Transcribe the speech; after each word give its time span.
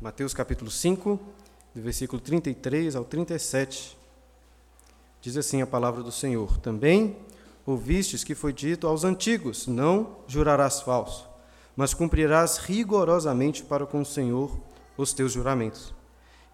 Mateus 0.00 0.32
capítulo 0.32 0.70
5, 0.70 1.20
do 1.74 1.82
versículo 1.82 2.22
33 2.22 2.96
ao 2.96 3.04
37. 3.04 3.98
Diz 5.20 5.36
assim 5.36 5.60
a 5.60 5.66
palavra 5.66 6.02
do 6.02 6.10
Senhor: 6.10 6.56
Também 6.56 7.18
ouvistes 7.66 8.24
que 8.24 8.34
foi 8.34 8.50
dito 8.50 8.86
aos 8.86 9.04
antigos: 9.04 9.66
Não 9.66 10.16
jurarás 10.26 10.80
falso, 10.80 11.28
mas 11.76 11.92
cumprirás 11.92 12.56
rigorosamente 12.56 13.62
para 13.62 13.84
com 13.84 14.00
o 14.00 14.06
Senhor 14.06 14.58
os 14.96 15.12
teus 15.12 15.32
juramentos. 15.32 15.92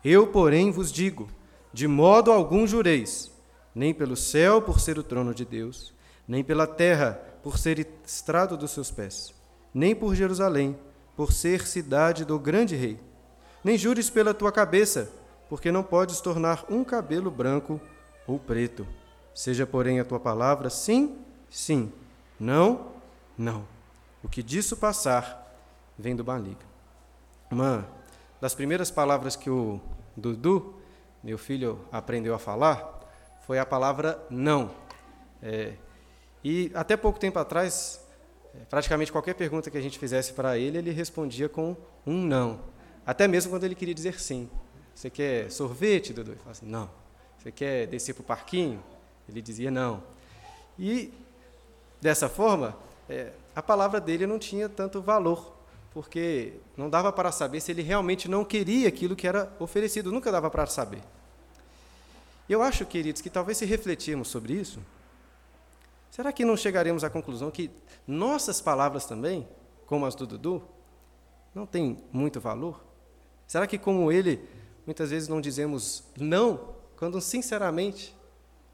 Eu, 0.04 0.26
porém, 0.26 0.72
vos 0.72 0.90
digo: 0.90 1.28
de 1.72 1.86
modo 1.86 2.32
algum 2.32 2.66
jureis, 2.66 3.30
nem 3.72 3.94
pelo 3.94 4.16
céu, 4.16 4.60
por 4.60 4.80
ser 4.80 4.98
o 4.98 5.04
trono 5.04 5.32
de 5.32 5.44
Deus, 5.44 5.94
nem 6.26 6.42
pela 6.42 6.66
terra, 6.66 7.12
por 7.44 7.58
ser 7.58 7.86
estrado 8.04 8.56
dos 8.56 8.72
seus 8.72 8.90
pés, 8.90 9.32
nem 9.72 9.94
por 9.94 10.16
Jerusalém, 10.16 10.76
por 11.14 11.32
ser 11.32 11.64
cidade 11.64 12.24
do 12.24 12.40
grande 12.40 12.74
rei. 12.74 12.98
Nem 13.66 13.76
jures 13.76 14.08
pela 14.08 14.32
tua 14.32 14.52
cabeça, 14.52 15.10
porque 15.48 15.72
não 15.72 15.82
podes 15.82 16.20
tornar 16.20 16.64
um 16.70 16.84
cabelo 16.84 17.32
branco 17.32 17.80
ou 18.24 18.38
preto. 18.38 18.86
Seja, 19.34 19.66
porém, 19.66 19.98
a 19.98 20.04
tua 20.04 20.20
palavra 20.20 20.70
sim, 20.70 21.18
sim, 21.50 21.92
não, 22.38 22.92
não. 23.36 23.66
O 24.22 24.28
que 24.28 24.40
disso 24.40 24.76
passar 24.76 25.52
vem 25.98 26.14
do 26.14 26.24
maligno. 26.24 26.60
Uma 27.50 27.84
das 28.40 28.54
primeiras 28.54 28.88
palavras 28.88 29.34
que 29.34 29.50
o 29.50 29.80
Dudu, 30.16 30.76
meu 31.20 31.36
filho, 31.36 31.80
aprendeu 31.90 32.36
a 32.36 32.38
falar 32.38 33.00
foi 33.48 33.58
a 33.58 33.66
palavra 33.66 34.24
não. 34.30 34.70
É, 35.42 35.72
e 36.44 36.70
até 36.72 36.96
pouco 36.96 37.18
tempo 37.18 37.40
atrás, 37.40 38.00
é, 38.54 38.58
praticamente 38.70 39.10
qualquer 39.10 39.34
pergunta 39.34 39.72
que 39.72 39.76
a 39.76 39.82
gente 39.82 39.98
fizesse 39.98 40.34
para 40.34 40.56
ele, 40.56 40.78
ele 40.78 40.92
respondia 40.92 41.48
com 41.48 41.76
um 42.06 42.22
não. 42.22 42.75
Até 43.06 43.28
mesmo 43.28 43.50
quando 43.50 43.64
ele 43.64 43.76
queria 43.76 43.94
dizer 43.94 44.18
sim. 44.18 44.50
Você 44.94 45.08
quer 45.08 45.50
sorvete, 45.50 46.12
Dudu? 46.12 46.32
Ele 46.32 46.40
assim, 46.50 46.66
não. 46.66 46.90
Você 47.38 47.52
quer 47.52 47.86
descer 47.86 48.14
para 48.14 48.22
o 48.22 48.24
parquinho? 48.24 48.82
Ele 49.28 49.40
dizia 49.40 49.70
não. 49.70 50.02
E, 50.78 51.12
dessa 52.00 52.28
forma, 52.28 52.76
é, 53.08 53.32
a 53.54 53.62
palavra 53.62 54.00
dele 54.00 54.26
não 54.26 54.38
tinha 54.38 54.68
tanto 54.68 55.00
valor, 55.00 55.54
porque 55.92 56.54
não 56.76 56.90
dava 56.90 57.12
para 57.12 57.30
saber 57.30 57.60
se 57.60 57.70
ele 57.70 57.82
realmente 57.82 58.28
não 58.28 58.44
queria 58.44 58.88
aquilo 58.88 59.14
que 59.14 59.28
era 59.28 59.52
oferecido, 59.58 60.10
nunca 60.10 60.32
dava 60.32 60.50
para 60.50 60.66
saber. 60.66 61.02
Eu 62.48 62.62
acho, 62.62 62.84
queridos, 62.86 63.22
que 63.22 63.30
talvez 63.30 63.58
se 63.58 63.64
refletirmos 63.64 64.28
sobre 64.28 64.54
isso, 64.54 64.80
será 66.10 66.32
que 66.32 66.44
não 66.44 66.56
chegaremos 66.56 67.04
à 67.04 67.10
conclusão 67.10 67.50
que 67.50 67.70
nossas 68.06 68.60
palavras 68.60 69.04
também, 69.04 69.46
como 69.86 70.06
as 70.06 70.14
do 70.14 70.26
Dudu, 70.26 70.62
não 71.54 71.66
têm 71.66 71.96
muito 72.12 72.40
valor? 72.40 72.85
Será 73.46 73.66
que, 73.66 73.78
como 73.78 74.10
ele, 74.10 74.46
muitas 74.84 75.10
vezes 75.10 75.28
não 75.28 75.40
dizemos 75.40 76.02
não, 76.18 76.74
quando 76.96 77.20
sinceramente 77.20 78.14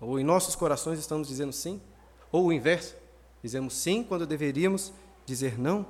ou 0.00 0.18
em 0.18 0.24
nossos 0.24 0.56
corações 0.56 0.98
estamos 0.98 1.28
dizendo 1.28 1.52
sim? 1.52 1.80
Ou 2.30 2.46
o 2.46 2.52
inverso? 2.52 2.96
Dizemos 3.42 3.74
sim 3.74 4.02
quando 4.02 4.26
deveríamos 4.26 4.92
dizer 5.24 5.58
não? 5.58 5.86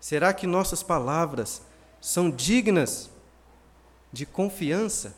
Será 0.00 0.34
que 0.34 0.46
nossas 0.46 0.82
palavras 0.82 1.62
são 2.00 2.30
dignas 2.30 3.10
de 4.12 4.26
confiança? 4.26 5.14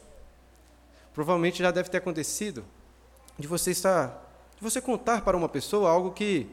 Provavelmente 1.12 1.58
já 1.58 1.70
deve 1.70 1.88
ter 1.88 1.96
acontecido 1.96 2.64
de 3.38 3.48
você 3.48 3.70
estar, 3.72 4.22
de 4.56 4.62
você 4.62 4.80
contar 4.80 5.22
para 5.22 5.36
uma 5.36 5.48
pessoa 5.48 5.90
algo 5.90 6.12
que 6.12 6.46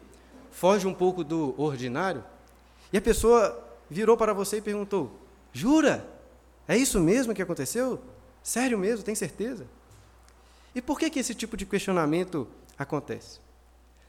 foge 0.52 0.88
um 0.88 0.94
pouco 0.94 1.24
do 1.24 1.54
ordinário, 1.58 2.24
e 2.92 2.98
a 2.98 3.02
pessoa 3.02 3.64
virou 3.90 4.16
para 4.16 4.34
você 4.34 4.58
e 4.58 4.62
perguntou: 4.62 5.12
"Jura? 5.52 6.13
É 6.68 6.78
isso 6.78 7.00
mesmo 7.00 7.34
que 7.34 7.42
aconteceu? 7.42 8.00
Sério 8.42 8.78
mesmo? 8.78 9.04
Tem 9.04 9.16
certeza?" 9.16 9.66
E 10.76 10.82
por 10.82 10.98
que, 10.98 11.10
que 11.10 11.20
esse 11.20 11.36
tipo 11.36 11.56
de 11.56 11.66
questionamento 11.66 12.48
acontece? 12.78 13.40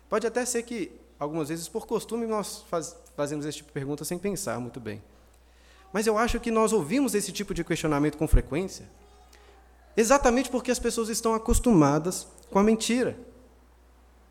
Pode 0.08 0.26
até 0.26 0.44
ser 0.44 0.62
que, 0.62 0.92
algumas 1.18 1.48
vezes, 1.48 1.68
por 1.68 1.86
costume, 1.86 2.26
nós 2.26 2.64
faz, 2.70 2.96
fazemos 3.16 3.44
esse 3.44 3.58
tipo 3.58 3.68
de 3.68 3.74
pergunta 3.74 4.04
sem 4.04 4.18
pensar 4.18 4.58
muito 4.60 4.80
bem. 4.80 5.02
Mas 5.92 6.06
eu 6.06 6.16
acho 6.18 6.40
que 6.40 6.50
nós 6.50 6.72
ouvimos 6.72 7.14
esse 7.14 7.32
tipo 7.32 7.54
de 7.54 7.62
questionamento 7.62 8.16
com 8.16 8.26
frequência, 8.26 8.88
exatamente 9.96 10.50
porque 10.50 10.70
as 10.70 10.78
pessoas 10.78 11.08
estão 11.08 11.34
acostumadas 11.34 12.26
com 12.50 12.58
a 12.58 12.62
mentira, 12.62 13.16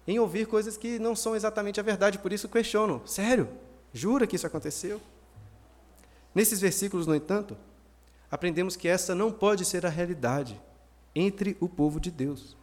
em 0.05 0.19
ouvir 0.19 0.45
coisas 0.47 0.75
que 0.75 1.00
não 1.00 1.16
são 1.16 1.35
exatamente 1.35 1.79
a 1.79 1.84
verdade, 1.84 2.19
por 2.19 2.34
isso 2.34 2.50
questionam: 2.50 3.05
sério? 3.05 3.47
Jura 3.94 4.25
que 4.28 4.35
isso 4.35 4.47
aconteceu? 4.47 5.00
Nesses 6.34 6.59
versículos, 6.59 7.05
no 7.05 7.16
entanto, 7.16 7.55
aprendemos 8.34 8.76
que 8.76 8.88
essa 8.88 9.14
não 9.14 9.32
pode 9.32 9.64
ser 9.64 9.86
a 9.86 9.90
realidade 9.90 10.60
entre 11.14 11.56
o 11.60 11.70
povo 11.70 12.00
de 12.00 12.10
Deus. 12.10 12.58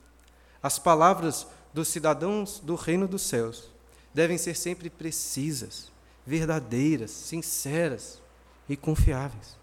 As 0.60 0.80
palavras 0.80 1.46
dos 1.72 1.86
cidadãos 1.86 2.58
do 2.58 2.74
reino 2.74 3.06
dos 3.06 3.22
céus 3.22 3.70
devem 4.12 4.36
ser 4.36 4.56
sempre 4.56 4.90
precisas, 4.90 5.92
verdadeiras, 6.26 7.12
sinceras 7.12 8.20
e 8.68 8.76
confiáveis. 8.76 9.56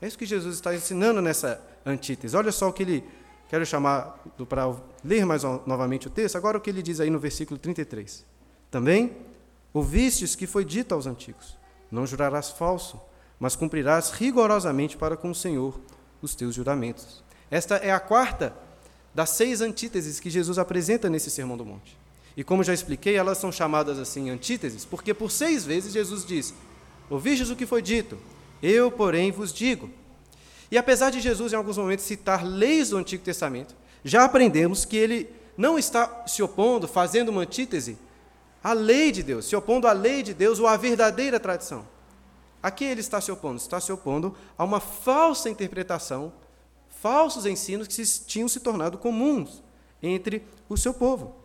É 0.00 0.06
isso 0.06 0.16
que 0.16 0.24
Jesus 0.24 0.54
está 0.54 0.74
ensinando 0.74 1.20
nessa 1.20 1.60
antítese. 1.84 2.34
Olha 2.34 2.50
só 2.50 2.70
o 2.70 2.72
que 2.72 2.82
ele. 2.82 3.04
Quero 3.50 3.66
chamar 3.66 4.18
para 4.48 4.74
ler 5.04 5.26
mais 5.26 5.42
novamente 5.66 6.06
o 6.06 6.10
texto. 6.10 6.36
Agora 6.36 6.56
o 6.56 6.60
que 6.60 6.70
ele 6.70 6.82
diz 6.82 7.00
aí 7.00 7.10
no 7.10 7.18
versículo 7.18 7.60
33. 7.60 8.24
Também 8.70 9.14
ouvistes 9.74 10.34
que 10.34 10.46
foi 10.46 10.64
dito 10.64 10.94
aos 10.94 11.06
antigos: 11.06 11.58
Não 11.90 12.06
jurarás 12.06 12.50
falso, 12.50 12.98
mas 13.38 13.56
cumprirás 13.56 14.10
rigorosamente 14.10 14.96
para 14.96 15.16
com 15.16 15.30
o 15.30 15.34
Senhor 15.34 15.78
os 16.22 16.34
teus 16.34 16.54
juramentos. 16.54 17.22
Esta 17.50 17.76
é 17.76 17.92
a 17.92 18.00
quarta 18.00 18.54
das 19.14 19.30
seis 19.30 19.60
antíteses 19.60 20.18
que 20.18 20.30
Jesus 20.30 20.58
apresenta 20.58 21.08
nesse 21.08 21.30
Sermão 21.30 21.56
do 21.56 21.64
Monte. 21.64 21.96
E 22.36 22.42
como 22.42 22.64
já 22.64 22.74
expliquei, 22.74 23.14
elas 23.14 23.38
são 23.38 23.52
chamadas 23.52 23.98
assim 23.98 24.28
antíteses, 24.28 24.84
porque 24.84 25.14
por 25.14 25.30
seis 25.30 25.64
vezes 25.64 25.92
Jesus 25.92 26.24
diz: 26.26 26.52
Ouvistes 27.08 27.50
o 27.50 27.56
que 27.56 27.66
foi 27.66 27.80
dito, 27.80 28.18
eu, 28.62 28.90
porém, 28.90 29.30
vos 29.30 29.52
digo. 29.52 29.88
E 30.70 30.76
apesar 30.76 31.10
de 31.10 31.20
Jesus, 31.20 31.52
em 31.52 31.56
alguns 31.56 31.78
momentos, 31.78 32.04
citar 32.04 32.44
leis 32.44 32.90
do 32.90 32.96
Antigo 32.96 33.22
Testamento, 33.22 33.76
já 34.02 34.24
aprendemos 34.24 34.84
que 34.84 34.96
ele 34.96 35.30
não 35.56 35.78
está 35.78 36.24
se 36.26 36.42
opondo, 36.42 36.88
fazendo 36.88 37.28
uma 37.28 37.42
antítese 37.42 37.96
à 38.62 38.72
lei 38.72 39.12
de 39.12 39.22
Deus, 39.22 39.44
se 39.44 39.54
opondo 39.54 39.86
à 39.86 39.92
lei 39.92 40.22
de 40.22 40.34
Deus 40.34 40.58
ou 40.58 40.66
à 40.66 40.76
verdadeira 40.76 41.38
tradição. 41.38 41.86
A 42.64 42.70
que 42.70 42.82
ele 42.82 43.02
está 43.02 43.20
se 43.20 43.30
opondo? 43.30 43.58
Está 43.58 43.78
se 43.78 43.92
opondo 43.92 44.34
a 44.56 44.64
uma 44.64 44.80
falsa 44.80 45.50
interpretação 45.50 46.32
falsos 46.88 47.44
ensinos 47.44 47.86
que 47.86 47.92
se, 47.92 48.24
tinham 48.24 48.48
se 48.48 48.58
tornado 48.58 48.96
comuns 48.96 49.62
entre 50.02 50.42
o 50.66 50.74
seu 50.74 50.94
povo. 50.94 51.36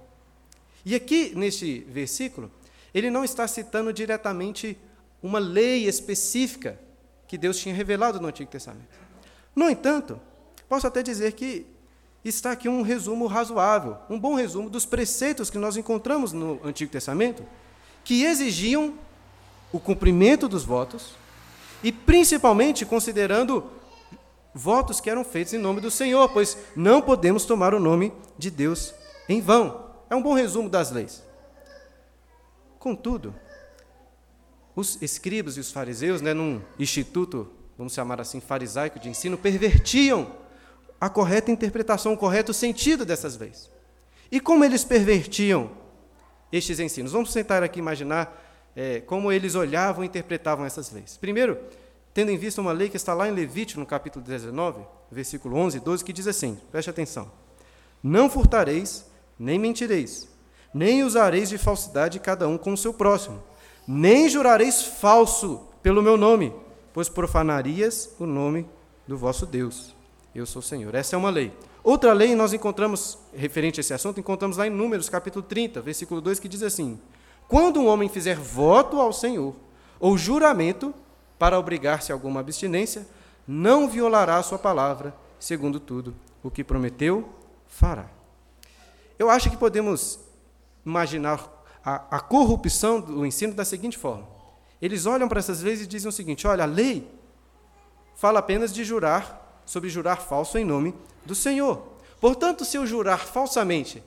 E 0.85 0.95
aqui, 0.95 1.33
neste 1.35 1.81
versículo, 1.81 2.49
ele 2.93 3.11
não 3.11 3.25
está 3.25 3.45
citando 3.49 3.91
diretamente 3.91 4.77
uma 5.21 5.39
lei 5.39 5.89
específica 5.89 6.79
que 7.27 7.37
Deus 7.37 7.57
tinha 7.57 7.75
revelado 7.75 8.21
no 8.21 8.29
Antigo 8.29 8.49
Testamento. 8.49 8.97
No 9.53 9.69
entanto, 9.69 10.21
posso 10.69 10.87
até 10.87 11.03
dizer 11.03 11.33
que 11.33 11.65
está 12.23 12.53
aqui 12.53 12.69
um 12.69 12.81
resumo 12.81 13.27
razoável, 13.27 13.97
um 14.09 14.17
bom 14.17 14.35
resumo 14.35 14.69
dos 14.69 14.85
preceitos 14.85 15.49
que 15.49 15.57
nós 15.57 15.75
encontramos 15.75 16.31
no 16.31 16.61
Antigo 16.63 16.89
Testamento, 16.89 17.45
que 18.05 18.23
exigiam 18.23 18.93
o 19.71 19.79
cumprimento 19.79 20.47
dos 20.47 20.63
votos 20.63 21.13
e, 21.83 21.91
principalmente, 21.91 22.85
considerando 22.85 23.71
votos 24.53 24.99
que 24.99 25.09
eram 25.09 25.23
feitos 25.23 25.53
em 25.53 25.57
nome 25.57 25.79
do 25.79 25.91
Senhor, 25.91 26.27
pois 26.29 26.57
não 26.75 27.01
podemos 27.01 27.45
tomar 27.45 27.73
o 27.73 27.79
nome 27.79 28.11
de 28.37 28.49
Deus 28.49 28.93
em 29.27 29.41
vão. 29.41 29.89
É 30.09 30.15
um 30.15 30.21
bom 30.21 30.33
resumo 30.33 30.69
das 30.69 30.91
leis. 30.91 31.23
Contudo, 32.79 33.35
os 34.75 35.01
escribas 35.01 35.57
e 35.57 35.59
os 35.59 35.71
fariseus, 35.71 36.21
né, 36.21 36.33
num 36.33 36.61
instituto, 36.79 37.51
vamos 37.77 37.93
chamar 37.93 38.19
assim, 38.19 38.39
farisaico 38.39 38.99
de 38.99 39.09
ensino, 39.09 39.37
pervertiam 39.37 40.31
a 40.99 41.09
correta 41.09 41.51
interpretação, 41.51 42.13
o 42.13 42.17
correto 42.17 42.53
sentido 42.53 43.05
dessas 43.05 43.37
leis. 43.37 43.69
E 44.31 44.39
como 44.39 44.63
eles 44.63 44.83
pervertiam 44.83 45.71
estes 46.51 46.79
ensinos? 46.79 47.11
Vamos 47.11 47.31
sentar 47.31 47.63
aqui 47.63 47.79
imaginar 47.79 48.48
é, 48.79 49.01
como 49.01 49.29
eles 49.29 49.55
olhavam 49.55 50.05
e 50.05 50.07
interpretavam 50.07 50.65
essas 50.65 50.89
leis. 50.89 51.17
Primeiro, 51.17 51.57
tendo 52.13 52.31
em 52.31 52.37
vista 52.37 52.61
uma 52.61 52.71
lei 52.71 52.87
que 52.87 52.95
está 52.95 53.13
lá 53.13 53.27
em 53.27 53.33
Levítico, 53.33 53.77
no 53.77 53.85
capítulo 53.85 54.23
19, 54.23 54.81
versículo 55.11 55.57
11 55.57 55.75
e 55.75 55.79
12, 55.81 56.05
que 56.05 56.13
diz 56.13 56.27
assim: 56.27 56.57
preste 56.71 56.89
atenção. 56.89 57.29
Não 58.01 58.29
furtareis, 58.29 59.05
nem 59.37 59.59
mentireis, 59.59 60.29
nem 60.73 61.03
usareis 61.03 61.49
de 61.49 61.57
falsidade 61.57 62.21
cada 62.21 62.47
um 62.47 62.57
com 62.57 62.71
o 62.71 62.77
seu 62.77 62.93
próximo, 62.93 63.43
nem 63.85 64.29
jurareis 64.29 64.81
falso 64.81 65.67
pelo 65.83 66.01
meu 66.01 66.15
nome, 66.15 66.53
pois 66.93 67.09
profanarias 67.09 68.15
o 68.17 68.25
nome 68.25 68.65
do 69.05 69.17
vosso 69.17 69.45
Deus. 69.45 69.93
Eu 70.33 70.45
sou 70.45 70.61
o 70.61 70.63
Senhor. 70.63 70.95
Essa 70.95 71.17
é 71.17 71.19
uma 71.19 71.29
lei. 71.29 71.51
Outra 71.83 72.13
lei 72.13 72.33
nós 72.33 72.53
encontramos, 72.53 73.17
referente 73.35 73.77
a 73.77 73.81
esse 73.81 73.93
assunto, 73.93 74.21
encontramos 74.21 74.55
lá 74.55 74.65
em 74.65 74.69
Números, 74.69 75.09
capítulo 75.09 75.43
30, 75.43 75.81
versículo 75.81 76.21
2, 76.21 76.39
que 76.39 76.47
diz 76.47 76.63
assim: 76.63 76.97
Quando 77.49 77.79
um 77.79 77.87
homem 77.87 78.07
fizer 78.07 78.37
voto 78.37 79.01
ao 79.01 79.11
Senhor, 79.11 79.55
ou 79.99 80.15
juramento, 80.15 80.93
para 81.39 81.57
obrigar-se 81.57 82.11
a 82.11 82.15
alguma 82.15 82.41
abstinência, 82.41 83.07
não 83.47 83.89
violará 83.89 84.37
a 84.37 84.43
sua 84.43 84.59
palavra, 84.59 85.15
segundo 85.39 85.79
tudo 85.79 86.13
o 86.43 86.51
que 86.51 86.63
prometeu, 86.63 87.27
fará. 87.67 88.05
Eu 89.17 89.31
acho 89.31 89.49
que 89.49 89.57
podemos 89.57 90.19
imaginar 90.85 91.43
a, 91.83 92.17
a 92.17 92.19
corrupção 92.19 93.01
do 93.01 93.25
ensino 93.25 93.55
da 93.55 93.65
seguinte 93.65 93.97
forma: 93.97 94.27
eles 94.79 95.07
olham 95.07 95.27
para 95.27 95.39
essas 95.39 95.63
leis 95.63 95.81
e 95.81 95.87
dizem 95.87 96.07
o 96.07 96.11
seguinte: 96.13 96.45
olha, 96.45 96.65
a 96.65 96.67
lei 96.67 97.09
fala 98.13 98.37
apenas 98.37 98.71
de 98.71 98.83
jurar, 98.83 99.63
sobre 99.65 99.89
jurar 99.89 100.21
falso 100.21 100.55
em 100.55 100.63
nome 100.63 100.93
do 101.25 101.33
Senhor. 101.33 101.81
Portanto, 102.21 102.63
se 102.63 102.77
eu 102.77 102.85
jurar 102.85 103.25
falsamente 103.25 104.03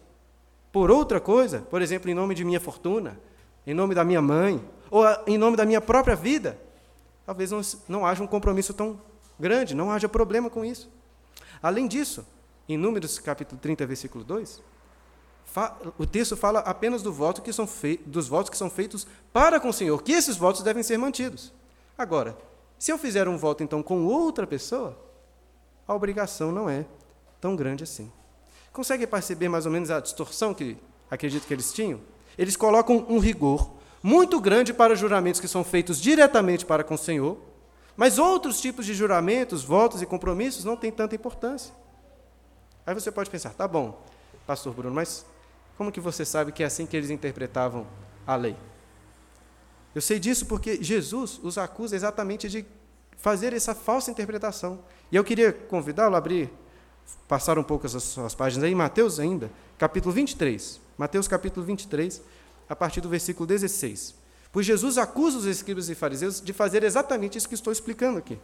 por 0.70 0.92
outra 0.92 1.18
coisa, 1.18 1.58
por 1.58 1.82
exemplo, 1.82 2.08
em 2.08 2.14
nome 2.14 2.36
de 2.36 2.44
minha 2.44 2.60
fortuna, 2.60 3.18
em 3.66 3.74
nome 3.74 3.94
da 3.94 4.04
minha 4.04 4.20
mãe, 4.20 4.62
ou 4.90 5.04
em 5.26 5.38
nome 5.38 5.56
da 5.56 5.64
minha 5.64 5.80
própria 5.80 6.14
vida, 6.16 6.58
talvez 7.24 7.50
não, 7.50 7.60
não 7.88 8.06
haja 8.06 8.22
um 8.22 8.26
compromisso 8.26 8.74
tão 8.74 9.00
grande, 9.38 9.74
não 9.74 9.90
haja 9.90 10.08
problema 10.08 10.50
com 10.50 10.64
isso. 10.64 10.90
Além 11.62 11.86
disso, 11.86 12.26
em 12.68 12.76
Números 12.76 13.18
capítulo 13.18 13.60
30, 13.60 13.86
versículo 13.86 14.24
2, 14.24 14.62
o 15.98 16.06
texto 16.06 16.36
fala 16.36 16.60
apenas 16.60 17.02
do 17.02 17.12
voto 17.12 17.42
que 17.42 17.52
são 17.52 17.68
dos 18.06 18.28
votos 18.28 18.50
que 18.50 18.56
são 18.56 18.70
feitos 18.70 19.06
para 19.32 19.60
com 19.60 19.68
o 19.68 19.72
Senhor, 19.72 20.02
que 20.02 20.12
esses 20.12 20.36
votos 20.36 20.62
devem 20.62 20.82
ser 20.82 20.96
mantidos. 20.96 21.52
Agora, 21.96 22.36
se 22.78 22.90
eu 22.90 22.98
fizer 22.98 23.28
um 23.28 23.36
voto 23.36 23.62
então 23.62 23.82
com 23.82 24.04
outra 24.06 24.46
pessoa, 24.46 24.98
a 25.86 25.94
obrigação 25.94 26.50
não 26.50 26.68
é 26.68 26.86
tão 27.40 27.54
grande 27.54 27.84
assim. 27.84 28.10
Consegue 28.72 29.06
perceber 29.06 29.48
mais 29.48 29.66
ou 29.66 29.72
menos 29.72 29.90
a 29.90 30.00
distorção 30.00 30.54
que 30.54 30.76
acredito 31.10 31.46
que 31.46 31.52
eles 31.52 31.72
tinham? 31.72 32.00
Eles 32.36 32.56
colocam 32.56 33.06
um 33.08 33.18
rigor 33.18 33.70
muito 34.02 34.40
grande 34.40 34.74
para 34.74 34.96
juramentos 34.96 35.40
que 35.40 35.46
são 35.46 35.62
feitos 35.62 36.00
diretamente 36.00 36.66
para 36.66 36.82
com 36.82 36.94
o 36.94 36.98
Senhor, 36.98 37.38
mas 37.96 38.18
outros 38.18 38.60
tipos 38.60 38.84
de 38.84 38.94
juramentos, 38.94 39.62
votos 39.62 40.02
e 40.02 40.06
compromissos 40.06 40.64
não 40.64 40.76
têm 40.76 40.90
tanta 40.90 41.14
importância. 41.14 41.72
Aí 42.86 42.94
você 42.94 43.12
pode 43.12 43.30
pensar, 43.30 43.50
tá 43.50 43.68
bom, 43.68 44.02
pastor 44.46 44.74
Bruno, 44.74 44.94
mas 44.94 45.24
como 45.76 45.92
que 45.92 46.00
você 46.00 46.24
sabe 46.24 46.52
que 46.52 46.62
é 46.62 46.66
assim 46.66 46.84
que 46.84 46.96
eles 46.96 47.10
interpretavam 47.10 47.86
a 48.26 48.34
lei? 48.34 48.56
Eu 49.94 50.00
sei 50.00 50.18
disso 50.18 50.46
porque 50.46 50.82
Jesus 50.82 51.38
os 51.42 51.58
acusa 51.58 51.94
exatamente 51.94 52.48
de 52.48 52.64
fazer 53.18 53.52
essa 53.52 53.74
falsa 53.74 54.10
interpretação. 54.10 54.80
E 55.12 55.16
eu 55.16 55.22
queria 55.22 55.52
convidá-lo 55.52 56.16
a 56.16 56.18
abrir, 56.18 56.50
passar 57.28 57.56
um 57.58 57.62
pouco 57.62 57.86
as 57.86 57.92
suas 58.02 58.34
páginas 58.34 58.64
aí, 58.64 58.74
Mateus 58.74 59.20
ainda, 59.20 59.50
capítulo 59.78 60.12
23. 60.12 60.81
Mateus 60.96 61.26
capítulo 61.26 61.64
23, 61.64 62.22
a 62.68 62.76
partir 62.76 63.00
do 63.00 63.08
versículo 63.08 63.46
16. 63.46 64.14
Pois 64.52 64.66
Jesus 64.66 64.98
acusa 64.98 65.38
os 65.38 65.46
escribas 65.46 65.88
e 65.88 65.94
fariseus 65.94 66.40
de 66.40 66.52
fazer 66.52 66.82
exatamente 66.84 67.38
isso 67.38 67.48
que 67.48 67.54
estou 67.54 67.72
explicando 67.72 68.18
aqui. 68.18 68.38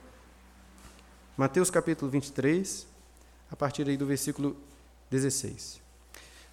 Mateus 1.36 1.70
capítulo 1.70 2.10
23, 2.10 2.86
a 3.50 3.56
partir 3.56 3.86
aí 3.88 3.96
do 3.96 4.06
versículo 4.06 4.56
16. 5.10 5.80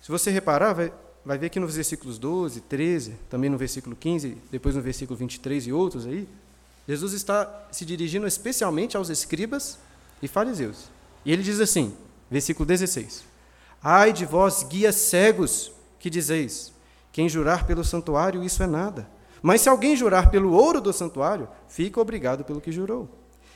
Se 0.02 0.12
você 0.12 0.30
reparar, 0.30 0.74
vai, 0.74 0.94
vai 1.26 1.38
ver 1.38 1.50
que 1.50 1.60
nos 1.60 1.76
versículos 1.76 2.20
12, 2.20 2.62
13, 2.62 3.16
também 3.30 3.50
no 3.50 3.58
versículo 3.58 3.96
15, 3.96 4.38
depois 4.52 4.76
no 4.76 4.82
versículo 4.82 5.18
23 5.18 5.68
e 5.68 5.74
outros 5.74 6.06
aí, 6.06 6.28
Jesus 6.88 7.14
está 7.14 7.68
se 7.72 7.84
dirigindo 7.84 8.28
especialmente 8.28 8.96
aos 8.96 9.10
escribas 9.10 9.80
e 10.22 10.28
fariseus. 10.28 10.90
E 11.26 11.32
ele 11.32 11.42
diz 11.42 11.60
assim, 11.60 11.96
versículo 12.30 12.66
16: 12.68 13.24
Ai 13.82 14.14
de 14.14 14.26
vós, 14.26 14.64
guias 14.64 14.96
cegos, 14.96 15.72
que 16.06 16.10
dizeis: 16.12 16.72
quem 17.12 17.28
jurar 17.28 17.66
pelo 17.66 17.84
santuário, 17.84 18.44
isso 18.44 18.62
é 18.62 18.68
nada. 18.68 19.10
Mas 19.42 19.62
se 19.62 19.70
alguém 19.70 19.96
jurar 19.96 20.30
pelo 20.30 20.54
ouro 20.54 20.80
do 20.80 20.94
santuário, 20.94 21.50
fica 21.68 22.00
obrigado 22.00 22.44
pelo 22.44 22.62
que 22.62 22.72
jurou. 22.72 23.10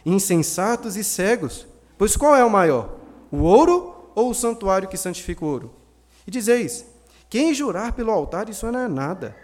Insensatos 0.03 0.97
e 0.97 1.03
cegos, 1.03 1.67
pois 1.95 2.17
qual 2.17 2.35
é 2.35 2.43
o 2.43 2.49
maior? 2.49 2.97
O 3.31 3.43
ouro 3.43 4.11
ou 4.15 4.31
o 4.31 4.33
santuário 4.33 4.89
que 4.89 4.97
santifica 4.97 5.45
o 5.45 5.47
ouro? 5.47 5.75
E 6.25 6.31
dizeis: 6.31 6.87
quem 7.29 7.53
jurar 7.53 7.93
pelo 7.93 8.09
altar, 8.09 8.49
isso 8.49 8.65
não 8.71 8.79
é 8.79 8.87
nada. 8.87 9.35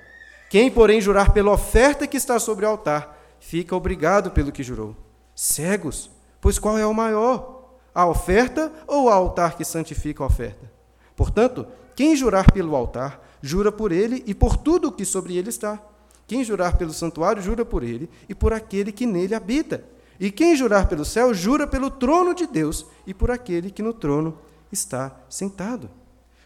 Quem, 0.50 0.72
porém, 0.72 1.00
jurar 1.00 1.32
pela 1.32 1.52
oferta 1.52 2.08
que 2.08 2.18
está 2.18 2.40
sobre 2.40 2.66
o 2.66 2.70
altar, 2.70 3.16
fica 3.40 3.76
obrigado 3.76 4.32
pelo 4.32 4.52
que 4.52 4.64
jurou. 4.64 4.96
Cegos, 5.36 6.10
pois 6.42 6.58
qual 6.58 6.76
é 6.76 6.88
o 6.88 6.94
maior? 6.94 7.70
A 7.94 8.08
oferta 8.08 8.74
ou 8.88 9.04
o 9.04 9.10
altar 9.10 9.56
que 9.56 9.64
santifica 9.64 10.24
a 10.24 10.28
oferta? 10.28 10.72
Portanto, 11.16 11.68
quem 11.96 12.16
jurar 12.16 12.52
pelo 12.52 12.76
altar, 12.76 13.22
jura 13.42 13.72
por 13.72 13.92
ele 13.92 14.24
e 14.26 14.34
por 14.34 14.58
tudo 14.58 14.90
o 14.90 14.92
que 14.92 15.06
sobre 15.06 15.38
ele 15.38 15.50
está. 15.50 15.82
Quem 16.28 16.44
jurar 16.44 16.78
pelo 16.78 16.92
santuário, 16.92 17.42
jura 17.42 17.64
por 17.64 17.84
ele 17.84 18.10
e 18.28 18.34
por 18.34 18.52
aquele 18.54 18.92
que 18.92 19.06
nele 19.06 19.36
habita. 19.36 19.84
E 20.20 20.32
quem 20.32 20.56
jurar 20.56 20.88
pelo 20.88 21.06
céu, 21.06 21.34
jura 21.34 21.68
pelo 21.68 21.90
trono 21.90 22.34
de 22.34 22.48
Deus 22.48 22.86
e 23.06 23.14
por 23.14 23.30
aquele 23.30 23.70
que 23.70 23.84
no 23.84 23.94
trono 23.94 24.38
está 24.72 25.16
sentado. 25.30 25.90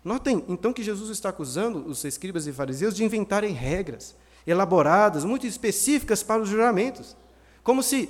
Notem, 0.04 0.44
então, 0.48 0.74
que 0.74 0.84
Jesus 0.84 1.10
está 1.10 1.30
acusando 1.30 1.86
os 1.88 2.04
escribas 2.04 2.48
e 2.48 2.54
fariseus 2.54 2.95
de 2.95 3.04
inventarem 3.04 3.54
regras 3.54 4.16
elaboradas, 4.48 5.24
muito 5.24 5.45
específicas 5.45 6.24
para 6.24 6.42
os 6.42 6.50
juramentos. 6.50 7.16
Como 7.63 7.84
se, 7.84 8.10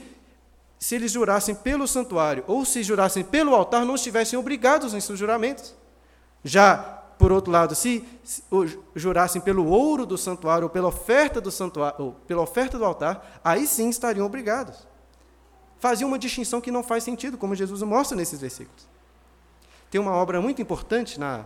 se 0.77 0.95
eles 0.95 1.12
jurassem 1.12 1.56
pelo 1.56 1.88
santuário 1.88 2.44
ou 2.47 2.63
se 2.63 2.83
jurassem 2.83 3.24
pelo 3.24 3.53
altar, 3.53 3.85
não 3.85 3.95
estivessem 3.95 4.38
obrigados 4.38 4.94
em 4.94 5.01
seus 5.01 5.19
juramentos. 5.19 5.75
Já, 6.44 6.98
por 7.19 7.33
outro 7.33 7.51
lado, 7.51 7.75
se, 7.75 8.07
se 8.24 8.42
jurassem 8.95 9.42
pelo 9.42 9.68
ouro 9.68 10.06
do 10.06 10.18
santuário 10.18 10.63
ou 10.63 10.69
pela 10.69 10.88
oferta 10.88 11.42
do 11.42 11.51
santuário, 11.51 12.06
ou 12.06 12.12
pela 12.25 12.42
oferta 12.42 12.77
do 12.77 12.86
altar, 12.86 13.42
aí 13.44 13.68
sim 13.68 13.89
estariam 13.89 14.25
obrigados. 14.25 14.88
Fazia 15.80 16.07
uma 16.07 16.18
distinção 16.18 16.62
que 16.62 16.71
não 16.71 16.81
faz 16.81 17.04
sentido, 17.04 17.38
como 17.38 17.54
Jesus 17.54 17.83
mostra 17.83 18.16
nesses 18.16 18.39
versículos. 18.39 18.88
Tem 19.92 20.00
uma 20.00 20.13
obra 20.13 20.39
muito 20.39 20.62
importante 20.62 21.19
na 21.19 21.45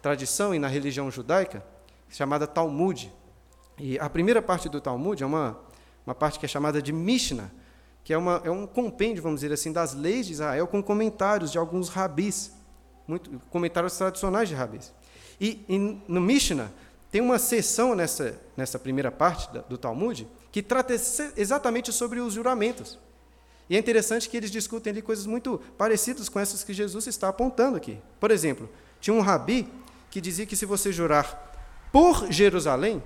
tradição 0.00 0.54
e 0.54 0.60
na 0.60 0.68
religião 0.68 1.10
judaica, 1.10 1.64
chamada 2.08 2.46
Talmud. 2.46 3.12
E 3.78 3.98
a 3.98 4.08
primeira 4.08 4.40
parte 4.40 4.68
do 4.68 4.80
Talmud 4.80 5.20
é 5.20 5.26
uma, 5.26 5.58
uma 6.06 6.14
parte 6.14 6.38
que 6.38 6.46
é 6.46 6.48
chamada 6.48 6.80
de 6.80 6.92
Mishnah, 6.92 7.50
que 8.04 8.12
é, 8.12 8.18
uma, 8.18 8.40
é 8.44 8.50
um 8.50 8.64
compêndio, 8.64 9.24
vamos 9.24 9.40
dizer 9.40 9.52
assim, 9.52 9.72
das 9.72 9.92
leis 9.92 10.26
de 10.26 10.34
Israel 10.34 10.68
com 10.68 10.80
comentários 10.80 11.50
de 11.50 11.58
alguns 11.58 11.88
rabis, 11.88 12.52
muito, 13.08 13.42
comentários 13.50 13.96
tradicionais 13.96 14.48
de 14.48 14.54
rabis. 14.54 14.92
E, 15.40 15.64
e 15.68 15.78
no 16.06 16.20
Mishnah 16.20 16.70
tem 17.10 17.20
uma 17.20 17.38
seção 17.38 17.94
nessa, 17.94 18.38
nessa 18.56 18.78
primeira 18.78 19.10
parte 19.10 19.52
da, 19.52 19.60
do 19.62 19.78
Talmud 19.78 20.28
que 20.52 20.62
trata 20.62 20.94
exatamente 21.36 21.92
sobre 21.92 22.20
os 22.20 22.34
juramentos. 22.34 22.98
E 23.68 23.76
é 23.76 23.78
interessante 23.78 24.28
que 24.28 24.36
eles 24.36 24.50
discutem 24.50 24.90
ali 24.90 25.00
coisas 25.00 25.26
muito 25.26 25.60
parecidas 25.78 26.28
com 26.28 26.40
essas 26.40 26.64
que 26.64 26.72
Jesus 26.72 27.06
está 27.06 27.28
apontando 27.28 27.76
aqui. 27.76 27.98
Por 28.18 28.30
exemplo, 28.30 28.68
tinha 29.00 29.14
um 29.14 29.20
rabi 29.20 29.68
que 30.10 30.20
dizia 30.20 30.44
que 30.44 30.56
se 30.56 30.66
você 30.66 30.92
jurar 30.92 31.48
por 31.92 32.30
Jerusalém, 32.30 33.02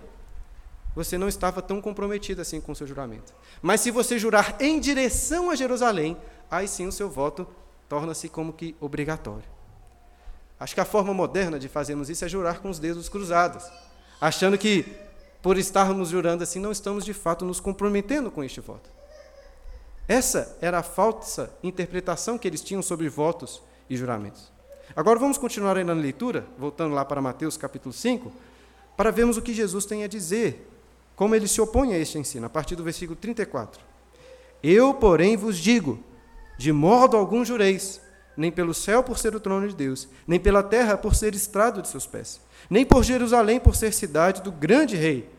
você 0.95 1.19
não 1.19 1.29
estava 1.29 1.61
tão 1.61 1.81
comprometido 1.81 2.41
assim 2.41 2.61
com 2.61 2.73
o 2.73 2.77
seu 2.77 2.87
juramento. 2.87 3.35
Mas 3.61 3.83
se 3.83 3.91
você 3.91 4.19
jurar 4.19 4.57
em 4.61 4.81
direção 4.81 5.51
a 5.51 5.55
Jerusalém, 5.55 6.17
aí 6.51 6.67
sim 6.67 6.87
o 6.87 6.93
seu 6.93 7.11
voto 7.11 7.47
torna-se 7.89 8.29
como 8.29 8.53
que 8.53 8.75
obrigatório. 8.81 9.54
Acho 10.59 10.75
que 10.75 10.81
a 10.81 10.85
forma 10.85 11.13
moderna 11.13 11.59
de 11.59 11.69
fazermos 11.69 12.09
isso 12.09 12.25
é 12.25 12.29
jurar 12.29 12.61
com 12.61 12.71
os 12.71 12.79
dedos 12.79 13.09
cruzados, 13.09 13.65
achando 14.21 14.57
que 14.57 14.87
por 15.43 15.59
estarmos 15.59 16.09
jurando 16.09 16.43
assim 16.43 16.59
não 16.59 16.73
estamos 16.73 17.05
de 17.05 17.13
fato 17.13 17.45
nos 17.45 17.61
comprometendo 17.61 18.31
com 18.31 18.43
este 18.43 18.61
voto. 18.61 18.89
Essa 20.07 20.57
era 20.61 20.79
a 20.79 20.83
falsa 20.83 21.53
interpretação 21.63 22.39
que 22.39 22.47
eles 22.47 22.61
tinham 22.61 22.83
sobre 22.83 23.09
votos 23.09 23.63
e 23.89 23.97
juramentos. 23.97 24.53
Agora 24.95 25.19
vamos 25.19 25.39
continuar 25.39 25.77
aí 25.77 25.85
na 25.85 25.93
leitura, 25.93 26.47
voltando 26.59 26.95
lá 26.95 27.05
para 27.05 27.21
Mateus 27.21 27.57
capítulo 27.57 27.93
5, 27.93 28.31
para 28.97 29.11
vermos 29.11 29.37
o 29.37 29.43
que 29.43 29.53
Jesus 29.53 29.87
tem 29.87 30.05
a 30.05 30.07
dizer, 30.07 30.71
como 31.17 31.35
ele 31.35 31.49
se 31.49 31.61
opõe 31.61 31.95
a 31.95 31.99
este 31.99 32.19
ensino, 32.19 32.47
a 32.47 32.51
partir 32.51 32.77
do 32.77 32.85
versículo 32.85 33.17
34. 33.17 33.83
Eu, 34.63 34.95
porém, 34.95 35.37
vos 35.37 35.59
digo: 35.59 35.99
de 36.59 36.73
modo 36.73 37.17
algum 37.17 37.45
jureis, 37.45 38.01
nem 38.37 38.51
pelo 38.51 38.75
céu 38.75 39.03
por 39.03 39.19
ser 39.19 39.35
o 39.35 39.41
trono 39.41 39.69
de 39.69 39.75
Deus, 39.75 40.09
nem 40.27 40.41
pela 40.41 40.63
terra 40.63 40.97
por 40.97 41.15
ser 41.15 41.35
estrado 41.35 41.81
de 41.81 41.89
seus 41.89 42.07
pés, 42.07 42.41
nem 42.69 42.85
por 42.85 43.03
Jerusalém 43.03 43.61
por 43.61 43.77
ser 43.77 43.93
cidade 43.93 44.43
do 44.43 44.51
grande 44.51 44.97
rei, 44.97 45.31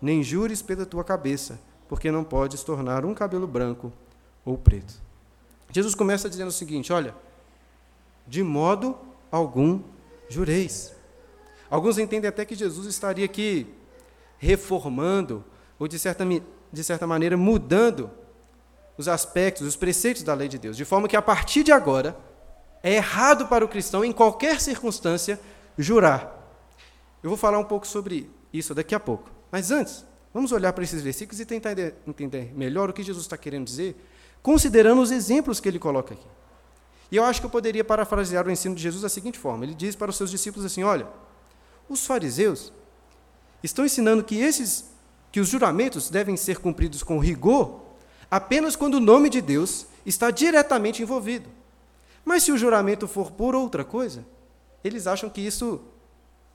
nem 0.00 0.22
jures 0.22 0.60
pela 0.62 0.84
tua 0.84 1.04
cabeça, 1.04 1.58
porque 1.88 2.10
não 2.10 2.24
podes 2.24 2.62
tornar 2.62 3.04
um 3.04 3.14
cabelo 3.14 3.46
branco 3.46 3.92
ou 4.44 4.58
preto. 4.58 4.94
Jesus 5.70 5.94
começa 5.94 6.28
dizendo 6.28 6.48
o 6.48 6.52
seguinte: 6.52 6.92
olha, 6.92 7.14
de 8.26 8.42
modo 8.42 8.96
algum 9.30 9.80
jureis. 10.28 10.94
Alguns 11.70 11.96
entendem 11.96 12.28
até 12.28 12.44
que 12.44 12.54
Jesus 12.54 12.86
estaria 12.86 13.24
aqui 13.24 13.66
reformando, 14.38 15.44
ou 15.78 15.86
de 15.88 15.98
certa, 15.98 16.24
de 16.72 16.84
certa 16.84 17.06
maneira 17.06 17.36
mudando 17.36 18.10
os 18.98 19.08
aspectos, 19.08 19.66
os 19.66 19.76
preceitos 19.76 20.22
da 20.22 20.34
lei 20.34 20.48
de 20.48 20.58
Deus, 20.58 20.76
de 20.76 20.84
forma 20.84 21.08
que 21.08 21.16
a 21.16 21.22
partir 21.22 21.62
de 21.62 21.72
agora 21.72 22.16
é 22.82 22.94
errado 22.94 23.46
para 23.46 23.64
o 23.64 23.68
cristão, 23.68 24.04
em 24.04 24.12
qualquer 24.12 24.60
circunstância, 24.60 25.38
jurar. 25.78 26.38
Eu 27.22 27.30
vou 27.30 27.36
falar 27.36 27.58
um 27.58 27.64
pouco 27.64 27.86
sobre 27.86 28.30
isso 28.52 28.74
daqui 28.74 28.94
a 28.94 29.00
pouco. 29.00 29.30
Mas 29.50 29.70
antes, 29.70 30.04
vamos 30.34 30.50
olhar 30.52 30.72
para 30.72 30.82
esses 30.82 31.02
versículos 31.02 31.40
e 31.40 31.44
tentar 31.44 31.74
entender 32.06 32.52
melhor 32.54 32.90
o 32.90 32.92
que 32.92 33.02
Jesus 33.02 33.24
está 33.24 33.36
querendo 33.36 33.66
dizer 33.66 33.96
considerando 34.42 35.00
os 35.00 35.10
exemplos 35.10 35.60
que 35.60 35.68
ele 35.68 35.78
coloca 35.78 36.14
aqui. 36.14 36.26
E 37.10 37.16
eu 37.16 37.24
acho 37.24 37.40
que 37.40 37.46
eu 37.46 37.50
poderia 37.50 37.84
parafrasear 37.84 38.46
o 38.46 38.50
ensino 38.50 38.74
de 38.74 38.82
Jesus 38.82 39.02
da 39.02 39.08
seguinte 39.08 39.38
forma: 39.38 39.64
ele 39.64 39.74
diz 39.74 39.94
para 39.94 40.10
os 40.10 40.16
seus 40.16 40.30
discípulos 40.30 40.66
assim: 40.66 40.82
olha, 40.82 41.06
os 41.88 42.04
fariseus 42.04 42.72
estão 43.62 43.84
ensinando 43.84 44.24
que 44.24 44.36
esses 44.36 44.90
que 45.30 45.40
os 45.40 45.48
juramentos 45.48 46.10
devem 46.10 46.36
ser 46.36 46.58
cumpridos 46.58 47.02
com 47.02 47.18
rigor 47.18 47.80
apenas 48.30 48.76
quando 48.76 48.94
o 48.94 49.00
nome 49.00 49.30
de 49.30 49.40
Deus 49.40 49.86
está 50.04 50.30
diretamente 50.30 51.02
envolvido. 51.02 51.48
Mas 52.24 52.42
se 52.42 52.52
o 52.52 52.58
juramento 52.58 53.08
for 53.08 53.32
por 53.32 53.54
outra 53.54 53.84
coisa, 53.84 54.24
eles 54.84 55.06
acham 55.06 55.28
que 55.28 55.40
isso 55.40 55.80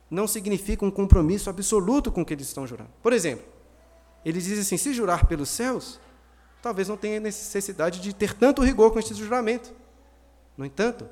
não 0.09 0.27
significa 0.27 0.85
um 0.85 0.91
compromisso 0.91 1.49
absoluto 1.49 2.11
com 2.11 2.21
o 2.21 2.25
que 2.25 2.33
eles 2.33 2.47
estão 2.47 2.65
jurando. 2.65 2.89
Por 3.01 3.13
exemplo, 3.13 3.45
eles 4.23 4.43
dizem 4.43 4.61
assim: 4.61 4.77
se 4.77 4.93
jurar 4.93 5.25
pelos 5.25 5.49
céus, 5.49 5.99
talvez 6.61 6.87
não 6.87 6.97
tenha 6.97 7.19
necessidade 7.19 7.99
de 7.99 8.13
ter 8.13 8.33
tanto 8.33 8.61
rigor 8.61 8.91
com 8.91 8.99
esse 8.99 9.13
juramento. 9.13 9.73
No 10.57 10.65
entanto, 10.65 11.07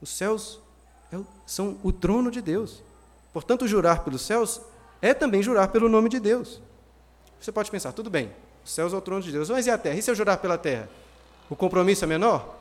os 0.00 0.10
céus 0.10 0.60
é 1.12 1.18
são 1.46 1.78
o 1.82 1.92
trono 1.92 2.30
de 2.30 2.40
Deus. 2.40 2.82
Portanto, 3.32 3.66
jurar 3.66 4.04
pelos 4.04 4.22
céus 4.22 4.60
é 5.00 5.14
também 5.14 5.42
jurar 5.42 5.68
pelo 5.68 5.88
nome 5.88 6.08
de 6.08 6.18
Deus. 6.18 6.60
Você 7.40 7.52
pode 7.52 7.70
pensar, 7.70 7.92
tudo 7.92 8.10
bem, 8.10 8.32
os 8.64 8.72
céus 8.72 8.92
é 8.92 8.96
o 8.96 9.00
trono 9.00 9.22
de 9.22 9.30
Deus, 9.30 9.48
mas 9.48 9.66
e 9.66 9.70
a 9.70 9.78
terra? 9.78 9.96
E 9.96 10.02
se 10.02 10.10
eu 10.10 10.14
jurar 10.14 10.38
pela 10.38 10.58
terra? 10.58 10.88
O 11.48 11.54
compromisso 11.54 12.04
é 12.04 12.08
menor? 12.08 12.57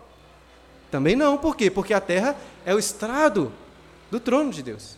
Também 0.89 1.15
não, 1.15 1.37
por 1.37 1.55
quê? 1.55 1.69
Porque 1.69 1.93
a 1.93 2.01
terra 2.01 2.35
é 2.65 2.73
o 2.73 2.79
estrado 2.79 3.51
do 4.09 4.19
trono 4.19 4.51
de 4.51 4.63
Deus. 4.63 4.97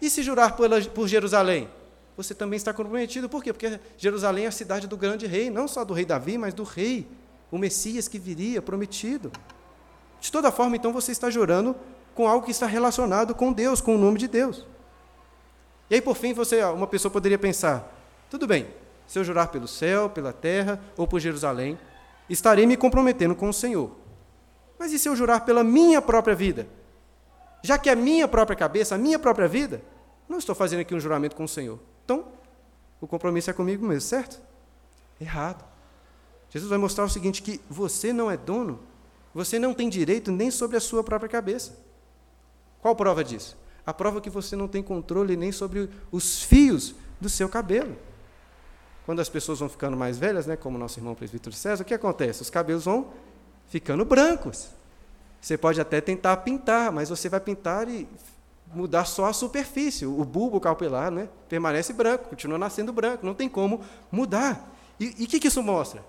E 0.00 0.10
se 0.10 0.22
jurar 0.22 0.54
por 0.56 1.08
Jerusalém? 1.08 1.68
Você 2.16 2.34
também 2.34 2.56
está 2.56 2.72
comprometido, 2.72 3.28
por 3.28 3.42
quê? 3.42 3.52
Porque 3.52 3.78
Jerusalém 3.98 4.44
é 4.44 4.48
a 4.48 4.52
cidade 4.52 4.86
do 4.86 4.96
grande 4.96 5.26
rei, 5.26 5.50
não 5.50 5.68
só 5.68 5.84
do 5.84 5.92
rei 5.92 6.04
Davi, 6.04 6.38
mas 6.38 6.54
do 6.54 6.62
rei, 6.62 7.06
o 7.50 7.58
Messias 7.58 8.08
que 8.08 8.18
viria, 8.18 8.62
prometido. 8.62 9.30
De 10.20 10.32
toda 10.32 10.50
forma, 10.50 10.76
então, 10.76 10.92
você 10.92 11.12
está 11.12 11.28
jurando 11.28 11.76
com 12.14 12.26
algo 12.26 12.44
que 12.44 12.50
está 12.50 12.66
relacionado 12.66 13.34
com 13.34 13.52
Deus, 13.52 13.82
com 13.82 13.94
o 13.94 13.98
nome 13.98 14.18
de 14.18 14.28
Deus. 14.28 14.66
E 15.90 15.94
aí, 15.96 16.00
por 16.00 16.16
fim, 16.16 16.32
você, 16.32 16.64
uma 16.64 16.86
pessoa 16.86 17.12
poderia 17.12 17.38
pensar: 17.38 17.92
tudo 18.30 18.46
bem, 18.46 18.66
se 19.06 19.18
eu 19.18 19.24
jurar 19.24 19.48
pelo 19.48 19.68
céu, 19.68 20.08
pela 20.08 20.32
terra 20.32 20.80
ou 20.96 21.06
por 21.06 21.20
Jerusalém, 21.20 21.78
estarei 22.28 22.66
me 22.66 22.76
comprometendo 22.76 23.34
com 23.34 23.48
o 23.48 23.52
Senhor. 23.52 23.90
Mas 24.78 24.92
e 24.92 24.98
se 24.98 25.08
eu 25.08 25.16
jurar 25.16 25.44
pela 25.44 25.64
minha 25.64 26.02
própria 26.02 26.34
vida? 26.34 26.66
Já 27.62 27.78
que 27.78 27.88
é 27.88 27.92
a 27.92 27.96
minha 27.96 28.28
própria 28.28 28.56
cabeça, 28.56 28.94
a 28.94 28.98
minha 28.98 29.18
própria 29.18 29.48
vida, 29.48 29.82
não 30.28 30.38
estou 30.38 30.54
fazendo 30.54 30.80
aqui 30.80 30.94
um 30.94 31.00
juramento 31.00 31.34
com 31.34 31.44
o 31.44 31.48
Senhor. 31.48 31.78
Então, 32.04 32.26
o 33.00 33.06
compromisso 33.06 33.50
é 33.50 33.52
comigo 33.52 33.86
mesmo, 33.86 34.02
certo? 34.02 34.40
Errado. 35.20 35.64
Jesus 36.50 36.68
vai 36.70 36.78
mostrar 36.78 37.04
o 37.04 37.08
seguinte: 37.08 37.42
que 37.42 37.60
você 37.68 38.12
não 38.12 38.30
é 38.30 38.36
dono, 38.36 38.80
você 39.34 39.58
não 39.58 39.74
tem 39.74 39.88
direito 39.88 40.30
nem 40.30 40.50
sobre 40.50 40.76
a 40.76 40.80
sua 40.80 41.02
própria 41.02 41.28
cabeça. 41.28 41.76
Qual 42.80 42.94
prova 42.94 43.24
disso? 43.24 43.56
A 43.84 43.92
prova 43.92 44.18
é 44.18 44.20
que 44.20 44.30
você 44.30 44.56
não 44.56 44.68
tem 44.68 44.82
controle 44.82 45.36
nem 45.36 45.52
sobre 45.52 45.88
os 46.10 46.42
fios 46.42 46.94
do 47.20 47.28
seu 47.28 47.48
cabelo. 47.48 47.96
Quando 49.04 49.20
as 49.20 49.28
pessoas 49.28 49.60
vão 49.60 49.68
ficando 49.68 49.96
mais 49.96 50.18
velhas, 50.18 50.46
né, 50.46 50.56
como 50.56 50.76
nosso 50.76 50.98
irmão 50.98 51.14
presbítero 51.14 51.54
César, 51.54 51.82
o 51.82 51.86
que 51.86 51.94
acontece? 51.94 52.42
Os 52.42 52.50
cabelos 52.50 52.84
vão 52.84 53.12
ficando 53.68 54.04
brancos. 54.04 54.68
Você 55.40 55.56
pode 55.56 55.80
até 55.80 56.00
tentar 56.00 56.36
pintar, 56.38 56.90
mas 56.90 57.08
você 57.08 57.28
vai 57.28 57.40
pintar 57.40 57.88
e 57.88 58.08
mudar 58.74 59.04
só 59.04 59.26
a 59.26 59.32
superfície. 59.32 60.06
O 60.06 60.24
bulbo 60.24 60.60
capilar 60.60 61.10
né, 61.10 61.28
permanece 61.48 61.92
branco, 61.92 62.28
continua 62.28 62.58
nascendo 62.58 62.92
branco, 62.92 63.24
não 63.24 63.34
tem 63.34 63.48
como 63.48 63.80
mudar. 64.10 64.72
E 64.98 65.24
o 65.24 65.26
que, 65.26 65.38
que 65.38 65.48
isso 65.48 65.62
mostra? 65.62 66.04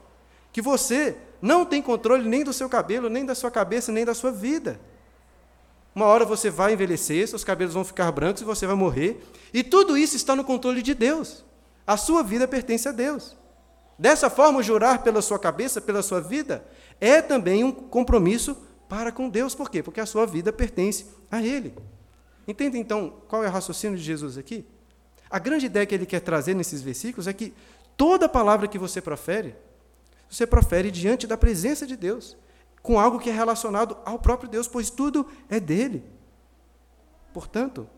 Que 0.52 0.62
você 0.62 1.18
não 1.42 1.66
tem 1.66 1.82
controle 1.82 2.28
nem 2.28 2.44
do 2.44 2.54
seu 2.54 2.68
cabelo, 2.70 3.10
nem 3.10 3.26
da 3.26 3.36
sua 3.36 3.52
cabeça, 3.52 3.92
nem 3.92 4.06
da 4.06 4.14
sua 4.14 4.32
vida. 4.32 4.80
Uma 5.94 6.06
hora 6.06 6.26
você 6.26 6.50
vai 6.50 6.74
envelhecer, 6.74 7.28
seus 7.28 7.44
cabelos 7.44 7.74
vão 7.74 7.84
ficar 7.84 8.12
brancos 8.12 8.42
e 8.42 8.46
você 8.46 8.66
vai 8.66 8.76
morrer. 8.76 9.24
E 9.54 9.64
tudo 9.64 9.98
isso 9.98 10.16
está 10.16 10.36
no 10.36 10.44
controle 10.44 10.82
de 10.82 10.94
Deus. 10.94 11.44
A 11.86 11.98
sua 11.98 12.22
vida 12.22 12.48
pertence 12.48 12.88
a 12.88 12.92
Deus. 12.92 13.36
Dessa 13.98 14.30
forma, 14.30 14.62
jurar 14.62 15.02
pela 15.04 15.22
sua 15.22 15.40
cabeça, 15.40 15.82
pela 15.82 16.04
sua 16.04 16.22
vida, 16.22 16.66
é 17.00 17.22
também 17.22 17.64
um 17.64 17.72
compromisso 17.72 18.56
para 18.88 19.12
com 19.12 19.30
Deus. 19.30 19.56
Por 19.56 19.70
quê? 19.70 19.82
Porque 19.82 20.00
a 20.00 20.06
sua 20.06 20.26
vida 20.26 20.54
pertence 20.54 21.08
a 21.32 21.42
Ele. 21.42 21.74
Entende 22.48 22.78
então 22.78 23.22
qual 23.28 23.44
é 23.44 23.48
o 23.48 23.52
raciocínio 23.52 23.98
de 23.98 24.04
Jesus 24.04 24.38
aqui? 24.38 24.66
A 25.30 25.40
grande 25.40 25.66
ideia 25.66 25.86
que 25.86 25.94
ele 25.94 26.06
quer 26.06 26.22
trazer 26.22 26.54
nesses 26.54 26.82
versículos 26.82 27.28
é 27.28 27.34
que 27.34 27.54
toda 27.98 28.30
palavra 28.30 28.68
que 28.68 28.78
você 28.78 29.02
profere, 29.02 29.56
você 30.30 30.48
profere 30.48 30.90
diante 30.90 31.28
da 31.28 31.36
presença 31.36 31.86
de 31.86 31.98
Deus, 31.98 32.38
com 32.82 32.98
algo 32.98 33.20
que 33.20 33.30
é 33.30 33.34
relacionado 33.34 33.98
ao 34.06 34.18
próprio 34.18 34.50
Deus, 34.50 34.68
pois 34.68 34.90
tudo 34.90 35.28
é 35.50 35.60
dele. 35.60 36.06
Portanto, 37.34 37.90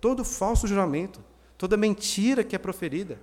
todo 0.00 0.24
falso 0.24 0.68
juramento, 0.68 1.24
toda 1.58 1.76
mentira 1.76 2.44
que 2.44 2.54
é 2.54 2.58
proferida, 2.58 3.18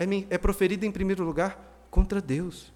é, 0.00 0.34
é 0.34 0.38
proferida 0.38 0.86
em 0.86 0.90
primeiro 0.90 1.22
lugar 1.22 1.86
contra 1.90 2.20
Deus, 2.20 2.72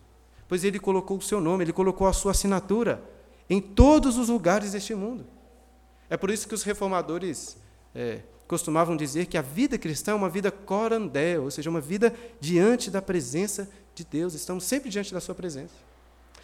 pois 0.46 0.62
ele 0.62 0.78
colocou 0.78 1.16
o 1.16 1.22
seu 1.22 1.40
nome, 1.40 1.64
ele 1.64 1.72
colocou 1.72 2.06
a 2.06 2.12
sua 2.12 2.32
assinatura 2.32 3.02
em 3.48 3.60
todos 3.60 4.18
os 4.18 4.28
lugares 4.28 4.72
deste 4.72 4.94
mundo. 4.94 5.26
É 6.10 6.16
por 6.16 6.30
isso 6.30 6.46
que 6.46 6.54
os 6.54 6.62
reformadores 6.62 7.56
é, 7.94 8.20
costumavam 8.46 8.96
dizer 8.96 9.26
que 9.26 9.38
a 9.38 9.42
vida 9.42 9.78
cristã 9.78 10.12
é 10.12 10.14
uma 10.14 10.28
vida 10.28 10.50
corandé, 10.50 11.38
ou 11.38 11.50
seja, 11.50 11.70
uma 11.70 11.80
vida 11.80 12.14
diante 12.40 12.90
da 12.90 13.00
presença 13.00 13.68
de 13.94 14.04
Deus. 14.04 14.34
Estamos 14.34 14.64
sempre 14.64 14.90
diante 14.90 15.14
da 15.14 15.20
Sua 15.20 15.34
presença. 15.34 15.74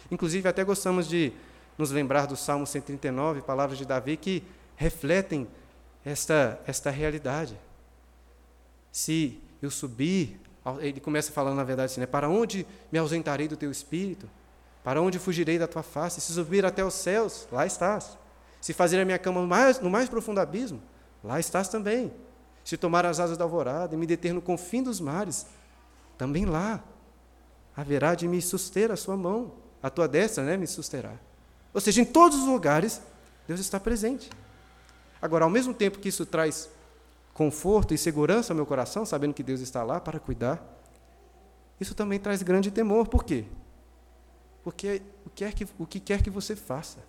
Inclusive, 0.09 0.47
até 0.49 0.63
gostamos 0.63 1.07
de 1.07 1.31
nos 1.77 1.91
lembrar 1.91 2.25
do 2.25 2.35
Salmo 2.35 2.65
139, 2.65 3.41
palavras 3.41 3.77
de 3.77 3.85
Davi, 3.85 4.17
que 4.17 4.43
refletem 4.75 5.47
esta, 6.03 6.59
esta 6.65 6.89
realidade. 6.89 7.55
Se 8.91 9.39
eu 9.61 9.69
subir, 9.69 10.39
ele 10.79 10.99
começa 10.99 11.31
falando, 11.31 11.55
na 11.55 11.63
verdade, 11.63 11.91
assim, 11.91 12.01
né, 12.01 12.05
para 12.05 12.29
onde 12.29 12.65
me 12.91 12.99
ausentarei 12.99 13.47
do 13.47 13.57
teu 13.57 13.71
espírito? 13.71 14.29
Para 14.83 15.01
onde 15.01 15.19
fugirei 15.19 15.57
da 15.57 15.67
tua 15.67 15.83
face? 15.83 16.21
Se 16.21 16.33
subir 16.33 16.65
até 16.65 16.83
os 16.83 16.93
céus, 16.93 17.47
lá 17.51 17.65
estás. 17.65 18.17
Se 18.59 18.73
fazer 18.73 18.99
a 18.99 19.05
minha 19.05 19.17
cama 19.17 19.41
no 19.41 19.47
mais, 19.47 19.79
no 19.79 19.89
mais 19.89 20.07
profundo 20.07 20.39
abismo, 20.39 20.81
lá 21.23 21.39
estás 21.39 21.67
também. 21.67 22.11
Se 22.63 22.77
tomar 22.77 23.05
as 23.05 23.19
asas 23.19 23.37
da 23.37 23.43
alvorada 23.43 23.95
e 23.95 23.97
me 23.97 24.05
deter 24.05 24.33
no 24.33 24.41
confim 24.41 24.83
dos 24.83 24.99
mares, 24.99 25.47
também 26.17 26.45
lá 26.45 26.83
haverá 27.75 28.13
de 28.13 28.27
me 28.27 28.41
suster 28.41 28.91
a 28.91 28.95
sua 28.95 29.17
mão, 29.17 29.53
a 29.81 29.89
tua 29.89 30.07
destra 30.07 30.43
né, 30.43 30.57
me 30.57 30.67
susterá. 30.67 31.13
Ou 31.73 31.81
seja, 31.81 32.01
em 32.01 32.05
todos 32.05 32.37
os 32.39 32.45
lugares, 32.45 33.01
Deus 33.47 33.59
está 33.59 33.79
presente. 33.79 34.29
Agora, 35.21 35.45
ao 35.45 35.49
mesmo 35.49 35.73
tempo 35.73 35.99
que 35.99 36.09
isso 36.09 36.25
traz 36.25 36.69
conforto 37.33 37.93
e 37.93 37.97
segurança 37.97 38.53
ao 38.53 38.55
meu 38.55 38.65
coração, 38.65 39.05
sabendo 39.05 39.33
que 39.33 39.43
Deus 39.43 39.61
está 39.61 39.83
lá 39.83 39.99
para 39.99 40.19
cuidar, 40.19 40.61
isso 41.79 41.95
também 41.95 42.19
traz 42.19 42.43
grande 42.43 42.69
temor. 42.69 43.07
Por 43.07 43.23
quê? 43.23 43.45
Porque 44.63 45.01
o 45.25 45.29
que 45.29 45.51
que, 45.51 45.67
o 45.79 45.85
que, 45.85 45.99
quer 45.99 46.21
que 46.21 46.29
você 46.29 46.55
faça, 46.55 46.99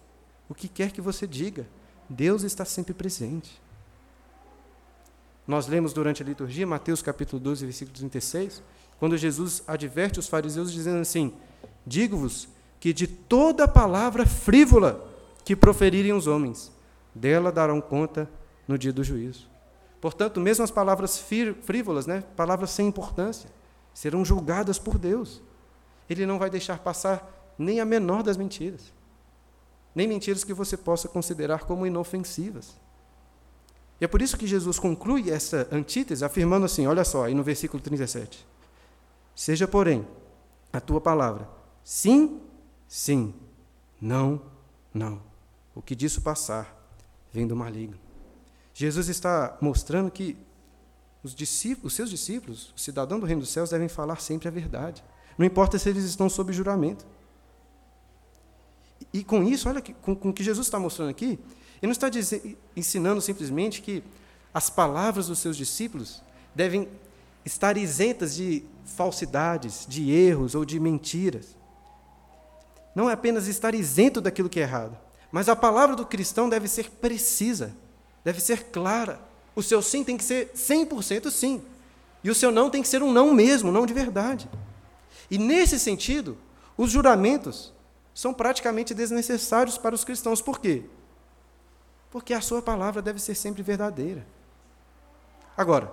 o 0.48 0.54
que 0.54 0.68
quer 0.68 0.90
que 0.90 1.00
você 1.00 1.26
diga, 1.26 1.66
Deus 2.08 2.42
está 2.42 2.64
sempre 2.64 2.94
presente. 2.94 3.60
Nós 5.46 5.66
lemos 5.66 5.92
durante 5.92 6.22
a 6.22 6.26
liturgia, 6.26 6.66
Mateus 6.66 7.02
capítulo 7.02 7.40
12, 7.42 7.64
versículo 7.66 7.96
36, 7.96 8.62
quando 8.98 9.18
Jesus 9.18 9.62
adverte 9.66 10.18
os 10.18 10.28
fariseus 10.28 10.72
dizendo 10.72 11.00
assim: 11.00 11.34
Digo-vos 11.86 12.48
que 12.78 12.92
de 12.92 13.06
toda 13.06 13.68
palavra 13.68 14.24
frívola 14.24 15.08
que 15.44 15.56
proferirem 15.56 16.12
os 16.12 16.26
homens, 16.26 16.72
dela 17.14 17.52
darão 17.52 17.80
conta 17.80 18.30
no 18.66 18.78
dia 18.78 18.92
do 18.92 19.04
juízo. 19.04 19.51
Portanto, 20.02 20.38
mesmo 20.38 20.64
as 20.64 20.70
palavras 20.70 21.16
frívolas, 21.62 22.06
né, 22.06 22.22
palavras 22.36 22.70
sem 22.70 22.86
importância, 22.86 23.48
serão 23.94 24.22
julgadas 24.22 24.78
por 24.78 24.98
Deus. 24.98 25.40
Ele 26.10 26.26
não 26.26 26.38
vai 26.38 26.50
deixar 26.50 26.78
passar 26.80 27.54
nem 27.58 27.80
a 27.80 27.86
menor 27.86 28.22
das 28.22 28.36
mentiras 28.36 28.92
nem 29.94 30.08
mentiras 30.08 30.44
que 30.44 30.54
você 30.54 30.76
possa 30.76 31.08
considerar 31.08 31.64
como 31.64 31.86
inofensivas. 31.86 32.76
E 34.00 34.04
é 34.04 34.08
por 34.08 34.20
isso 34.20 34.36
que 34.36 34.46
Jesus 34.46 34.78
conclui 34.78 35.30
essa 35.30 35.68
antítese 35.70 36.24
afirmando 36.24 36.66
assim: 36.66 36.86
olha 36.86 37.04
só, 37.04 37.24
aí 37.24 37.34
no 37.34 37.42
versículo 37.42 37.82
37. 37.82 38.46
Seja, 39.34 39.68
porém, 39.68 40.06
a 40.72 40.80
tua 40.80 41.00
palavra 41.00 41.48
sim, 41.84 42.40
sim, 42.88 43.34
não, 44.00 44.40
não. 44.92 45.20
O 45.74 45.80
que 45.80 45.94
disso 45.94 46.20
passar 46.20 46.76
vem 47.32 47.46
do 47.46 47.56
maligno. 47.56 47.98
Jesus 48.74 49.08
está 49.08 49.56
mostrando 49.60 50.10
que 50.10 50.36
os, 51.22 51.34
discípulos, 51.34 51.92
os 51.92 51.96
seus 51.96 52.10
discípulos, 52.10 52.72
o 52.76 52.80
cidadão 52.80 53.20
do 53.20 53.26
reino 53.26 53.42
dos 53.42 53.50
céus, 53.50 53.70
devem 53.70 53.88
falar 53.88 54.20
sempre 54.20 54.48
a 54.48 54.50
verdade. 54.50 55.04
Não 55.38 55.46
importa 55.46 55.78
se 55.78 55.88
eles 55.88 56.04
estão 56.04 56.28
sob 56.28 56.52
juramento. 56.52 57.06
E 59.12 59.22
com 59.22 59.42
isso, 59.42 59.68
olha 59.68 59.80
que, 59.80 59.92
com, 59.92 60.14
com 60.14 60.30
o 60.30 60.32
que 60.32 60.42
Jesus 60.42 60.66
está 60.66 60.78
mostrando 60.78 61.10
aqui, 61.10 61.38
ele 61.82 61.88
não 61.88 61.92
está 61.92 62.08
dizer, 62.08 62.56
ensinando 62.76 63.20
simplesmente 63.20 63.82
que 63.82 64.02
as 64.54 64.70
palavras 64.70 65.26
dos 65.26 65.38
seus 65.38 65.56
discípulos 65.56 66.22
devem 66.54 66.88
estar 67.44 67.76
isentas 67.76 68.34
de 68.34 68.64
falsidades, 68.84 69.86
de 69.88 70.10
erros 70.10 70.54
ou 70.54 70.64
de 70.64 70.78
mentiras. 70.78 71.56
não 72.94 73.08
é 73.08 73.14
apenas 73.14 73.48
estar 73.48 73.74
isento 73.74 74.20
daquilo 74.20 74.48
que 74.48 74.60
é 74.60 74.62
errado, 74.62 74.96
mas 75.30 75.48
a 75.48 75.56
palavra 75.56 75.96
do 75.96 76.06
cristão 76.06 76.48
deve 76.48 76.68
ser 76.68 76.90
precisa, 76.90 77.74
deve 78.24 78.40
ser 78.40 78.64
clara. 78.64 79.20
O 79.54 79.62
seu 79.62 79.82
sim 79.82 80.02
tem 80.02 80.16
que 80.16 80.24
ser 80.24 80.52
100% 80.54 81.30
sim. 81.30 81.62
E 82.24 82.30
o 82.30 82.34
seu 82.34 82.50
não 82.50 82.70
tem 82.70 82.82
que 82.82 82.88
ser 82.88 83.02
um 83.02 83.12
não 83.12 83.34
mesmo, 83.34 83.72
não 83.72 83.84
de 83.84 83.92
verdade. 83.92 84.48
E 85.30 85.38
nesse 85.38 85.78
sentido, 85.78 86.38
os 86.76 86.90
juramentos 86.90 87.72
são 88.14 88.32
praticamente 88.32 88.94
desnecessários 88.94 89.78
para 89.78 89.94
os 89.94 90.04
cristãos. 90.04 90.40
Por 90.40 90.60
quê? 90.60 90.84
Porque 92.10 92.34
a 92.34 92.40
sua 92.40 92.62
palavra 92.62 93.00
deve 93.00 93.18
ser 93.18 93.34
sempre 93.34 93.62
verdadeira. 93.62 94.26
Agora, 95.56 95.92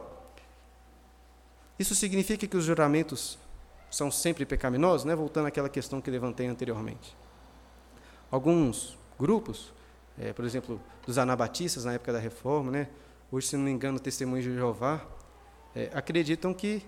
isso 1.78 1.96
significa 1.96 2.46
que 2.46 2.58
os 2.58 2.66
juramentos 2.66 3.40
são 3.90 4.12
sempre 4.12 4.46
pecaminosos, 4.46 5.06
né? 5.06 5.16
voltando 5.16 5.48
àquela 5.48 5.70
questão 5.70 6.02
que 6.02 6.12
levantei 6.12 6.48
anteriormente. 6.48 7.16
Alguns 8.30 8.98
grupos, 9.18 9.74
é, 10.20 10.34
por 10.34 10.44
exemplo, 10.44 10.82
dos 11.06 11.18
anabatistas 11.18 11.86
na 11.86 11.94
época 11.94 12.12
da 12.14 12.20
reforma, 12.20 12.72
né? 12.72 12.90
hoje, 13.32 13.48
se 13.48 13.58
não 13.58 13.64
me 13.64 13.72
engano, 13.72 14.00
testemunhos 14.00 14.44
de 14.44 14.54
Jeová, 14.54 15.06
é, 15.76 15.90
acreditam 15.94 16.54
que 16.54 16.84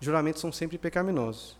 juramentos 0.00 0.40
são 0.40 0.52
sempre 0.52 0.76
pecaminosos. 0.76 1.58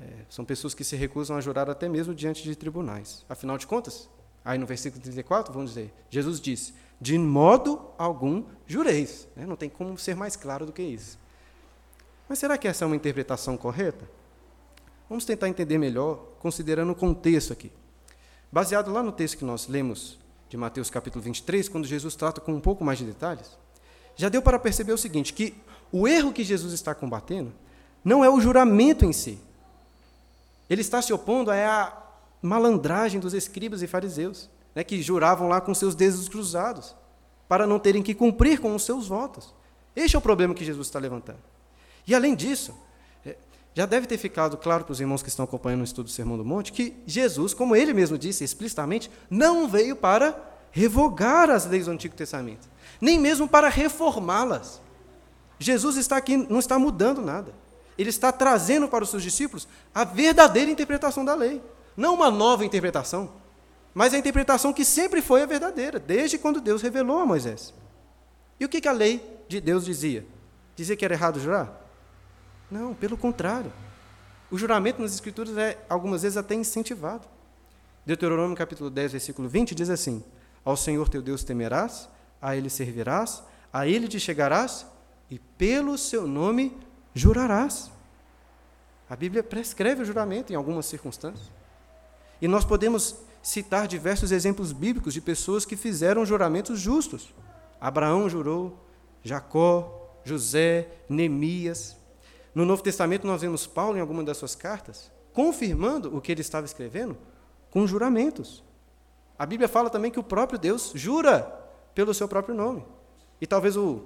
É, 0.00 0.24
são 0.28 0.44
pessoas 0.44 0.74
que 0.74 0.82
se 0.82 0.96
recusam 0.96 1.36
a 1.36 1.40
jurar 1.40 1.68
até 1.68 1.88
mesmo 1.88 2.14
diante 2.14 2.42
de 2.42 2.56
tribunais. 2.56 3.24
Afinal 3.28 3.58
de 3.58 3.66
contas, 3.66 4.08
aí 4.44 4.58
no 4.58 4.66
versículo 4.66 5.02
34, 5.02 5.52
vamos 5.52 5.70
dizer, 5.70 5.92
Jesus 6.08 6.40
disse: 6.40 6.74
De 7.00 7.18
modo 7.18 7.90
algum 7.98 8.44
jureis. 8.66 9.28
Né? 9.36 9.44
Não 9.46 9.56
tem 9.56 9.68
como 9.68 9.98
ser 9.98 10.16
mais 10.16 10.36
claro 10.36 10.64
do 10.64 10.72
que 10.72 10.82
isso. 10.82 11.18
Mas 12.28 12.38
será 12.38 12.56
que 12.56 12.66
essa 12.66 12.84
é 12.84 12.86
uma 12.86 12.96
interpretação 12.96 13.56
correta? 13.56 14.08
Vamos 15.08 15.24
tentar 15.24 15.48
entender 15.48 15.76
melhor, 15.76 16.16
considerando 16.38 16.92
o 16.92 16.94
contexto 16.94 17.52
aqui. 17.52 17.70
Baseado 18.52 18.92
lá 18.92 19.02
no 19.02 19.12
texto 19.12 19.38
que 19.38 19.44
nós 19.44 19.68
lemos 19.68 20.18
de 20.48 20.56
Mateus 20.56 20.90
capítulo 20.90 21.22
23, 21.22 21.68
quando 21.68 21.86
Jesus 21.86 22.16
trata 22.16 22.40
com 22.40 22.52
um 22.52 22.60
pouco 22.60 22.84
mais 22.84 22.98
de 22.98 23.04
detalhes, 23.04 23.56
já 24.16 24.28
deu 24.28 24.42
para 24.42 24.58
perceber 24.58 24.92
o 24.92 24.98
seguinte: 24.98 25.32
que 25.32 25.54
o 25.92 26.08
erro 26.08 26.32
que 26.32 26.42
Jesus 26.42 26.72
está 26.72 26.92
combatendo 26.94 27.52
não 28.04 28.24
é 28.24 28.28
o 28.28 28.40
juramento 28.40 29.04
em 29.04 29.12
si. 29.12 29.38
Ele 30.68 30.80
está 30.80 31.00
se 31.00 31.12
opondo 31.12 31.50
à 31.50 31.96
malandragem 32.42 33.20
dos 33.20 33.34
escribas 33.34 33.82
e 33.82 33.86
fariseus, 33.86 34.50
né, 34.74 34.82
que 34.82 35.00
juravam 35.00 35.48
lá 35.48 35.60
com 35.60 35.72
seus 35.72 35.94
dedos 35.94 36.28
cruzados, 36.28 36.94
para 37.48 37.66
não 37.66 37.78
terem 37.78 38.02
que 38.02 38.14
cumprir 38.14 38.60
com 38.60 38.74
os 38.74 38.82
seus 38.82 39.06
votos. 39.06 39.54
Este 39.94 40.16
é 40.16 40.18
o 40.18 40.22
problema 40.22 40.54
que 40.54 40.64
Jesus 40.64 40.88
está 40.88 40.98
levantando. 40.98 41.40
E 42.06 42.14
além 42.14 42.34
disso, 42.34 42.72
é, 42.72 42.89
já 43.74 43.86
deve 43.86 44.06
ter 44.06 44.18
ficado 44.18 44.56
claro 44.56 44.84
para 44.84 44.92
os 44.92 45.00
irmãos 45.00 45.22
que 45.22 45.28
estão 45.28 45.44
acompanhando 45.44 45.82
o 45.82 45.84
estudo 45.84 46.06
do 46.06 46.12
Sermão 46.12 46.36
do 46.36 46.44
Monte 46.44 46.72
que 46.72 46.96
Jesus, 47.06 47.54
como 47.54 47.76
ele 47.76 47.94
mesmo 47.94 48.18
disse 48.18 48.42
explicitamente, 48.42 49.10
não 49.28 49.68
veio 49.68 49.94
para 49.94 50.36
revogar 50.72 51.50
as 51.50 51.66
leis 51.66 51.86
do 51.86 51.92
Antigo 51.92 52.14
Testamento, 52.14 52.68
nem 53.00 53.18
mesmo 53.18 53.48
para 53.48 53.68
reformá-las. 53.68 54.80
Jesus 55.58 55.96
está 55.96 56.16
aqui, 56.16 56.36
não 56.36 56.58
está 56.58 56.78
mudando 56.78 57.20
nada. 57.20 57.52
Ele 57.98 58.10
está 58.10 58.32
trazendo 58.32 58.88
para 58.88 59.04
os 59.04 59.10
seus 59.10 59.22
discípulos 59.22 59.68
a 59.94 60.04
verdadeira 60.04 60.70
interpretação 60.70 61.24
da 61.24 61.34
lei. 61.34 61.62
Não 61.96 62.14
uma 62.14 62.30
nova 62.30 62.64
interpretação, 62.64 63.30
mas 63.92 64.14
a 64.14 64.18
interpretação 64.18 64.72
que 64.72 64.84
sempre 64.84 65.20
foi 65.20 65.42
a 65.42 65.46
verdadeira, 65.46 65.98
desde 65.98 66.38
quando 66.38 66.60
Deus 66.60 66.80
revelou 66.80 67.18
a 67.18 67.26
Moisés. 67.26 67.74
E 68.58 68.64
o 68.64 68.68
que 68.68 68.86
a 68.88 68.92
lei 68.92 69.22
de 69.48 69.60
Deus 69.60 69.84
dizia? 69.84 70.24
Dizia 70.74 70.96
que 70.96 71.04
era 71.04 71.14
errado 71.14 71.40
jurar? 71.40 71.89
Não, 72.70 72.94
pelo 72.94 73.16
contrário. 73.16 73.72
O 74.50 74.58
juramento 74.58 75.02
nas 75.02 75.12
Escrituras 75.12 75.56
é, 75.56 75.78
algumas 75.88 76.22
vezes, 76.22 76.36
até 76.36 76.54
incentivado. 76.54 77.26
Deuteronômio 78.04 78.56
capítulo 78.56 78.90
10, 78.90 79.12
versículo 79.12 79.48
20 79.48 79.74
diz 79.74 79.90
assim: 79.90 80.24
Ao 80.64 80.76
Senhor 80.76 81.08
teu 81.08 81.22
Deus 81.22 81.44
temerás, 81.44 82.08
a 82.40 82.56
Ele 82.56 82.70
servirás, 82.70 83.42
a 83.72 83.86
Ele 83.86 84.08
te 84.08 84.18
chegarás 84.18 84.86
e 85.30 85.38
pelo 85.38 85.96
seu 85.98 86.26
nome 86.26 86.76
jurarás. 87.14 87.90
A 89.08 89.16
Bíblia 89.16 89.42
prescreve 89.42 90.02
o 90.02 90.04
juramento 90.04 90.52
em 90.52 90.56
algumas 90.56 90.86
circunstâncias. 90.86 91.50
E 92.40 92.48
nós 92.48 92.64
podemos 92.64 93.16
citar 93.42 93.86
diversos 93.86 94.32
exemplos 94.32 94.72
bíblicos 94.72 95.14
de 95.14 95.20
pessoas 95.20 95.64
que 95.64 95.76
fizeram 95.76 96.24
juramentos 96.24 96.78
justos. 96.78 97.34
Abraão 97.80 98.28
jurou, 98.28 98.78
Jacó, 99.22 100.16
José, 100.24 100.88
Neemias. 101.08 101.96
No 102.54 102.64
Novo 102.64 102.82
Testamento, 102.82 103.26
nós 103.26 103.42
vemos 103.42 103.66
Paulo, 103.66 103.96
em 103.96 104.00
alguma 104.00 104.24
das 104.24 104.36
suas 104.36 104.54
cartas, 104.54 105.10
confirmando 105.32 106.16
o 106.16 106.20
que 106.20 106.32
ele 106.32 106.40
estava 106.40 106.66
escrevendo 106.66 107.16
com 107.70 107.86
juramentos. 107.86 108.64
A 109.38 109.46
Bíblia 109.46 109.68
fala 109.68 109.88
também 109.88 110.10
que 110.10 110.18
o 110.18 110.22
próprio 110.24 110.58
Deus 110.58 110.92
jura 110.94 111.42
pelo 111.94 112.12
seu 112.12 112.28
próprio 112.28 112.54
nome. 112.54 112.84
E 113.40 113.46
talvez 113.46 113.76
o, 113.76 114.04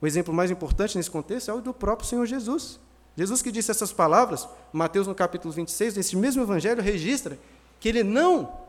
o 0.00 0.06
exemplo 0.06 0.32
mais 0.32 0.50
importante 0.50 0.96
nesse 0.96 1.10
contexto 1.10 1.50
é 1.50 1.54
o 1.54 1.60
do 1.60 1.72
próprio 1.72 2.08
Senhor 2.08 2.26
Jesus. 2.26 2.78
Jesus 3.16 3.42
que 3.42 3.52
disse 3.52 3.70
essas 3.70 3.92
palavras, 3.92 4.48
Mateus 4.72 5.06
no 5.06 5.14
capítulo 5.14 5.52
26, 5.52 5.96
nesse 5.96 6.16
mesmo 6.16 6.42
evangelho, 6.42 6.82
registra 6.82 7.38
que 7.80 7.88
ele 7.88 8.02
não 8.02 8.60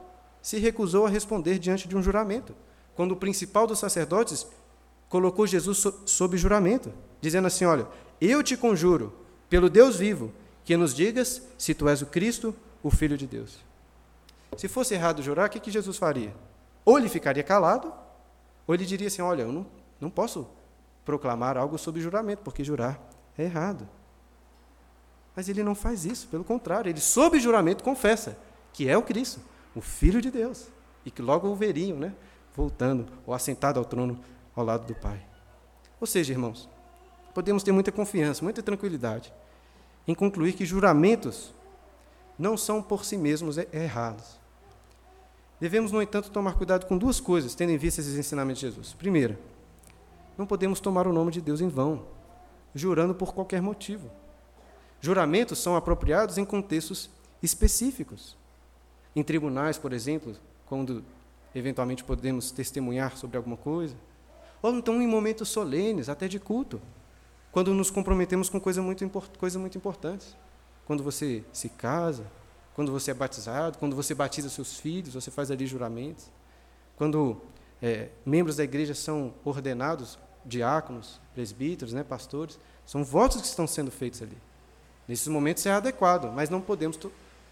se 0.42 0.58
recusou 0.58 1.06
a 1.06 1.10
responder 1.10 1.60
diante 1.60 1.88
de 1.88 1.96
um 1.96 2.04
juramento, 2.04 2.54
quando 2.96 3.14
o 3.14 3.16
principal 3.16 3.66
dos 3.66 3.80
sacerdotes 3.80 4.46
colocou 5.08 5.48
Jesus 5.48 5.86
sob 6.06 6.38
juramento, 6.38 6.92
dizendo 7.22 7.48
assim: 7.48 7.66
Olha, 7.66 7.88
eu 8.30 8.44
te 8.44 8.56
conjuro, 8.56 9.14
pelo 9.50 9.70
Deus 9.70 9.98
vivo, 9.98 10.32
que 10.64 10.78
nos 10.78 10.94
digas 10.94 11.42
se 11.58 11.74
tu 11.74 11.88
és 11.88 12.02
o 12.02 12.06
Cristo, 12.06 12.56
o 12.82 12.90
Filho 12.90 13.18
de 13.18 13.28
Deus. 13.28 13.58
Se 14.58 14.68
fosse 14.68 14.94
errado 14.94 15.22
jurar, 15.22 15.48
o 15.48 15.50
que, 15.50 15.60
que 15.60 15.72
Jesus 15.72 15.98
faria? 15.98 16.34
Ou 16.86 16.98
ele 16.98 17.10
ficaria 17.10 17.44
calado, 17.44 17.94
ou 18.68 18.74
ele 18.76 18.86
diria 18.86 19.08
assim: 19.08 19.22
Olha, 19.22 19.44
eu 19.44 19.52
não, 19.52 19.66
não 20.00 20.10
posso 20.10 20.48
proclamar 21.04 21.58
algo 21.58 21.78
sob 21.78 22.00
juramento, 22.00 22.44
porque 22.44 22.64
jurar 22.64 23.00
é 23.38 23.44
errado. 23.44 23.88
Mas 25.36 25.50
ele 25.50 25.64
não 25.64 25.74
faz 25.74 26.06
isso, 26.06 26.28
pelo 26.28 26.44
contrário, 26.44 26.90
ele, 26.90 27.00
sob 27.00 27.40
juramento, 27.40 27.84
confessa 27.84 28.38
que 28.72 28.88
é 28.88 28.98
o 28.98 29.02
Cristo, 29.02 29.40
o 29.76 29.82
Filho 29.82 30.22
de 30.22 30.30
Deus, 30.30 30.68
e 31.06 31.12
que 31.12 31.22
logo 31.22 31.48
o 31.48 31.56
veriam, 31.56 31.98
né, 31.98 32.14
voltando 32.56 33.06
ou 33.26 33.34
assentado 33.34 33.80
ao 33.80 33.86
trono 33.86 34.20
ao 34.56 34.64
lado 34.64 34.86
do 34.86 34.96
Pai. 34.96 35.26
Ou 36.00 36.06
seja, 36.06 36.34
irmãos, 36.34 36.70
podemos 37.34 37.64
ter 37.64 37.72
muita 37.72 37.92
confiança, 37.92 38.44
muita 38.44 38.62
tranquilidade 38.62 39.34
em 40.08 40.14
concluir 40.14 40.54
que 40.54 40.66
juramentos 40.66 41.54
não 42.38 42.58
são 42.58 42.82
por 42.82 43.06
si 43.06 43.18
mesmos 43.18 43.58
errados. 43.72 44.40
Devemos, 45.60 45.92
no 45.92 46.02
entanto, 46.02 46.30
tomar 46.30 46.56
cuidado 46.56 46.86
com 46.86 46.98
duas 46.98 47.20
coisas, 47.20 47.56
tendo 47.56 47.72
em 47.72 47.78
vista 47.78 48.02
esses 48.02 48.18
ensinamentos 48.18 48.60
de 48.60 48.68
Jesus. 48.68 48.94
Primeira, 48.94 49.40
não 50.38 50.46
podemos 50.46 50.80
tomar 50.80 51.08
o 51.08 51.14
nome 51.14 51.32
de 51.32 51.40
Deus 51.40 51.62
em 51.62 51.70
vão, 51.70 52.06
jurando 52.76 53.16
por 53.16 53.34
qualquer 53.34 53.62
motivo. 53.62 54.10
Juramentos 55.00 55.60
são 55.60 55.76
apropriados 55.76 56.38
em 56.38 56.44
contextos 56.44 57.10
específicos. 57.42 58.36
Em 59.16 59.24
tribunais, 59.24 59.78
por 59.78 59.94
exemplo, 59.94 60.36
quando 60.66 61.04
eventualmente 61.54 62.04
podemos 62.04 62.52
testemunhar 62.52 63.16
sobre 63.16 63.38
alguma 63.38 63.56
coisa, 63.56 63.96
ou 64.62 64.74
então 64.74 65.02
em 65.02 65.08
momentos 65.08 65.50
solenes, 65.50 66.10
até 66.10 66.28
de 66.28 66.40
culto, 66.40 66.82
quando 67.54 67.72
nos 67.72 67.92
comprometemos 67.92 68.50
com 68.50 68.60
coisas 68.60 68.84
muito, 68.84 69.08
coisa 69.38 69.60
muito 69.60 69.78
importantes. 69.78 70.36
Quando 70.88 71.04
você 71.04 71.44
se 71.54 71.70
casa, 71.70 72.26
quando 72.74 72.92
você 72.92 73.12
é 73.12 73.14
batizado, 73.14 73.78
quando 73.78 73.96
você 73.96 74.16
batiza 74.16 74.50
seus 74.50 74.80
filhos, 74.80 75.14
você 75.14 75.30
faz 75.30 75.52
ali 75.52 75.68
juramentos. 75.68 76.32
Quando 76.98 77.40
é, 77.80 78.10
membros 78.26 78.56
da 78.56 78.64
igreja 78.64 78.96
são 78.96 79.36
ordenados, 79.46 80.18
diáconos, 80.44 81.22
presbíteros, 81.36 81.94
né, 81.94 82.04
pastores, 82.04 82.60
são 82.88 83.04
votos 83.04 83.40
que 83.40 83.48
estão 83.48 83.68
sendo 83.68 83.92
feitos 83.92 84.24
ali. 84.24 84.38
Nesses 85.08 85.28
momentos 85.28 85.64
é 85.68 85.72
adequado, 85.72 86.34
mas 86.34 86.50
não 86.50 86.60
podemos 86.60 86.98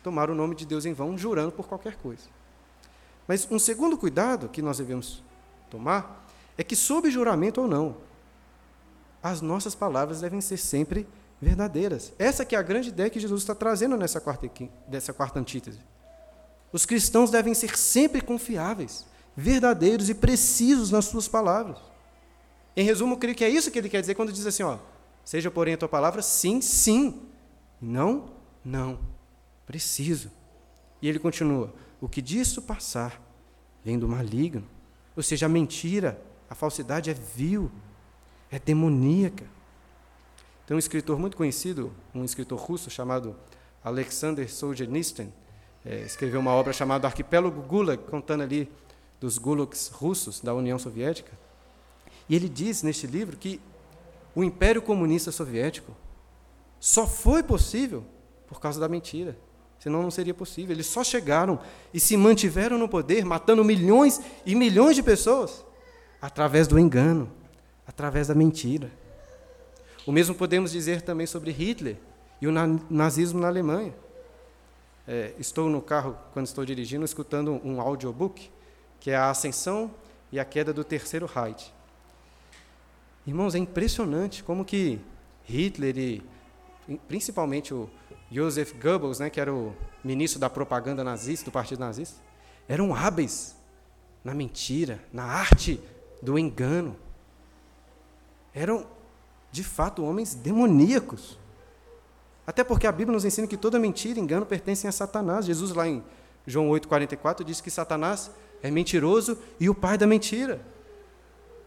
tomar 0.03 0.31
o 0.31 0.35
nome 0.35 0.55
de 0.55 0.65
Deus 0.65 0.83
em 0.83 0.93
vão 0.93 1.15
jurando 1.15 1.51
por 1.51 1.67
qualquer 1.67 1.95
coisa. 1.97 2.23
Mas 3.27 3.47
um 3.51 3.59
segundo 3.59 3.95
cuidado 3.95 4.49
que 4.49 4.63
nós 4.63 4.79
devemos 4.79 5.21
tomar 5.69 6.27
é 6.57 6.63
que, 6.63 6.75
sob 6.75 7.11
juramento 7.11 7.61
ou 7.61 7.67
não, 7.67 7.95
as 9.21 9.41
nossas 9.41 9.75
palavras 9.75 10.21
devem 10.21 10.41
ser 10.41 10.57
sempre 10.57 11.07
verdadeiras. 11.41 12.13
Essa 12.19 12.45
que 12.45 12.55
é 12.55 12.59
a 12.59 12.63
grande 12.63 12.89
ideia 12.89 13.09
que 13.09 13.19
Jesus 13.19 13.41
está 13.41 13.55
trazendo 13.55 13.97
nessa 13.97 14.21
quarta, 14.21 14.49
dessa 14.87 15.13
quarta 15.13 15.39
antítese. 15.39 15.79
Os 16.71 16.85
cristãos 16.85 17.29
devem 17.29 17.53
ser 17.53 17.75
sempre 17.77 18.21
confiáveis, 18.21 19.05
verdadeiros 19.35 20.09
e 20.09 20.13
precisos 20.13 20.91
nas 20.91 21.05
suas 21.05 21.27
palavras. 21.27 21.77
Em 22.75 22.83
resumo, 22.83 23.15
eu 23.15 23.17
creio 23.17 23.35
que 23.35 23.43
é 23.43 23.49
isso 23.49 23.69
que 23.69 23.79
ele 23.79 23.89
quer 23.89 24.01
dizer 24.01 24.15
quando 24.15 24.31
diz 24.31 24.45
assim, 24.45 24.63
ó, 24.63 24.77
seja 25.25 25.51
porém 25.51 25.73
a 25.73 25.77
tua 25.77 25.89
palavra 25.89 26.21
sim, 26.21 26.61
sim, 26.61 27.21
não, 27.81 28.31
não, 28.63 28.99
preciso. 29.65 30.31
E 31.01 31.09
ele 31.09 31.19
continua, 31.19 31.73
o 31.99 32.07
que 32.07 32.21
disso 32.21 32.61
passar 32.61 33.21
vem 33.83 33.99
do 33.99 34.07
maligno, 34.07 34.67
ou 35.15 35.23
seja, 35.23 35.47
a 35.47 35.49
mentira, 35.49 36.21
a 36.49 36.55
falsidade 36.55 37.09
é 37.09 37.13
vil, 37.13 37.69
é 38.51 38.59
demoníaca. 38.59 39.45
Tem 40.67 40.75
um 40.75 40.79
escritor 40.79 41.17
muito 41.17 41.37
conhecido, 41.37 41.91
um 42.13 42.23
escritor 42.23 42.59
russo 42.59 42.89
chamado 42.89 43.35
Alexander 43.83 44.51
Solzhenitsyn, 44.51 45.31
é, 45.83 46.01
escreveu 46.01 46.39
uma 46.39 46.51
obra 46.51 46.71
chamada 46.71 47.07
Arquipélago 47.07 47.61
Gulag, 47.61 48.03
contando 48.03 48.41
ali 48.41 48.71
dos 49.19 49.37
gulags 49.37 49.87
russos 49.87 50.39
da 50.39 50.53
União 50.53 50.77
Soviética. 50.77 51.31
E 52.29 52.35
ele 52.35 52.47
diz 52.47 52.83
neste 52.83 53.07
livro 53.07 53.35
que 53.35 53.59
o 54.35 54.43
Império 54.43 54.81
Comunista 54.81 55.31
Soviético 55.31 55.95
só 56.79 57.07
foi 57.07 57.41
possível 57.41 58.03
por 58.47 58.59
causa 58.59 58.79
da 58.79 58.87
mentira. 58.87 59.37
Senão 59.79 60.03
não 60.03 60.11
seria 60.11 60.33
possível. 60.33 60.75
Eles 60.75 60.85
só 60.85 61.03
chegaram 61.03 61.59
e 61.91 61.99
se 61.99 62.15
mantiveram 62.15 62.77
no 62.77 62.87
poder, 62.87 63.25
matando 63.25 63.65
milhões 63.65 64.21
e 64.45 64.53
milhões 64.53 64.95
de 64.95 65.01
pessoas 65.01 65.65
através 66.21 66.67
do 66.67 66.77
engano, 66.77 67.31
através 67.91 68.27
da 68.27 68.35
mentira. 68.35 68.89
O 70.05 70.11
mesmo 70.11 70.33
podemos 70.33 70.71
dizer 70.71 71.01
também 71.01 71.27
sobre 71.27 71.51
Hitler 71.51 71.97
e 72.41 72.47
o 72.47 72.51
nazismo 72.89 73.39
na 73.39 73.47
Alemanha. 73.47 73.93
É, 75.07 75.33
estou 75.37 75.69
no 75.69 75.81
carro, 75.81 76.17
quando 76.33 76.47
estou 76.47 76.65
dirigindo, 76.65 77.05
escutando 77.05 77.61
um 77.63 77.79
audiobook, 77.81 78.49
que 78.99 79.11
é 79.11 79.15
a 79.15 79.29
Ascensão 79.29 79.91
e 80.31 80.39
a 80.39 80.45
Queda 80.45 80.73
do 80.73 80.83
Terceiro 80.83 81.25
Reich. 81.25 81.71
Irmãos, 83.27 83.53
é 83.53 83.59
impressionante 83.59 84.43
como 84.43 84.65
que 84.65 84.99
Hitler 85.43 85.97
e 85.97 86.23
principalmente 87.07 87.73
o 87.73 87.89
Joseph 88.31 88.73
Goebbels, 88.81 89.19
né, 89.19 89.29
que 89.29 89.39
era 89.39 89.53
o 89.53 89.75
ministro 90.03 90.39
da 90.39 90.49
propaganda 90.49 91.03
nazista, 91.03 91.45
do 91.45 91.51
partido 91.51 91.79
nazista, 91.79 92.19
eram 92.67 92.95
hábeis 92.95 93.55
na 94.23 94.33
mentira, 94.33 95.03
na 95.11 95.25
arte 95.25 95.79
do 96.21 96.39
engano. 96.39 96.95
Eram, 98.53 98.85
de 99.51 99.63
fato, 99.63 100.03
homens 100.03 100.33
demoníacos. 100.33 101.39
Até 102.45 102.63
porque 102.63 102.87
a 102.87 102.91
Bíblia 102.91 103.13
nos 103.13 103.25
ensina 103.25 103.47
que 103.47 103.57
toda 103.57 103.79
mentira 103.79 104.19
e 104.19 104.21
engano 104.21 104.45
pertencem 104.45 104.87
a 104.87 104.91
Satanás. 104.91 105.45
Jesus, 105.45 105.71
lá 105.71 105.87
em 105.87 106.03
João 106.45 106.69
8,44, 106.69 107.43
diz 107.43 107.61
que 107.61 107.71
Satanás 107.71 108.31
é 108.61 108.69
mentiroso 108.69 109.37
e 109.59 109.69
o 109.69 109.75
pai 109.75 109.97
da 109.97 110.07
mentira. 110.07 110.61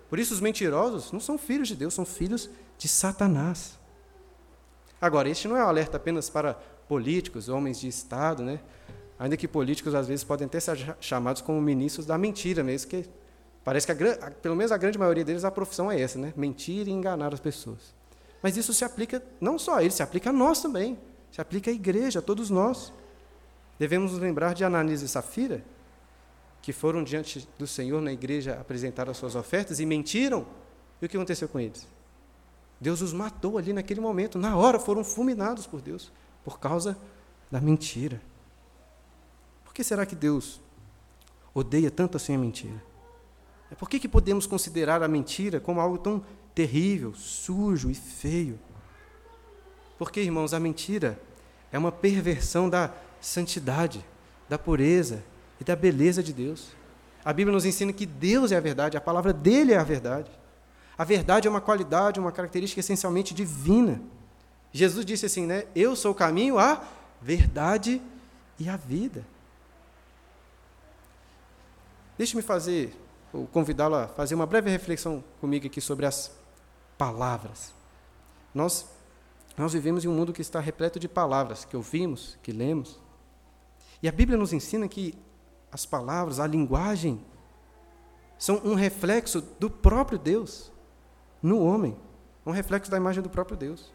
Por 0.09 0.19
isso, 0.19 0.35
os 0.35 0.41
mentirosos 0.41 1.11
não 1.13 1.21
são 1.21 1.39
filhos 1.39 1.69
de 1.69 1.77
Deus, 1.77 1.95
são 1.95 2.05
filhos 2.05 2.51
de 2.79 2.89
Satanás. 2.89 3.79
Agora, 5.01 5.29
este 5.29 5.49
não 5.49 5.57
é 5.57 5.65
um 5.65 5.69
alerta 5.69 5.97
apenas 5.97 6.31
para 6.31 6.55
políticos, 6.89 7.49
homens 7.49 7.81
de 7.81 7.89
Estado, 7.89 8.43
né? 8.43 8.61
ainda 9.19 9.37
que 9.37 9.49
políticos 9.49 9.95
às 9.95 10.07
vezes 10.07 10.25
podem 10.25 10.47
até 10.47 10.61
ser 10.61 10.97
chamados 11.01 11.41
como 11.41 11.61
ministros 11.61 12.07
da 12.07 12.19
mentira 12.19 12.63
mesmo, 12.63 12.91
que 12.91 13.09
parece 13.65 13.87
que, 13.87 13.93
a, 13.93 14.31
pelo 14.31 14.55
menos 14.55 14.71
a 14.71 14.77
grande 14.77 14.99
maioria 14.99 15.25
deles, 15.25 15.45
a 15.45 15.51
profissão 15.51 15.91
é 15.91 16.01
essa, 16.01 16.19
né? 16.19 16.33
mentir 16.37 16.87
e 16.87 16.91
enganar 16.91 17.33
as 17.33 17.41
pessoas. 17.41 17.95
Mas 18.43 18.57
isso 18.57 18.75
se 18.75 18.85
aplica 18.85 19.23
não 19.41 19.59
só 19.59 19.77
a 19.77 19.83
eles, 19.83 19.95
se 19.95 20.03
aplica 20.03 20.31
a 20.31 20.33
nós 20.33 20.61
também, 20.61 20.99
se 21.33 21.41
aplica 21.41 21.71
à 21.71 21.75
igreja, 21.75 22.19
a 22.19 22.23
todos 22.23 22.51
nós. 22.51 22.93
Devemos 23.79 24.13
nos 24.13 24.21
lembrar 24.21 24.55
de 24.55 24.65
Ananias 24.65 25.03
e 25.03 25.09
Safira, 25.09 25.65
que 26.61 26.73
foram 26.73 27.03
diante 27.03 27.49
do 27.59 27.67
Senhor 27.67 28.01
na 28.01 28.13
igreja 28.13 28.59
apresentar 28.61 29.09
as 29.09 29.17
suas 29.17 29.35
ofertas 29.35 29.81
e 29.81 29.87
mentiram. 29.87 30.47
E 31.01 31.07
o 31.07 31.09
que 31.09 31.17
aconteceu 31.17 31.49
com 31.49 31.59
eles? 31.59 31.87
Deus 32.81 33.01
os 33.01 33.13
matou 33.13 33.57
ali 33.57 33.73
naquele 33.73 34.01
momento, 34.01 34.39
na 34.39 34.57
hora 34.57 34.79
foram 34.79 35.03
fulminados 35.03 35.67
por 35.67 35.81
Deus, 35.81 36.13
por 36.45 36.59
causa 36.59 36.97
da 37.51 37.61
mentira. 37.61 38.21
Por 39.65 39.73
que 39.73 39.83
será 39.83 40.05
que 40.05 40.15
Deus 40.15 40.61
odeia 41.55 41.91
tanto 41.91 42.17
assim 42.17 42.35
a 42.35 42.39
mentira? 42.39 42.83
É 43.71 43.75
por 43.75 43.89
que, 43.89 43.99
que 43.99 44.09
podemos 44.09 44.47
considerar 44.47 45.03
a 45.03 45.09
mentira 45.09 45.61
como 45.61 45.81
algo 45.81 45.99
tão 45.99 46.25
terrível, 46.55 47.15
sujo 47.15 47.91
e 47.91 47.95
feio? 47.95 48.59
Porque, 49.99 50.21
irmãos, 50.21 50.53
a 50.53 50.61
mentira 50.61 51.19
é 51.73 51.79
uma 51.79 51.91
perversão 51.91 52.69
da 52.69 52.91
santidade, 53.21 54.05
da 54.49 54.59
pureza 54.59 55.25
e 55.61 55.65
da 55.65 55.75
beleza 55.75 56.23
de 56.23 56.33
Deus. 56.33 56.69
A 57.25 57.33
Bíblia 57.33 57.55
nos 57.55 57.65
ensina 57.65 57.93
que 57.93 58.05
Deus 58.05 58.53
é 58.53 58.57
a 58.57 58.61
verdade, 58.61 58.97
a 58.97 59.01
palavra 59.01 59.33
dele 59.33 59.73
é 59.73 59.79
a 59.79 59.85
verdade. 59.85 60.31
A 60.97 61.05
verdade 61.05 61.49
é 61.49 61.51
uma 61.51 61.61
qualidade, 61.61 62.21
uma 62.21 62.31
característica 62.31 62.81
essencialmente 62.81 63.35
divina. 63.35 64.01
Jesus 64.73 65.05
disse 65.05 65.27
assim, 65.27 65.47
né? 65.47 65.65
Eu 65.75 65.97
sou 65.97 66.13
o 66.13 66.15
caminho, 66.15 66.59
a 66.59 66.83
verdade 67.21 68.01
e 68.59 68.69
a 68.69 68.77
vida. 68.77 69.25
Deixe-me 72.17 72.43
fazer, 72.43 72.95
convidá-lo 73.53 73.97
a 73.97 74.09
fazer 74.09 74.35
uma 74.35 74.47
breve 74.47 74.71
reflexão 74.71 75.23
comigo 75.41 75.67
aqui 75.67 75.81
sobre 75.81 76.07
as 76.07 76.31
palavras. 76.97 77.75
Nós, 78.55 78.87
nós 79.57 79.73
vivemos 79.73 80.05
em 80.05 80.09
um 80.09 80.15
mundo 80.15 80.33
que 80.33 80.43
está 80.43 80.61
repleto 80.61 80.99
de 81.01 81.09
palavras 81.09 81.65
que 81.65 81.77
ouvimos, 81.77 82.39
que 82.43 82.53
lemos. 82.53 83.01
E 84.03 84.09
a 84.09 84.13
Bíblia 84.13 84.39
nos 84.39 84.53
ensina 84.53 84.87
que 84.87 85.15
as 85.73 85.85
palavras, 85.85 86.39
a 86.39 86.47
linguagem, 86.47 87.25
são 88.39 88.61
um 88.65 88.75
reflexo 88.75 89.41
do 89.59 89.69
próprio 89.69 90.19
Deus 90.19 90.71
no 91.43 91.61
homem, 91.61 91.97
um 92.47 92.53
reflexo 92.53 92.91
da 92.91 92.97
imagem 92.97 93.23
do 93.23 93.31
próprio 93.31 93.57
Deus. 93.57 93.93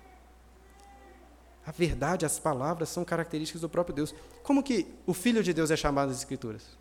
A 1.65 1.71
verdade, 1.71 2.25
as 2.25 2.39
palavras 2.39 2.89
são 2.89 3.06
características 3.06 3.62
do 3.62 3.69
próprio 3.69 3.95
Deus. 3.95 4.13
Como 4.43 4.63
que 4.63 4.88
o 5.06 5.13
Filho 5.13 5.43
de 5.43 5.54
Deus 5.54 5.69
é 5.69 5.78
chamado 5.78 6.10
nas 6.10 6.17
Escrituras? 6.17 6.78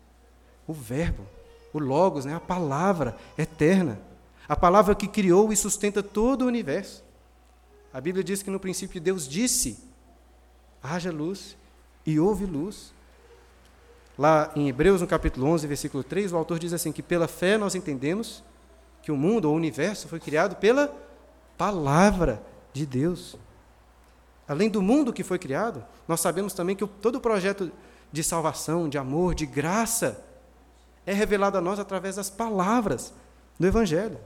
O 0.65 0.73
Verbo, 0.73 1.25
o 1.73 1.79
Logos, 1.79 2.25
né? 2.25 2.35
a 2.35 2.39
palavra 2.39 3.15
eterna. 3.37 3.99
A 4.47 4.55
palavra 4.55 4.95
que 4.95 5.07
criou 5.07 5.53
e 5.53 5.55
sustenta 5.55 6.01
todo 6.01 6.43
o 6.43 6.47
universo. 6.47 7.03
A 7.93 8.01
Bíblia 8.01 8.23
diz 8.23 8.41
que 8.41 8.49
no 8.49 8.59
princípio 8.59 8.99
Deus 8.99 9.27
disse: 9.27 9.83
haja 10.81 11.11
luz 11.11 11.55
e 12.05 12.19
houve 12.19 12.45
luz. 12.45 12.93
Lá 14.17 14.51
em 14.55 14.67
Hebreus, 14.67 15.01
no 15.01 15.07
capítulo 15.07 15.47
11, 15.47 15.67
versículo 15.67 16.03
3, 16.03 16.33
o 16.33 16.37
autor 16.37 16.59
diz 16.59 16.73
assim: 16.73 16.91
que 16.91 17.03
pela 17.03 17.27
fé 17.27 17.57
nós 17.57 17.75
entendemos 17.75 18.43
que 19.01 19.11
o 19.11 19.17
mundo 19.17 19.49
o 19.49 19.53
universo 19.53 20.07
foi 20.07 20.19
criado 20.19 20.55
pela 20.55 20.93
palavra 21.57 22.41
de 22.73 22.85
Deus. 22.85 23.35
Além 24.47 24.69
do 24.69 24.81
mundo 24.81 25.13
que 25.13 25.23
foi 25.23 25.37
criado, 25.37 25.85
nós 26.07 26.19
sabemos 26.19 26.53
também 26.53 26.75
que 26.75 26.85
todo 26.85 27.17
o 27.17 27.21
projeto 27.21 27.71
de 28.11 28.23
salvação, 28.23 28.89
de 28.89 28.97
amor, 28.97 29.35
de 29.35 29.45
graça, 29.45 30.23
é 31.05 31.13
revelado 31.13 31.57
a 31.57 31.61
nós 31.61 31.79
através 31.79 32.15
das 32.15 32.29
palavras 32.29 33.13
do 33.59 33.67
Evangelho. 33.67 34.17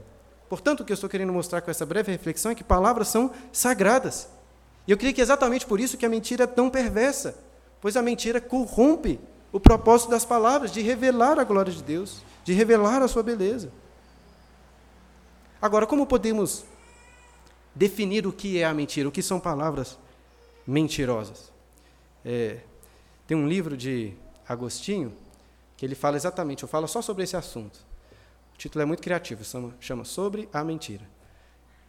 Portanto, 0.48 0.80
o 0.80 0.84
que 0.84 0.92
eu 0.92 0.94
estou 0.94 1.08
querendo 1.08 1.32
mostrar 1.32 1.60
com 1.60 1.70
essa 1.70 1.86
breve 1.86 2.12
reflexão 2.12 2.52
é 2.52 2.54
que 2.54 2.62
palavras 2.62 3.08
são 3.08 3.30
sagradas. 3.52 4.28
E 4.86 4.90
eu 4.90 4.98
creio 4.98 5.14
que 5.14 5.20
é 5.20 5.24
exatamente 5.24 5.66
por 5.66 5.80
isso 5.80 5.96
que 5.96 6.06
a 6.06 6.08
mentira 6.08 6.44
é 6.44 6.46
tão 6.46 6.68
perversa, 6.68 7.36
pois 7.80 7.96
a 7.96 8.02
mentira 8.02 8.40
corrompe 8.40 9.18
o 9.50 9.58
propósito 9.58 10.10
das 10.10 10.24
palavras 10.24 10.70
de 10.70 10.80
revelar 10.82 11.38
a 11.38 11.44
glória 11.44 11.72
de 11.72 11.82
Deus, 11.82 12.22
de 12.44 12.52
revelar 12.52 13.02
a 13.02 13.08
sua 13.08 13.22
beleza. 13.22 13.72
Agora, 15.60 15.86
como 15.86 16.06
podemos 16.06 16.64
definir 17.74 18.26
o 18.26 18.32
que 18.32 18.58
é 18.58 18.64
a 18.64 18.74
mentira? 18.74 19.08
O 19.08 19.12
que 19.12 19.22
são 19.22 19.40
palavras 19.40 19.98
mentirosas? 20.66 21.50
É, 22.24 22.58
tem 23.26 23.36
um 23.36 23.48
livro 23.48 23.76
de 23.76 24.12
Agostinho 24.46 25.16
que 25.76 25.84
ele 25.84 25.94
fala 25.94 26.16
exatamente, 26.16 26.62
eu 26.62 26.68
falo 26.68 26.86
só 26.86 27.02
sobre 27.02 27.24
esse 27.24 27.36
assunto. 27.36 27.84
O 28.54 28.58
título 28.58 28.82
é 28.82 28.84
muito 28.84 29.02
criativo, 29.02 29.42
chama, 29.80 30.04
Sobre 30.04 30.48
a 30.52 30.62
Mentira. 30.62 31.08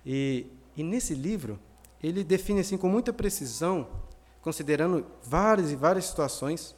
E, 0.06 0.48
e 0.76 0.84
nesse 0.84 1.14
livro, 1.14 1.60
ele 2.02 2.24
define 2.24 2.62
assim 2.62 2.78
com 2.78 2.90
muita 2.90 3.14
precisão, 3.14 3.88
considerando 4.42 5.06
várias 5.24 5.72
e 5.72 5.76
várias 5.76 6.06
situações, 6.06 6.76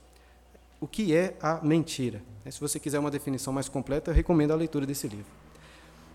o 0.80 0.88
que 0.88 1.16
é 1.16 1.36
a 1.42 1.60
mentira. 1.64 2.22
Se 2.50 2.60
você 2.60 2.80
quiser 2.80 3.00
uma 3.00 3.12
definição 3.12 3.52
mais 3.52 3.68
completa, 3.68 4.12
eu 4.12 4.16
recomendo 4.16 4.52
a 4.52 4.56
leitura 4.56 4.86
desse 4.86 5.08
livro. 5.08 5.32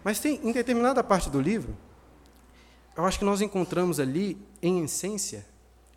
Mas 0.04 0.18
tem, 0.18 0.40
em 0.42 0.52
determinada 0.52 1.02
parte 1.02 1.28
do 1.28 1.40
livro, 1.40 1.76
eu 2.96 3.04
acho 3.04 3.18
que 3.18 3.24
nós 3.24 3.40
encontramos 3.40 3.98
ali, 3.98 4.38
em 4.60 4.84
essência, 4.84 5.46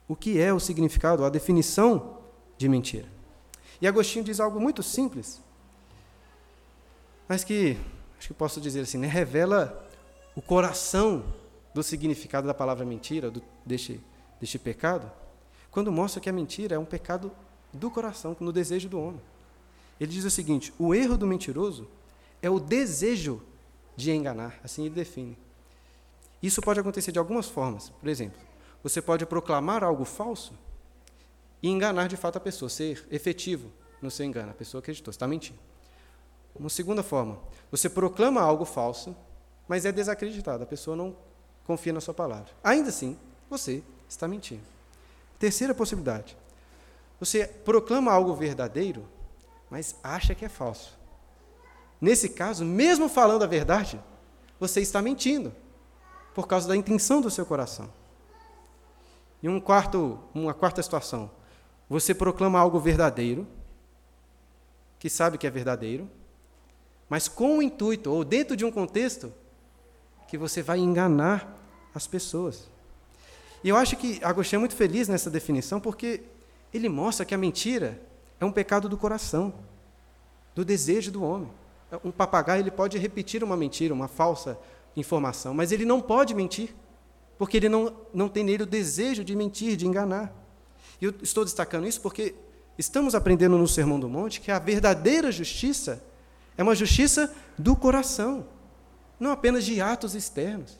o 0.08 0.16
que 0.16 0.40
é 0.40 0.54
o 0.54 0.60
significado, 0.60 1.26
a 1.26 1.30
definição 1.30 2.20
de 2.58 2.70
mentira. 2.70 3.15
E 3.82 3.88
Agostinho 3.88 4.24
diz 4.24 4.40
algo 4.40 4.60
muito 4.60 4.82
simples, 4.82 5.42
mas 7.28 7.44
que, 7.44 7.78
acho 8.18 8.28
que 8.28 8.34
posso 8.34 8.62
dizer 8.62 8.82
assim, 8.82 8.98
né, 8.98 9.08
revela 9.08 9.86
o 10.36 10.42
coração 10.42 11.26
do 11.74 11.84
significado 11.84 12.48
da 12.48 12.54
palavra 12.54 12.86
mentira, 12.86 13.30
do, 13.32 13.42
deste, 13.66 14.02
deste 14.40 14.58
pecado, 14.58 15.12
quando 15.72 15.92
mostra 15.92 16.22
que 16.22 16.30
a 16.30 16.34
mentira 16.34 16.76
é 16.76 16.80
um 16.80 16.86
pecado 16.86 17.32
do 17.74 17.90
coração, 17.92 18.36
no 18.40 18.52
desejo 18.52 18.88
do 18.88 19.00
homem. 19.00 19.22
Ele 20.00 20.12
diz 20.12 20.24
o 20.24 20.30
seguinte: 20.30 20.74
o 20.80 20.94
erro 20.94 21.18
do 21.18 21.28
mentiroso 21.28 21.88
é 22.42 22.50
o 22.50 22.60
desejo 22.60 23.42
de 23.96 24.12
enganar, 24.12 24.60
assim 24.64 24.86
ele 24.86 24.96
define. 24.96 25.38
Isso 26.42 26.62
pode 26.62 26.80
acontecer 26.80 27.12
de 27.12 27.20
algumas 27.20 27.48
formas. 27.48 27.90
Por 27.90 28.08
exemplo, 28.08 28.40
você 28.84 29.02
pode 29.02 29.26
proclamar 29.26 29.84
algo 29.84 30.06
falso 30.06 30.54
e 31.62 31.70
enganar 31.70 32.08
de 32.08 32.18
fato 32.18 32.38
a 32.38 32.40
pessoa, 32.40 32.70
ser 32.70 33.06
efetivo 33.12 33.72
no 34.02 34.12
seu 34.12 34.26
engano. 34.26 34.52
A 34.52 34.54
pessoa 34.54 34.80
acreditou, 34.80 35.12
está 35.12 35.28
mentindo. 35.28 35.60
Uma 36.56 36.70
segunda 36.70 37.04
forma, 37.04 37.40
você 37.70 37.90
proclama 37.90 38.42
algo 38.42 38.64
falso, 38.64 39.16
mas 39.68 39.86
é 39.86 39.92
desacreditado, 39.92 40.64
a 40.64 40.68
pessoa 40.68 40.96
não 40.96 41.16
confia 41.66 41.92
na 41.92 42.00
sua 42.00 42.14
palavra. 42.14 42.52
Ainda 42.64 42.90
assim, 42.90 43.18
você 43.50 43.84
está 44.08 44.28
mentindo. 44.28 44.64
Terceira 45.38 45.74
possibilidade, 45.74 46.38
você 47.20 47.46
proclama 47.46 48.12
algo 48.12 48.34
verdadeiro, 48.34 49.06
mas 49.70 49.96
acha 50.04 50.34
que 50.34 50.46
é 50.46 50.50
falso. 50.50 50.98
Nesse 52.00 52.30
caso, 52.30 52.64
mesmo 52.64 53.10
falando 53.10 53.44
a 53.44 53.48
verdade, 53.48 54.00
você 54.60 54.80
está 54.80 55.02
mentindo, 55.02 55.54
por 56.34 56.48
causa 56.48 56.68
da 56.68 56.76
intenção 56.76 57.22
do 57.22 57.32
seu 57.32 57.46
coração. 57.46 57.92
E 59.42 59.50
um 59.50 59.60
quarto, 59.60 60.20
uma 60.34 60.54
quarta 60.54 60.82
situação, 60.82 61.30
você 61.90 62.14
proclama 62.14 62.60
algo 62.60 62.80
verdadeiro, 62.80 63.48
que 65.00 65.10
sabe 65.10 65.38
que 65.38 65.46
é 65.46 65.50
verdadeiro, 65.50 66.10
mas 67.10 67.28
com 67.28 67.60
o 67.60 67.62
intuito, 67.62 68.12
ou 68.12 68.24
dentro 68.24 68.56
de 68.56 68.66
um 68.66 68.72
contexto, 68.72 69.32
que 70.28 70.38
você 70.38 70.62
vai 70.62 70.80
enganar 70.80 71.56
as 71.94 72.08
pessoas. 72.08 72.70
E 73.64 73.70
eu 73.70 73.78
acho 73.78 73.96
que 73.96 74.20
Agostinho 74.24 74.58
é 74.58 74.62
muito 74.62 74.76
feliz 74.76 75.08
nessa 75.08 75.30
definição, 75.30 75.80
porque 75.80 76.24
ele 76.74 76.90
mostra 76.90 77.26
que 77.26 77.34
a 77.34 77.38
mentira 77.38 78.02
é 78.40 78.46
um 78.46 78.52
pecado 78.52 78.90
do 78.90 78.98
coração, 78.98 79.54
do 80.54 80.66
desejo 80.66 81.12
do 81.12 81.24
homem. 81.24 81.50
Um 82.04 82.12
papagaio 82.12 82.62
ele 82.62 82.72
pode 82.72 82.98
repetir 82.98 83.44
uma 83.44 83.56
mentira, 83.56 83.94
uma 83.94 84.08
falsa 84.08 84.58
informação, 84.96 85.54
mas 85.54 85.72
ele 85.72 85.86
não 85.86 86.02
pode 86.02 86.34
mentir, 86.34 86.74
porque 87.38 87.58
ele 87.58 87.70
não, 87.70 87.96
não 88.14 88.28
tem 88.28 88.44
nele 88.44 88.64
o 88.64 88.68
desejo 88.68 89.24
de 89.24 89.36
mentir, 89.36 89.76
de 89.76 89.88
enganar. 89.88 90.34
E 91.02 91.06
eu 91.06 91.14
estou 91.22 91.44
destacando 91.44 91.88
isso 91.88 92.02
porque 92.02 92.36
estamos 92.78 93.16
aprendendo 93.16 93.58
no 93.58 93.68
Sermão 93.68 94.00
do 94.00 94.10
Monte 94.10 94.42
que 94.42 94.52
a 94.52 94.60
verdadeira 94.60 95.32
justiça 95.32 96.04
é 96.58 96.64
uma 96.64 96.76
justiça 96.76 97.34
do 97.58 97.76
coração, 97.76 98.46
não 99.20 99.32
apenas 99.32 99.64
de 99.66 99.82
atos 99.82 100.16
externos. 100.16 100.78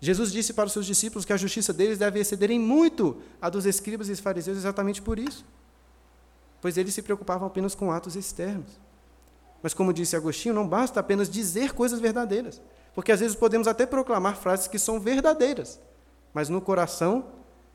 Jesus 0.00 0.32
disse 0.32 0.52
para 0.52 0.66
os 0.66 0.72
seus 0.72 0.86
discípulos 0.86 1.24
que 1.24 1.32
a 1.32 1.36
justiça 1.36 1.72
deles 1.72 1.98
deve 1.98 2.18
exceder 2.18 2.50
em 2.50 2.58
muito 2.58 3.22
a 3.40 3.48
dos 3.48 3.66
escribas 3.66 4.08
e 4.08 4.16
fariseus 4.16 4.56
exatamente 4.58 5.00
por 5.00 5.18
isso, 5.18 5.44
pois 6.60 6.76
eles 6.76 6.92
se 6.92 7.02
preocupavam 7.02 7.46
apenas 7.46 7.74
com 7.74 7.90
atos 7.90 8.16
externos. 8.16 8.80
Mas, 9.62 9.72
como 9.72 9.92
disse 9.92 10.16
Agostinho, 10.16 10.54
não 10.54 10.66
basta 10.66 10.98
apenas 10.98 11.30
dizer 11.30 11.72
coisas 11.72 12.00
verdadeiras, 12.00 12.60
porque 12.96 13.12
às 13.12 13.20
vezes 13.20 13.36
podemos 13.36 13.68
até 13.68 13.86
proclamar 13.86 14.36
frases 14.36 14.66
que 14.66 14.78
são 14.78 14.98
verdadeiras, 14.98 15.80
mas 16.34 16.48
no 16.48 16.60
coração 16.60 17.26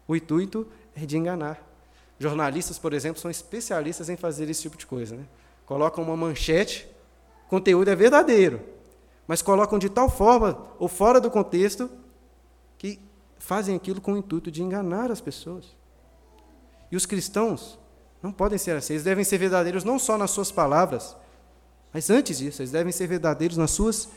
o 0.06 0.14
intuito 0.14 0.68
é 1.02 1.06
de 1.06 1.18
enganar. 1.18 1.64
Jornalistas, 2.20 2.80
por 2.80 2.94
exemplo, 2.94 3.22
são 3.22 3.30
especialistas 3.30 4.10
em 4.10 4.18
fazer 4.18 4.50
esse 4.50 4.64
tipo 4.64 4.76
de 4.76 4.86
coisa. 4.86 5.16
Né? 5.16 5.24
Colocam 5.66 6.04
uma 6.04 6.18
manchete, 6.18 6.88
conteúdo 7.48 7.90
é 7.90 7.96
verdadeiro, 7.96 8.60
mas 9.28 9.42
colocam 9.42 9.78
de 9.78 9.90
tal 9.90 10.10
forma 10.10 10.58
ou 10.80 10.88
fora 10.88 11.22
do 11.22 11.30
contexto 11.30 11.90
que 12.78 13.00
fazem 13.38 13.76
aquilo 13.76 14.02
com 14.02 14.14
o 14.14 14.18
intuito 14.18 14.50
de 14.50 14.64
enganar 14.64 15.12
as 15.12 15.22
pessoas. 15.22 15.76
E 16.92 16.96
os 16.96 17.06
cristãos 17.06 17.78
não 18.24 18.32
podem 18.32 18.58
ser 18.58 18.76
assim, 18.76 18.94
eles 18.94 19.04
devem 19.04 19.24
ser 19.24 19.38
verdadeiros 19.38 19.84
não 19.84 20.00
só 20.00 20.18
nas 20.18 20.32
suas 20.32 20.52
palavras, 20.52 21.16
mas 21.94 22.10
antes 22.10 22.40
disso, 22.40 22.62
eles 22.62 22.72
devem 22.72 22.92
ser 22.92 23.08
verdadeiros 23.08 23.58
nas 23.58 23.72
suas 23.72 24.10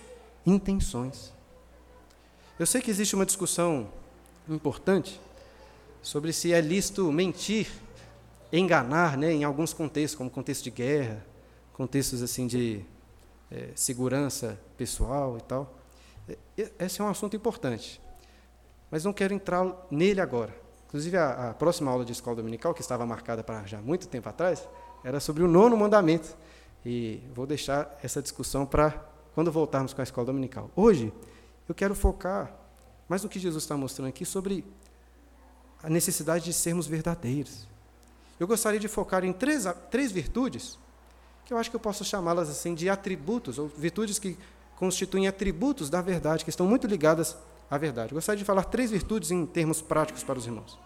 intenções. 0.46 1.32
Eu 2.58 2.66
sei 2.66 2.80
que 2.80 2.90
existe 2.90 3.14
uma 3.14 3.26
discussão 3.26 3.88
importante 4.48 5.20
sobre 6.02 6.32
se 6.32 6.52
é 6.52 6.60
lícito 6.60 7.10
mentir, 7.12 7.68
enganar, 8.52 9.16
né, 9.16 9.32
em 9.32 9.44
alguns 9.44 9.72
contextos, 9.72 10.16
como 10.16 10.30
contexto 10.30 10.64
de 10.64 10.70
guerra, 10.70 11.24
contextos 11.72 12.22
assim 12.22 12.46
de 12.46 12.84
é, 13.50 13.70
segurança 13.74 14.58
pessoal 14.76 15.36
e 15.38 15.40
tal. 15.42 15.76
Esse 16.78 17.00
é 17.00 17.04
um 17.04 17.08
assunto 17.08 17.36
importante, 17.36 18.00
mas 18.90 19.04
não 19.04 19.12
quero 19.12 19.34
entrar 19.34 19.86
nele 19.90 20.20
agora. 20.20 20.54
Inclusive, 20.86 21.16
a, 21.16 21.50
a 21.50 21.54
próxima 21.54 21.90
aula 21.90 22.04
de 22.04 22.12
escola 22.12 22.36
dominical, 22.36 22.74
que 22.74 22.80
estava 22.80 23.06
marcada 23.06 23.44
para 23.44 23.64
já 23.64 23.80
muito 23.80 24.08
tempo 24.08 24.28
atrás, 24.28 24.68
era 25.04 25.20
sobre 25.20 25.42
o 25.42 25.48
nono 25.48 25.76
mandamento. 25.76 26.36
E 26.84 27.22
vou 27.34 27.46
deixar 27.46 27.98
essa 28.02 28.22
discussão 28.22 28.64
para 28.66 28.90
quando 29.34 29.52
voltarmos 29.52 29.92
com 29.92 30.00
a 30.00 30.04
escola 30.04 30.26
dominical. 30.26 30.70
Hoje, 30.74 31.12
eu 31.68 31.74
quero 31.74 31.94
focar 31.94 32.52
mais 33.08 33.22
no 33.22 33.28
que 33.28 33.38
Jesus 33.38 33.62
está 33.62 33.76
mostrando 33.76 34.08
aqui 34.08 34.24
sobre 34.24 34.64
a 35.82 35.88
necessidade 35.88 36.44
de 36.44 36.52
sermos 36.52 36.86
verdadeiros. 36.86 37.66
Eu 38.38 38.46
gostaria 38.46 38.80
de 38.80 38.88
focar 38.88 39.24
em 39.24 39.32
três, 39.32 39.64
três 39.90 40.10
virtudes, 40.10 40.78
que 41.44 41.52
eu 41.52 41.58
acho 41.58 41.70
que 41.70 41.76
eu 41.76 41.80
posso 41.80 42.04
chamá-las 42.04 42.48
assim 42.48 42.74
de 42.74 42.88
atributos, 42.88 43.58
ou 43.58 43.68
virtudes 43.68 44.18
que 44.18 44.36
constituem 44.76 45.28
atributos 45.28 45.90
da 45.90 46.00
verdade, 46.00 46.44
que 46.44 46.50
estão 46.50 46.66
muito 46.66 46.86
ligadas 46.86 47.36
à 47.70 47.76
verdade. 47.76 48.12
Eu 48.12 48.16
gostaria 48.16 48.38
de 48.38 48.44
falar 48.44 48.64
três 48.64 48.90
virtudes 48.90 49.30
em 49.30 49.44
termos 49.44 49.82
práticos 49.82 50.24
para 50.24 50.38
os 50.38 50.46
irmãos. 50.46 50.78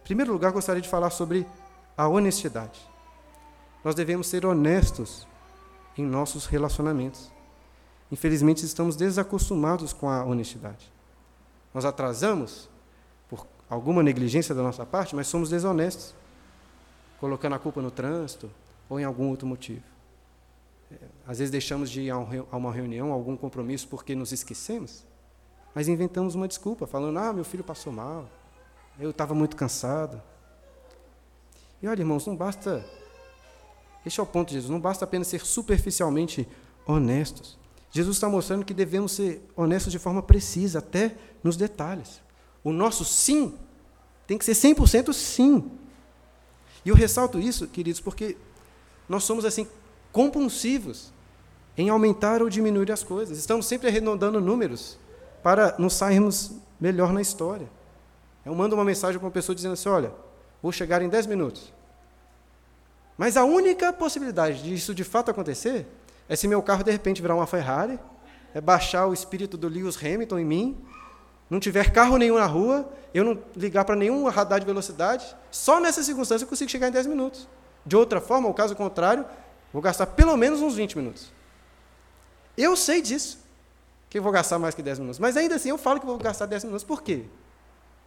Em 0.00 0.04
primeiro 0.04 0.32
lugar, 0.32 0.52
gostaria 0.52 0.82
de 0.82 0.88
falar 0.88 1.10
sobre 1.10 1.46
a 1.96 2.06
honestidade. 2.06 2.80
Nós 3.82 3.94
devemos 3.94 4.26
ser 4.28 4.46
honestos 4.46 5.26
em 5.96 6.04
nossos 6.04 6.46
relacionamentos. 6.46 7.32
Infelizmente, 8.12 8.64
estamos 8.64 8.96
desacostumados 8.96 9.92
com 9.92 10.08
a 10.08 10.24
honestidade. 10.24 10.92
Nós 11.72 11.84
atrasamos 11.84 12.68
alguma 13.74 14.02
negligência 14.02 14.54
da 14.54 14.62
nossa 14.62 14.86
parte, 14.86 15.14
mas 15.14 15.26
somos 15.26 15.50
desonestos, 15.50 16.14
colocando 17.20 17.54
a 17.54 17.58
culpa 17.58 17.82
no 17.82 17.90
trânsito 17.90 18.50
ou 18.88 18.98
em 18.98 19.04
algum 19.04 19.28
outro 19.28 19.46
motivo. 19.46 19.82
É, 20.90 20.96
às 21.26 21.38
vezes 21.38 21.50
deixamos 21.50 21.90
de 21.90 22.02
ir 22.02 22.10
a 22.10 22.16
uma 22.56 22.72
reunião, 22.72 23.10
a 23.10 23.14
algum 23.14 23.36
compromisso 23.36 23.88
porque 23.88 24.14
nos 24.14 24.32
esquecemos, 24.32 25.04
mas 25.74 25.88
inventamos 25.88 26.34
uma 26.34 26.48
desculpa, 26.48 26.86
falando: 26.86 27.18
ah, 27.18 27.32
meu 27.32 27.44
filho 27.44 27.64
passou 27.64 27.92
mal, 27.92 28.28
eu 28.98 29.10
estava 29.10 29.34
muito 29.34 29.56
cansado. 29.56 30.22
E 31.82 31.88
olha, 31.88 32.00
irmãos, 32.00 32.26
não 32.26 32.34
basta 32.34 32.84
este 34.04 34.20
é 34.20 34.22
o 34.22 34.26
ponto 34.26 34.48
de 34.48 34.54
Jesus. 34.54 34.70
Não 34.70 34.80
basta 34.80 35.04
apenas 35.04 35.28
ser 35.28 35.40
superficialmente 35.40 36.46
honestos. 36.86 37.58
Jesus 37.90 38.16
está 38.16 38.28
mostrando 38.28 38.64
que 38.64 38.74
devemos 38.74 39.12
ser 39.12 39.48
honestos 39.56 39.92
de 39.92 39.98
forma 39.98 40.22
precisa, 40.22 40.80
até 40.80 41.16
nos 41.42 41.56
detalhes. 41.56 42.20
O 42.62 42.72
nosso 42.72 43.04
sim 43.04 43.54
tem 44.26 44.38
que 44.38 44.44
ser 44.44 44.52
100% 44.52 45.12
sim. 45.12 45.70
E 46.84 46.88
eu 46.88 46.94
ressalto 46.94 47.38
isso, 47.38 47.66
queridos, 47.66 48.00
porque 48.00 48.36
nós 49.08 49.24
somos 49.24 49.44
assim 49.44 49.66
compulsivos 50.12 51.12
em 51.76 51.88
aumentar 51.88 52.42
ou 52.42 52.48
diminuir 52.48 52.90
as 52.92 53.02
coisas. 53.02 53.38
Estamos 53.38 53.66
sempre 53.66 53.88
arredondando 53.88 54.40
números 54.40 54.98
para 55.42 55.74
nos 55.78 55.94
sairmos 55.94 56.52
melhor 56.80 57.12
na 57.12 57.20
história. 57.20 57.68
Eu 58.44 58.54
mando 58.54 58.74
uma 58.74 58.84
mensagem 58.84 59.18
para 59.18 59.26
uma 59.26 59.32
pessoa 59.32 59.56
dizendo 59.56 59.72
assim: 59.72 59.88
olha, 59.88 60.12
vou 60.62 60.72
chegar 60.72 61.02
em 61.02 61.08
10 61.08 61.26
minutos. 61.26 61.72
Mas 63.16 63.36
a 63.36 63.44
única 63.44 63.92
possibilidade 63.92 64.62
disso 64.62 64.94
de 64.94 65.04
fato 65.04 65.30
acontecer 65.30 65.86
é 66.28 66.34
se 66.34 66.48
meu 66.48 66.62
carro 66.62 66.82
de 66.82 66.90
repente 66.90 67.22
virar 67.22 67.34
uma 67.34 67.46
Ferrari, 67.46 67.98
é 68.52 68.60
baixar 68.60 69.06
o 69.06 69.14
espírito 69.14 69.56
do 69.56 69.68
Lewis 69.68 69.96
Hamilton 69.96 70.38
em 70.38 70.44
mim, 70.44 70.84
não 71.48 71.60
tiver 71.60 71.92
carro 71.92 72.16
nenhum 72.16 72.36
na 72.36 72.46
rua, 72.46 72.88
eu 73.12 73.24
não 73.24 73.38
ligar 73.56 73.84
para 73.84 73.94
nenhum 73.94 74.26
radar 74.28 74.58
de 74.58 74.66
velocidade, 74.66 75.36
só 75.50 75.78
nessa 75.78 76.02
circunstância 76.02 76.44
eu 76.44 76.48
consigo 76.48 76.70
chegar 76.70 76.88
em 76.88 76.92
10 76.92 77.06
minutos. 77.06 77.46
De 77.86 77.96
outra 77.96 78.20
forma, 78.20 78.48
ou 78.48 78.54
caso 78.54 78.74
contrário, 78.74 79.24
vou 79.72 79.82
gastar 79.82 80.06
pelo 80.06 80.36
menos 80.36 80.60
uns 80.60 80.74
20 80.74 80.96
minutos. 80.96 81.30
Eu 82.56 82.76
sei 82.76 83.02
disso, 83.02 83.38
que 84.08 84.18
eu 84.18 84.22
vou 84.22 84.32
gastar 84.32 84.58
mais 84.58 84.74
que 84.74 84.82
10 84.82 84.98
minutos, 84.98 85.18
mas 85.18 85.36
ainda 85.36 85.54
assim 85.56 85.68
eu 85.68 85.78
falo 85.78 86.00
que 86.00 86.06
vou 86.06 86.18
gastar 86.18 86.46
10 86.46 86.64
minutos. 86.64 86.84
Por 86.84 87.02
quê? 87.02 87.24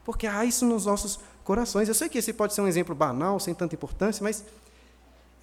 Porque 0.04 0.26
há 0.26 0.43
isso 0.43 0.65
nos 0.65 0.86
nossos 0.86 1.19
corações. 1.43 1.88
Eu 1.88 1.93
sei 1.93 2.10
que 2.10 2.17
esse 2.17 2.34
pode 2.34 2.54
ser 2.54 2.62
um 2.62 2.67
exemplo 2.67 2.95
banal, 2.95 3.39
sem 3.39 3.54
tanta 3.54 3.76
importância, 3.76 4.23
mas 4.23 4.43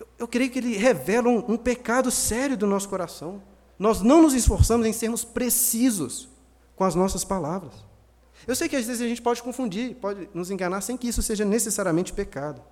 eu, 0.00 0.07
eu 0.20 0.28
creio 0.28 0.50
que 0.50 0.59
ele 0.59 0.76
revela 0.76 1.28
um, 1.28 1.52
um 1.52 1.57
pecado 1.57 2.11
sério 2.11 2.57
do 2.57 2.66
nosso 2.66 2.88
coração. 2.88 3.42
Nós 3.78 4.00
não 4.00 4.22
nos 4.22 4.35
esforçamos 4.35 4.87
em 4.87 4.92
sermos 4.92 5.24
precisos 5.24 6.28
com 6.77 6.85
as 6.85 6.95
nossas 6.95 7.25
palavras. 7.25 7.73
Eu 8.47 8.55
sei 8.55 8.69
que 8.69 8.77
às 8.77 8.87
vezes 8.87 9.01
a 9.01 9.09
gente 9.09 9.23
pode 9.23 9.43
confundir, 9.43 9.95
pode 9.97 10.29
nos 10.35 10.51
enganar 10.51 10.81
sem 10.81 10.97
que 10.97 11.09
isso 11.09 11.23
seja 11.23 11.45
necessariamente 11.45 12.13
pecado. 12.13 12.63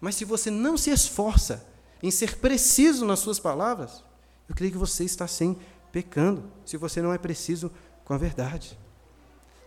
Mas 0.00 0.16
se 0.16 0.24
você 0.24 0.50
não 0.50 0.76
se 0.76 0.90
esforça 0.90 1.64
em 2.02 2.10
ser 2.10 2.36
preciso 2.38 3.06
nas 3.06 3.20
suas 3.20 3.38
palavras, 3.38 4.02
eu 4.48 4.54
creio 4.54 4.72
que 4.72 4.78
você 4.78 5.04
está 5.04 5.26
sim 5.26 5.56
pecando, 5.92 6.44
se 6.64 6.76
você 6.76 7.00
não 7.00 7.12
é 7.12 7.18
preciso 7.18 7.70
com 8.04 8.14
a 8.14 8.18
verdade. 8.18 8.78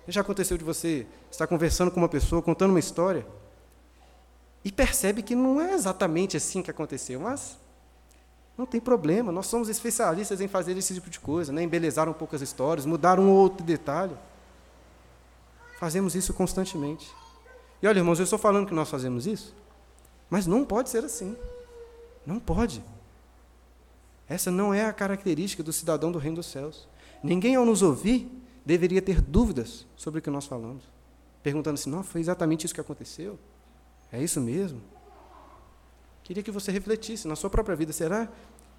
Já 0.07 0.21
aconteceu 0.21 0.57
de 0.57 0.63
você 0.63 1.05
estar 1.31 1.47
conversando 1.47 1.91
com 1.91 1.99
uma 1.99 2.09
pessoa, 2.09 2.41
contando 2.41 2.71
uma 2.71 2.79
história, 2.79 3.25
e 4.63 4.71
percebe 4.71 5.21
que 5.21 5.35
não 5.35 5.61
é 5.61 5.73
exatamente 5.73 6.35
assim 6.37 6.61
que 6.61 6.71
aconteceu, 6.71 7.19
mas 7.19 7.57
não 8.57 8.65
tem 8.65 8.81
problema, 8.81 9.31
nós 9.31 9.45
somos 9.45 9.69
especialistas 9.69 10.41
em 10.41 10.47
fazer 10.47 10.75
esse 10.75 10.93
tipo 10.93 11.09
de 11.09 11.19
coisa, 11.19 11.53
né? 11.53 11.61
embelezar 11.61 12.09
um 12.09 12.13
pouco 12.13 12.35
as 12.35 12.41
histórias, 12.41 12.85
mudar 12.85 13.19
um 13.19 13.29
ou 13.29 13.37
outro 13.37 13.63
detalhe. 13.63 14.17
Fazemos 15.79 16.15
isso 16.15 16.33
constantemente. 16.33 17.07
E 17.81 17.87
olha, 17.87 17.99
irmãos, 17.99 18.17
eu 18.17 18.23
estou 18.23 18.39
falando 18.39 18.67
que 18.67 18.73
nós 18.73 18.89
fazemos 18.89 19.27
isso, 19.27 19.55
mas 20.27 20.47
não 20.47 20.65
pode 20.65 20.89
ser 20.89 21.03
assim. 21.03 21.37
Não 22.25 22.39
pode. 22.39 22.83
Essa 24.27 24.49
não 24.49 24.73
é 24.73 24.85
a 24.85 24.91
característica 24.91 25.61
do 25.61 25.71
cidadão 25.71 26.11
do 26.11 26.17
reino 26.17 26.37
dos 26.37 26.47
céus. 26.47 26.87
Ninguém, 27.23 27.55
ao 27.55 27.65
nos 27.65 27.83
ouvir, 27.83 28.29
deveria 28.65 29.01
ter 29.01 29.21
dúvidas 29.21 29.85
sobre 29.95 30.19
o 30.19 30.21
que 30.21 30.29
nós 30.29 30.47
falamos, 30.47 30.83
perguntando 31.43 31.75
assim: 31.75 31.89
não, 31.89 32.03
foi 32.03 32.19
exatamente 32.19 32.65
isso 32.65 32.73
que 32.73 32.81
aconteceu? 32.81 33.39
É 34.11 34.21
isso 34.21 34.41
mesmo? 34.41 34.81
Queria 36.27 36.43
que 36.43 36.51
você 36.51 36.73
refletisse 36.73 37.25
na 37.25 37.37
sua 37.37 37.49
própria 37.49 37.73
vida. 37.73 37.93
Será 37.93 38.27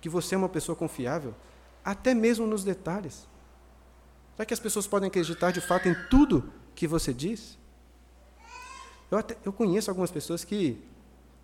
que 0.03 0.09
você 0.11 0.35
é 0.35 0.39
uma 0.39 0.51
pessoa 0.51 0.77
confiável? 0.77 1.35
Até 1.83 2.13
mesmo 2.13 2.47
nos 2.47 2.63
detalhes. 2.63 3.27
Será 4.37 4.45
que 4.45 4.53
as 4.53 4.61
pessoas 4.61 4.87
podem 4.87 5.09
acreditar 5.09 5.51
de 5.51 5.63
fato 5.63 5.89
em 5.89 5.95
tudo 6.11 6.53
que 6.75 6.87
você 6.87 7.11
diz? 7.11 7.57
Eu, 9.11 9.17
até, 9.17 9.35
eu 9.47 9.51
conheço 9.51 9.91
algumas 9.91 10.11
pessoas 10.11 10.45
que, 10.45 10.79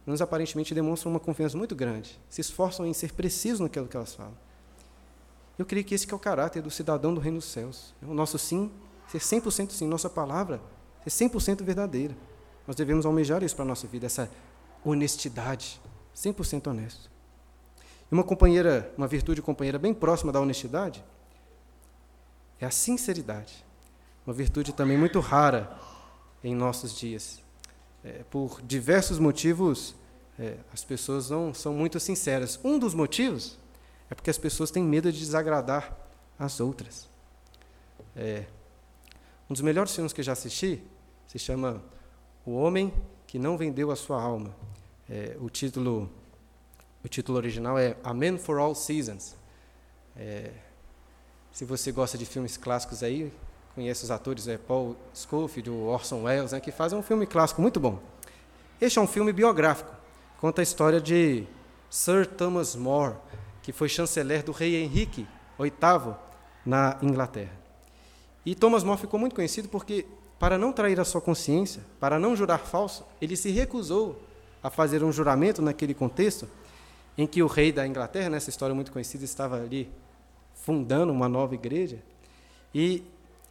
nos 0.04 0.20
aparentemente, 0.20 0.74
demonstram 0.74 1.10
uma 1.10 1.18
confiança 1.18 1.56
muito 1.56 1.74
grande, 1.74 2.20
se 2.28 2.42
esforçam 2.42 2.84
em 2.84 2.92
ser 2.92 3.14
precisos 3.14 3.60
naquilo 3.60 3.88
que 3.88 3.96
elas 3.96 4.14
falam. 4.14 4.36
Eu 5.58 5.64
creio 5.64 5.86
que 5.86 5.94
esse 5.94 6.06
que 6.06 6.12
é 6.12 6.16
o 6.16 6.20
caráter 6.20 6.60
do 6.60 6.70
cidadão 6.70 7.14
do 7.14 7.20
reino 7.20 7.38
dos 7.38 7.46
céus. 7.46 7.94
O 8.02 8.12
nosso 8.12 8.38
sim 8.38 8.70
ser 9.08 9.20
100% 9.20 9.70
sim, 9.70 9.88
nossa 9.88 10.10
palavra 10.10 10.60
ser 11.06 11.30
100% 11.30 11.62
verdadeira. 11.62 12.14
Nós 12.66 12.76
devemos 12.76 13.06
almejar 13.06 13.42
isso 13.42 13.56
para 13.56 13.64
a 13.64 13.68
nossa 13.68 13.86
vida, 13.86 14.04
essa 14.04 14.30
honestidade, 14.84 15.80
100% 16.14 16.68
honesto. 16.68 17.10
E 18.10 18.14
uma 18.14 18.24
companheira, 18.24 18.92
uma 18.96 19.06
virtude 19.06 19.42
companheira 19.42 19.78
bem 19.78 19.92
próxima 19.92 20.32
da 20.32 20.40
honestidade 20.40 21.04
é 22.60 22.66
a 22.66 22.70
sinceridade. 22.70 23.64
Uma 24.26 24.32
virtude 24.32 24.72
também 24.72 24.96
muito 24.96 25.20
rara 25.20 25.76
em 26.42 26.54
nossos 26.54 26.96
dias. 26.96 27.42
É, 28.02 28.22
por 28.30 28.60
diversos 28.62 29.18
motivos, 29.18 29.94
é, 30.38 30.56
as 30.72 30.84
pessoas 30.84 31.30
não 31.30 31.52
são 31.52 31.74
muito 31.74 31.98
sinceras. 31.98 32.58
Um 32.62 32.78
dos 32.78 32.94
motivos 32.94 33.58
é 34.10 34.14
porque 34.14 34.30
as 34.30 34.38
pessoas 34.38 34.70
têm 34.70 34.82
medo 34.82 35.10
de 35.10 35.18
desagradar 35.18 35.96
as 36.38 36.60
outras. 36.60 37.08
É, 38.16 38.44
um 39.48 39.52
dos 39.52 39.62
melhores 39.62 39.94
filmes 39.94 40.12
que 40.12 40.22
já 40.22 40.32
assisti 40.32 40.82
se 41.26 41.38
chama 41.38 41.82
O 42.46 42.52
Homem 42.52 42.92
que 43.26 43.38
Não 43.38 43.58
Vendeu 43.58 43.90
a 43.90 43.96
Sua 43.96 44.22
Alma. 44.22 44.54
É, 45.08 45.36
o 45.40 45.50
título 45.50 46.10
o 47.04 47.08
título 47.08 47.36
original 47.36 47.78
é 47.78 47.96
A 48.02 48.14
Man 48.14 48.38
for 48.38 48.58
All 48.58 48.74
Seasons. 48.74 49.36
É, 50.16 50.50
se 51.52 51.66
você 51.66 51.92
gosta 51.92 52.16
de 52.16 52.24
filmes 52.24 52.56
clássicos 52.56 53.02
aí, 53.02 53.30
conhece 53.74 54.04
os 54.04 54.10
atores, 54.10 54.48
é 54.48 54.56
Paul 54.56 54.96
Scofield, 55.14 55.68
Orson 55.68 56.22
Welles, 56.22 56.52
né, 56.52 56.60
que 56.60 56.72
fazem 56.72 56.98
um 56.98 57.02
filme 57.02 57.26
clássico 57.26 57.60
muito 57.60 57.78
bom. 57.78 58.00
Este 58.80 58.98
é 58.98 59.02
um 59.02 59.06
filme 59.06 59.34
biográfico. 59.34 59.94
Conta 60.40 60.62
a 60.62 60.64
história 60.64 60.98
de 60.98 61.44
Sir 61.90 62.26
Thomas 62.26 62.74
More, 62.74 63.16
que 63.62 63.70
foi 63.70 63.88
chanceler 63.90 64.42
do 64.42 64.52
rei 64.52 64.82
Henrique 64.82 65.28
VIII 65.58 66.14
na 66.64 66.98
Inglaterra. 67.02 67.52
E 68.46 68.54
Thomas 68.54 68.82
More 68.82 68.98
ficou 68.98 69.20
muito 69.20 69.34
conhecido 69.34 69.68
porque, 69.68 70.06
para 70.38 70.56
não 70.56 70.72
trair 70.72 70.98
a 70.98 71.04
sua 71.04 71.20
consciência, 71.20 71.82
para 72.00 72.18
não 72.18 72.34
jurar 72.34 72.60
falso, 72.60 73.04
ele 73.20 73.36
se 73.36 73.50
recusou 73.50 74.22
a 74.64 74.70
fazer 74.70 75.04
um 75.04 75.12
juramento 75.12 75.60
naquele 75.60 75.92
contexto 75.92 76.48
em 77.18 77.26
que 77.26 77.42
o 77.42 77.46
rei 77.46 77.70
da 77.70 77.86
Inglaterra, 77.86 78.30
nessa 78.30 78.48
história 78.48 78.74
muito 78.74 78.90
conhecida, 78.90 79.22
estava 79.22 79.56
ali 79.60 79.92
fundando 80.54 81.12
uma 81.12 81.28
nova 81.28 81.54
igreja, 81.54 81.98
e 82.74 83.04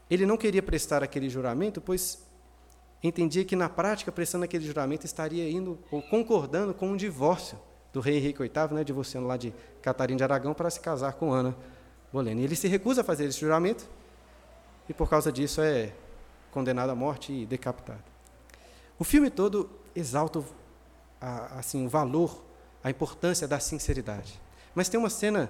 ele 0.10 0.26
não 0.26 0.36
queria 0.36 0.64
prestar 0.64 1.04
aquele 1.04 1.30
juramento, 1.30 1.80
pois 1.80 2.26
entendia 3.04 3.46
que 3.46 3.56
na 3.56 3.70
prática, 3.70 4.12
prestando 4.12 4.44
aquele 4.44 4.66
juramento, 4.66 5.06
estaria 5.06 5.48
indo 5.48 5.78
ou 5.92 6.02
concordando 6.02 6.74
com 6.74 6.90
um 6.90 6.98
divórcio 6.98 7.60
do 7.94 8.00
rei 8.00 8.18
Henrique 8.18 8.40
VIII, 8.42 8.74
né, 8.74 8.84
divorciando 8.84 9.28
lá 9.28 9.38
de 9.38 9.54
Catarina 9.84 10.18
de 10.18 10.24
Aragão 10.24 10.56
para 10.56 10.70
se 10.72 10.80
casar 10.80 11.14
com 11.14 11.32
Ana 11.32 11.56
Bolena. 12.12 12.42
E 12.42 12.44
ele 12.44 12.56
se 12.56 12.68
recusa 12.68 13.02
a 13.02 13.04
fazer 13.04 13.26
esse 13.26 13.40
juramento 13.40 13.88
e 14.90 14.94
por 14.94 15.08
causa 15.08 15.32
disso 15.32 15.62
é 15.62 15.94
condenado 16.50 16.90
à 16.90 16.96
morte 16.96 17.32
e 17.32 17.46
decapitado. 17.46 18.04
O 18.98 19.04
filme 19.04 19.30
todo 19.30 19.70
exalta 19.96 20.44
a, 21.24 21.60
assim 21.60 21.86
o 21.86 21.90
valor, 21.90 22.44
a 22.84 22.90
importância 22.90 23.48
da 23.48 23.60
sinceridade. 23.60 24.40
Mas 24.76 24.90
tem 24.90 25.00
uma 25.00 25.10
cena, 25.10 25.50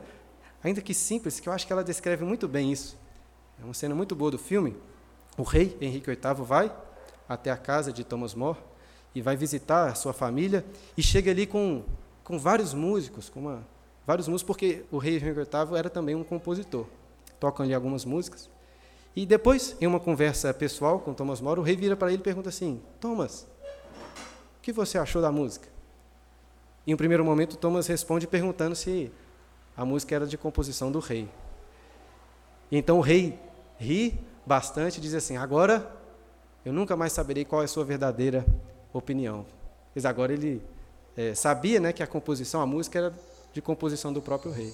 ainda 0.63 0.81
que 0.81 0.93
simples, 0.93 1.39
que 1.39 1.49
eu 1.49 1.53
acho 1.53 1.65
que 1.65 1.73
ela 1.73 1.83
descreve 1.83 2.23
muito 2.23 2.47
bem 2.47 2.71
isso. 2.71 2.97
É 3.59 3.63
uma 3.63 3.73
cena 3.73 3.95
muito 3.95 4.15
boa 4.15 4.29
do 4.29 4.37
filme. 4.37 4.77
O 5.37 5.43
rei 5.43 5.75
Henrique 5.81 6.09
VIII 6.09 6.45
vai 6.45 6.71
até 7.27 7.49
a 7.49 7.57
casa 7.57 7.91
de 7.91 8.03
Thomas 8.03 8.35
More 8.35 8.59
e 9.15 9.21
vai 9.21 9.35
visitar 9.35 9.87
a 9.87 9.95
sua 9.95 10.13
família 10.13 10.63
e 10.95 11.01
chega 11.01 11.31
ali 11.31 11.47
com 11.47 11.83
com 12.23 12.39
vários 12.39 12.73
músicos, 12.73 13.29
com 13.29 13.41
uma, 13.41 13.67
vários 14.07 14.27
músicos, 14.27 14.47
porque 14.47 14.85
o 14.91 14.97
rei 14.97 15.17
Henrique 15.17 15.33
VIII 15.33 15.77
era 15.77 15.89
também 15.89 16.15
um 16.15 16.23
compositor. 16.23 16.85
Tocam 17.39 17.65
ali 17.65 17.73
algumas 17.73 18.05
músicas. 18.05 18.49
E 19.15 19.25
depois, 19.25 19.75
em 19.79 19.85
uma 19.85 19.99
conversa 19.99 20.53
pessoal 20.53 20.99
com 20.99 21.13
Thomas 21.13 21.41
More, 21.41 21.59
o 21.59 21.63
rei 21.63 21.75
vira 21.75 21.95
para 21.95 22.11
ele 22.11 22.21
e 22.21 22.23
pergunta 22.23 22.49
assim: 22.49 22.81
Thomas, 22.99 23.45
que 24.63 24.71
você 24.71 24.97
achou 24.97 25.21
da 25.21 25.29
música? 25.29 25.67
Em 26.87 26.93
um 26.93 26.97
primeiro 26.97 27.23
momento, 27.23 27.57
Thomas 27.57 27.85
responde 27.85 28.25
perguntando 28.25 28.75
se 28.75 29.11
a 29.75 29.83
música 29.83 30.15
era 30.15 30.25
de 30.25 30.37
composição 30.37 30.89
do 30.89 30.99
rei. 30.99 31.29
Então 32.71 32.97
o 32.97 33.01
rei 33.01 33.37
ri 33.77 34.17
bastante 34.45 34.97
e 34.97 35.01
diz 35.01 35.13
assim: 35.13 35.35
Agora 35.35 35.85
eu 36.63 36.71
nunca 36.71 36.95
mais 36.95 37.11
saberei 37.11 37.43
qual 37.43 37.61
é 37.61 37.65
a 37.65 37.67
sua 37.67 37.83
verdadeira 37.83 38.45
opinião. 38.93 39.45
Mas 39.93 40.05
agora 40.05 40.31
ele 40.31 40.61
é, 41.15 41.35
sabia 41.35 41.79
né, 41.81 41.91
que 41.91 42.01
a 42.01 42.07
composição, 42.07 42.61
a 42.61 42.65
música 42.65 42.97
era 42.97 43.13
de 43.51 43.61
composição 43.61 44.13
do 44.13 44.21
próprio 44.21 44.51
rei. 44.51 44.73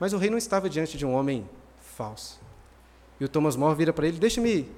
Mas 0.00 0.12
o 0.12 0.18
rei 0.18 0.28
não 0.28 0.38
estava 0.38 0.68
diante 0.68 0.98
de 0.98 1.06
um 1.06 1.14
homem 1.14 1.48
falso. 1.78 2.40
E 3.20 3.24
o 3.24 3.28
Thomas 3.28 3.54
More 3.54 3.76
vira 3.76 3.92
para 3.92 4.08
ele: 4.08 4.18
Deixe-me 4.18 4.68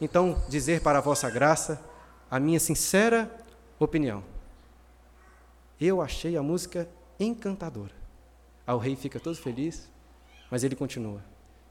então 0.00 0.40
dizer 0.48 0.82
para 0.82 0.98
a 0.98 1.00
vossa 1.00 1.28
graça 1.28 1.93
a 2.34 2.40
minha 2.40 2.58
sincera 2.58 3.30
opinião. 3.78 4.24
Eu 5.80 6.02
achei 6.02 6.36
a 6.36 6.42
música 6.42 6.88
encantadora. 7.20 7.92
Aí 8.66 8.74
o 8.74 8.78
rei 8.78 8.96
fica 8.96 9.20
todo 9.20 9.36
feliz, 9.36 9.88
mas 10.50 10.64
ele 10.64 10.74
continua. 10.74 11.22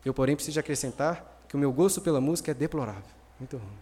Eu, 0.05 0.13
porém, 0.13 0.37
preciso 0.37 0.57
acrescentar 0.61 1.43
que 1.49 1.57
o 1.57 1.59
meu 1.59 1.69
gosto 1.73 1.99
pela 1.99 2.21
música 2.21 2.51
é 2.51 2.53
deplorável. 2.53 3.03
Muito 3.37 3.57
ruim. 3.57 3.77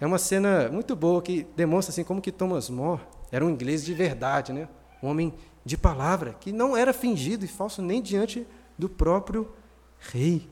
É 0.00 0.06
uma 0.06 0.16
cena 0.16 0.68
muito 0.68 0.94
boa 0.94 1.20
que 1.20 1.42
demonstra 1.56 1.90
assim 1.90 2.04
como 2.04 2.22
que 2.22 2.30
Thomas 2.30 2.70
More 2.70 3.02
era 3.32 3.44
um 3.44 3.50
inglês 3.50 3.84
de 3.84 3.94
verdade, 3.94 4.52
né? 4.52 4.68
um 5.02 5.08
homem 5.08 5.34
de 5.64 5.76
palavra, 5.76 6.34
que 6.34 6.52
não 6.52 6.76
era 6.76 6.92
fingido 6.92 7.44
e 7.44 7.48
falso 7.48 7.82
nem 7.82 8.00
diante 8.00 8.46
do 8.78 8.88
próprio 8.88 9.52
rei. 9.98 10.48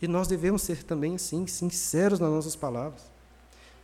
E 0.00 0.08
nós 0.08 0.26
devemos 0.26 0.62
ser 0.62 0.82
também, 0.82 1.16
sim, 1.16 1.46
sinceros 1.46 2.18
nas 2.18 2.28
nossas 2.28 2.56
palavras. 2.56 3.11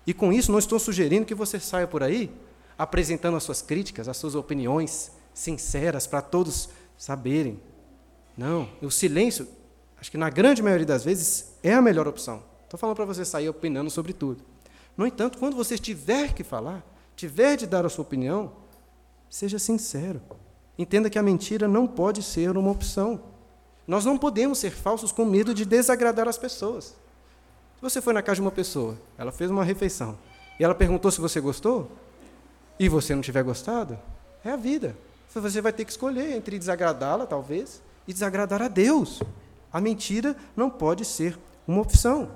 E 0.09 0.15
com 0.15 0.33
isso, 0.33 0.51
não 0.51 0.59
estou 0.59 0.79
sugerindo 0.79 1.27
que 1.27 1.35
você 1.35 1.61
saia 1.61 1.87
por 1.87 2.03
aí 2.03 2.31
apresentando 2.79 3.37
as 3.37 3.43
suas 3.43 3.61
críticas, 3.61 4.09
as 4.09 4.17
suas 4.17 4.35
opiniões 4.35 5.11
sinceras 5.35 6.07
para 6.07 6.23
todos 6.23 6.71
saberem. 6.97 7.61
Não, 8.35 8.67
o 8.81 8.91
silêncio, 8.91 9.47
acho 10.01 10.11
que 10.11 10.17
na 10.17 10.31
grande 10.31 10.63
maioria 10.63 10.87
das 10.87 11.05
vezes, 11.05 11.53
é 11.63 11.75
a 11.75 11.83
melhor 11.83 12.09
opção. 12.09 12.43
Estou 12.65 12.81
falando 12.81 12.97
para 12.97 13.05
você 13.05 13.23
sair 13.23 13.51
opinando 13.51 13.91
sobre 13.91 14.15
tudo. 14.15 14.43
No 14.97 15.07
entanto, 15.07 15.37
quando 15.37 15.55
você 15.55 15.77
tiver 15.77 16.33
que 16.33 16.43
falar, 16.43 16.83
tiver 17.15 17.59
de 17.59 17.67
dar 17.67 17.85
a 17.85 17.91
sua 17.91 18.01
opinião, 18.01 18.53
seja 19.29 19.59
sincero. 19.59 20.23
Entenda 20.79 21.11
que 21.11 21.19
a 21.19 21.23
mentira 21.23 21.69
não 21.69 21.87
pode 21.87 22.23
ser 22.23 22.57
uma 22.57 22.71
opção. 22.71 23.21
Nós 23.87 24.07
não 24.07 24.17
podemos 24.17 24.57
ser 24.57 24.71
falsos 24.71 25.13
com 25.13 25.27
medo 25.27 25.53
de 25.53 25.67
desagradar 25.67 26.27
as 26.27 26.39
pessoas. 26.39 26.97
Se 27.79 27.83
você 27.83 28.03
foi 28.03 28.13
na 28.13 28.21
casa 28.23 28.35
de 28.35 28.41
uma 28.41 28.51
pessoa, 28.51 28.99
ela 29.17 29.31
fez 29.31 29.53
uma 29.53 29.63
refeição, 29.63 30.19
e 30.59 30.65
ela 30.65 30.75
perguntou 30.75 31.13
se 31.13 31.21
você 31.21 31.41
gostou, 31.41 31.89
e 32.77 32.89
você 32.89 33.15
não 33.15 33.23
tiver 33.23 33.45
gostado, 33.45 33.97
é 34.45 34.51
a 34.51 34.57
vida. 34.57 34.97
Você 35.33 35.61
vai 35.61 35.73
ter 35.73 35.85
que 35.85 35.93
escolher 35.93 36.33
entre 36.33 36.59
desagradá-la, 36.59 37.25
talvez, 37.25 37.81
e 38.05 38.13
desagradar 38.13 38.61
a 38.61 38.67
Deus. 38.67 39.23
A 39.73 39.81
mentira 39.81 40.35
não 40.57 40.69
pode 40.69 41.05
ser 41.05 41.39
uma 41.69 41.81
opção. 41.81 42.33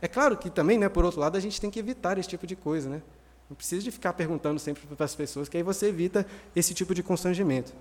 É 0.00 0.06
claro 0.06 0.36
que 0.36 0.48
também, 0.48 0.78
né, 0.78 0.88
por 0.88 1.04
outro 1.04 1.18
lado, 1.18 1.36
a 1.36 1.40
gente 1.40 1.60
tem 1.60 1.68
que 1.68 1.80
evitar 1.80 2.16
esse 2.16 2.28
tipo 2.28 2.46
de 2.46 2.54
coisa. 2.54 2.88
Né? 2.88 3.02
Não 3.50 3.56
precisa 3.56 3.82
de 3.82 3.90
ficar 3.90 4.12
perguntando 4.12 4.60
sempre 4.60 4.86
para 4.86 5.06
as 5.06 5.14
pessoas, 5.16 5.48
que 5.48 5.56
aí 5.56 5.62
você 5.64 5.86
evita 5.86 6.24
esse 6.54 6.72
tipo 6.72 6.94
de 6.94 7.02
constrangimento. 7.02 7.72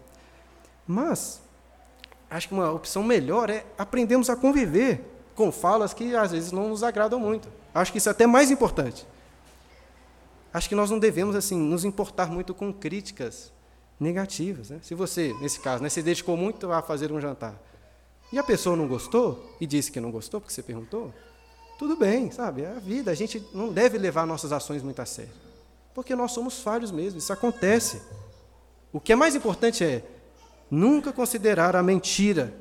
Mas, 0.88 1.43
acho 2.27 2.47
que 2.47 2.55
uma 2.55 2.71
opção 2.71 3.03
melhor 3.03 3.51
é 3.51 3.63
aprendermos 3.77 4.31
a 4.31 4.36
conviver 4.36 5.12
com 5.36 5.51
falas 5.51 5.93
que 5.93 6.15
às 6.15 6.31
vezes 6.31 6.51
não 6.51 6.69
nos 6.69 6.84
agradam 6.84 7.19
muito. 7.19 7.49
Acho 7.73 7.91
que 7.91 7.97
isso 7.97 8.09
é 8.09 8.11
até 8.11 8.27
mais 8.27 8.51
importante. 8.51 9.05
Acho 10.53 10.69
que 10.69 10.75
nós 10.75 10.91
não 10.91 10.99
devemos 10.99 11.36
assim 11.36 11.57
nos 11.57 11.84
importar 11.84 12.29
muito 12.29 12.53
com 12.53 12.71
críticas 12.71 13.51
negativas. 13.99 14.69
Né? 14.69 14.79
Se 14.84 14.93
você, 14.93 15.36
nesse 15.41 15.59
caso, 15.59 15.81
né, 15.81 15.89
se 15.89 16.01
dedicou 16.01 16.38
muito 16.38 16.71
a 16.71 16.81
fazer 16.81 17.11
um 17.11 17.19
jantar 17.19 17.59
e 18.31 18.38
a 18.38 18.43
pessoa 18.43 18.75
não 18.75 18.88
gostou 18.88 19.55
e 19.59 19.65
disse 19.65 19.91
que 19.91 19.99
não 19.99 20.11
gostou 20.11 20.39
porque 20.39 20.53
você 20.53 20.61
perguntou, 20.61 21.13
tudo 21.77 21.95
bem, 21.95 22.31
sabe? 22.31 22.63
É 22.63 22.69
a 22.69 22.79
vida. 22.79 23.11
A 23.11 23.15
gente 23.15 23.43
não 23.53 23.71
deve 23.71 23.97
levar 23.97 24.25
nossas 24.25 24.51
ações 24.51 24.81
muito 24.81 25.01
a 25.01 25.05
sério. 25.05 25.31
Porque 25.93 26.15
nós 26.15 26.31
somos 26.31 26.59
falhos 26.59 26.91
mesmo, 26.91 27.19
isso 27.19 27.31
acontece. 27.31 28.01
O 28.91 28.99
que 28.99 29.13
é 29.13 29.15
mais 29.15 29.36
importante 29.36 29.84
é 29.84 30.03
nunca 30.69 31.11
considerar 31.11 31.75
a 31.75 31.84
mentira 31.84 32.53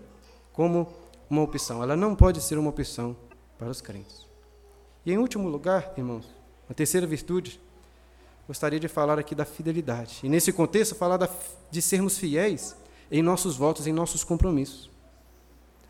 como 0.53 0.93
uma 1.33 1.43
opção. 1.43 1.83
Ela 1.83 1.97
não 1.97 2.15
pode 2.15 2.41
ser 2.43 2.59
uma 2.59 2.69
opção 2.69 3.17
para 3.59 3.69
os 3.69 3.81
crentes. 3.81 4.27
E 5.05 5.13
em 5.13 5.19
último 5.19 5.49
lugar, 5.49 5.93
irmãos, 5.97 6.27
Uma 6.69 6.75
terceira 6.75 7.07
virtude, 7.07 7.61
gostaria 8.47 8.79
de 8.79 8.89
falar 8.89 9.19
aqui 9.19 9.35
da 9.35 9.45
fidelidade. 9.45 10.21
E 10.23 10.29
nesse 10.29 10.53
contexto, 10.53 10.95
falar 10.95 11.29
de 11.71 11.83
sermos 11.83 12.17
fiéis 12.17 12.77
em 13.11 13.21
nossos 13.21 13.57
votos, 13.57 13.87
em 13.87 13.93
nossos 13.93 14.25
compromissos. 14.25 14.91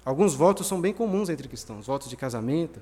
Alguns 0.05 0.35
votos 0.35 0.67
são 0.67 0.81
bem 0.81 0.93
comuns 0.93 1.29
entre 1.29 1.47
cristãos: 1.47 1.87
votos 1.87 2.09
de 2.09 2.17
casamento, 2.17 2.81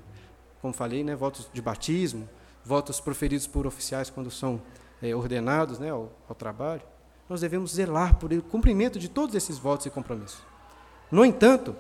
como 0.62 0.72
falei, 0.72 1.04
né, 1.04 1.14
votos 1.14 1.46
de 1.52 1.60
batismo, 1.60 2.28
votos 2.64 3.00
proferidos 3.00 3.46
por 3.46 3.66
oficiais 3.66 4.08
quando 4.08 4.30
são 4.30 4.62
é, 5.02 5.14
ordenados 5.14 5.78
né, 5.78 5.90
ao, 5.90 6.10
ao 6.28 6.34
trabalho. 6.34 6.82
Nós 7.28 7.42
devemos 7.42 7.72
zelar 7.72 8.16
por 8.16 8.32
o 8.32 8.42
cumprimento 8.42 8.98
de 8.98 9.08
todos 9.08 9.34
esses 9.34 9.58
votos 9.58 9.84
e 9.86 9.90
compromissos. 9.90 10.40
No 11.10 11.24
entanto, 11.24 11.76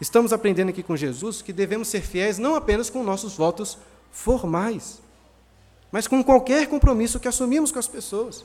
estamos 0.00 0.32
aprendendo 0.32 0.70
aqui 0.70 0.82
com 0.82 0.96
Jesus 0.96 1.42
que 1.42 1.52
devemos 1.52 1.88
ser 1.88 2.02
fiéis 2.02 2.38
não 2.38 2.54
apenas 2.54 2.88
com 2.90 3.02
nossos 3.02 3.34
votos 3.36 3.78
formais, 4.10 5.00
mas 5.90 6.06
com 6.06 6.22
qualquer 6.22 6.66
compromisso 6.68 7.18
que 7.18 7.28
assumimos 7.28 7.72
com 7.72 7.78
as 7.78 7.88
pessoas. 7.88 8.44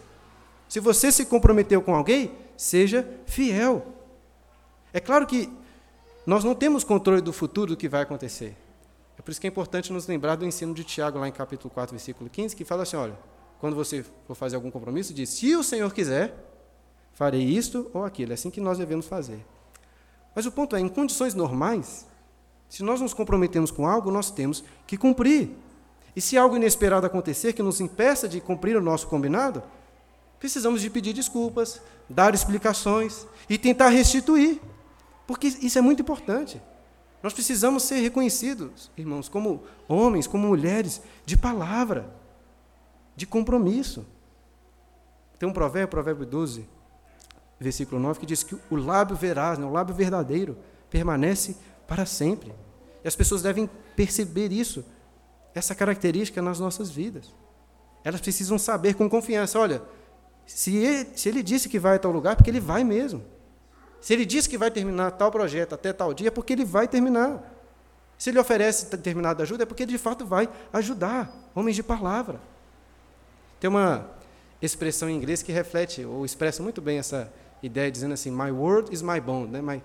Se 0.67 0.79
você 0.79 1.11
se 1.11 1.25
comprometeu 1.25 1.81
com 1.81 1.93
alguém, 1.93 2.31
seja 2.57 3.07
fiel. 3.25 3.85
É 4.91 4.99
claro 4.99 5.27
que 5.27 5.49
nós 6.25 6.43
não 6.43 6.55
temos 6.55 6.83
controle 6.83 7.21
do 7.21 7.33
futuro 7.33 7.71
do 7.71 7.77
que 7.77 7.89
vai 7.89 8.01
acontecer. 8.01 8.55
É 9.17 9.21
por 9.21 9.31
isso 9.31 9.39
que 9.39 9.47
é 9.47 9.49
importante 9.49 9.91
nos 9.91 10.07
lembrar 10.07 10.35
do 10.35 10.45
ensino 10.45 10.73
de 10.73 10.83
Tiago, 10.83 11.19
lá 11.19 11.27
em 11.27 11.31
capítulo 11.31 11.69
4, 11.73 11.95
versículo 11.95 12.29
15, 12.29 12.55
que 12.55 12.65
fala 12.65 12.83
assim: 12.83 12.95
olha, 12.95 13.17
quando 13.59 13.75
você 13.75 14.03
for 14.25 14.35
fazer 14.35 14.55
algum 14.55 14.71
compromisso, 14.71 15.13
diz: 15.13 15.29
se 15.29 15.55
o 15.55 15.63
Senhor 15.63 15.93
quiser, 15.93 16.33
farei 17.13 17.43
isto 17.43 17.89
ou 17.93 18.03
aquilo. 18.03 18.31
É 18.31 18.35
assim 18.35 18.49
que 18.49 18.61
nós 18.61 18.77
devemos 18.77 19.05
fazer. 19.05 19.45
Mas 20.35 20.45
o 20.45 20.51
ponto 20.51 20.75
é: 20.75 20.79
em 20.79 20.89
condições 20.89 21.33
normais, 21.33 22.07
se 22.69 22.83
nós 22.83 22.99
nos 22.99 23.13
comprometemos 23.13 23.71
com 23.71 23.87
algo, 23.87 24.11
nós 24.11 24.31
temos 24.31 24.63
que 24.87 24.97
cumprir. 24.97 25.51
E 26.15 26.21
se 26.21 26.37
algo 26.37 26.55
inesperado 26.55 27.05
acontecer 27.05 27.53
que 27.53 27.63
nos 27.63 27.79
impeça 27.79 28.27
de 28.27 28.39
cumprir 28.39 28.75
o 28.75 28.81
nosso 28.81 29.07
combinado, 29.07 29.63
precisamos 30.39 30.81
de 30.81 30.89
pedir 30.89 31.13
desculpas, 31.13 31.81
dar 32.09 32.33
explicações 32.33 33.27
e 33.49 33.57
tentar 33.57 33.89
restituir. 33.89 34.59
Porque 35.25 35.47
isso 35.47 35.77
é 35.77 35.81
muito 35.81 36.01
importante. 36.01 36.61
Nós 37.21 37.33
precisamos 37.33 37.83
ser 37.83 38.01
reconhecidos, 38.01 38.91
irmãos, 38.97 39.29
como 39.29 39.63
homens, 39.87 40.27
como 40.27 40.47
mulheres 40.47 41.01
de 41.25 41.37
palavra, 41.37 42.13
de 43.15 43.25
compromisso. 43.25 44.05
Tem 45.39 45.47
um 45.47 45.53
provérbio, 45.53 45.87
provérbio 45.87 46.25
12, 46.25 46.67
versículo 47.63 47.99
9, 47.99 48.19
que 48.19 48.25
diz 48.25 48.43
que 48.43 48.55
o 48.69 48.75
lábio 48.75 49.15
veraz, 49.15 49.57
né, 49.57 49.65
o 49.65 49.71
lábio 49.71 49.95
verdadeiro, 49.95 50.57
permanece 50.89 51.55
para 51.87 52.05
sempre. 52.05 52.53
E 53.03 53.07
as 53.07 53.15
pessoas 53.15 53.41
devem 53.41 53.69
perceber 53.95 54.51
isso 54.51 54.85
essa 55.55 55.73
característica 55.73 56.41
nas 56.41 56.59
nossas 56.59 56.89
vidas. 56.89 57.33
Elas 58.03 58.21
precisam 58.21 58.57
saber 58.59 58.95
com 58.95 59.09
confiança: 59.09 59.59
olha, 59.59 59.81
se 60.45 60.75
ele, 60.75 61.09
se 61.15 61.29
ele 61.29 61.41
disse 61.41 61.69
que 61.69 61.79
vai 61.79 61.95
a 61.95 61.99
tal 61.99 62.11
lugar, 62.11 62.35
porque 62.35 62.49
ele 62.49 62.59
vai 62.59 62.83
mesmo. 62.83 63.23
Se 64.01 64.13
ele 64.13 64.25
disse 64.25 64.49
que 64.49 64.57
vai 64.57 64.69
terminar 64.69 65.11
tal 65.11 65.31
projeto 65.31 65.73
até 65.73 65.93
tal 65.93 66.13
dia, 66.13 66.27
é 66.27 66.31
porque 66.31 66.53
ele 66.53 66.65
vai 66.65 66.87
terminar. 66.87 67.41
Se 68.17 68.29
ele 68.29 68.39
oferece 68.39 68.89
determinada 68.89 69.43
ajuda, 69.43 69.63
é 69.63 69.65
porque 69.65 69.83
ele 69.83 69.93
de 69.93 69.97
fato 69.97 70.25
vai 70.25 70.49
ajudar. 70.73 71.33
Homens 71.55 71.75
de 71.75 71.83
palavra. 71.83 72.39
Tem 73.59 73.69
uma 73.69 74.09
expressão 74.61 75.09
em 75.09 75.15
inglês 75.15 75.41
que 75.41 75.51
reflete 75.51 76.03
ou 76.03 76.25
expressa 76.25 76.61
muito 76.61 76.81
bem 76.81 76.97
essa 76.97 77.31
ideia, 77.63 77.91
dizendo 77.91 78.13
assim: 78.13 78.29
My 78.29 78.51
word 78.51 78.93
is 78.93 79.01
my 79.01 79.19
bond. 79.19 79.51
Né? 79.51 79.61
My, 79.61 79.81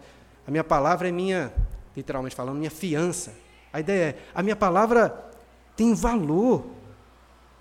a 0.47 0.51
minha 0.51 0.65
palavra 0.65 1.09
é 1.09 1.13
minha, 1.13 1.53
literalmente 1.97 2.35
falando, 2.35 2.59
minha 2.59 2.71
fiança. 2.71 3.35
A 3.73 3.81
ideia 3.81 4.11
é: 4.11 4.19
a 4.35 4.43
minha 4.43 4.57
palavra 4.57 5.31
tem 5.77 5.95
valor. 5.95 6.67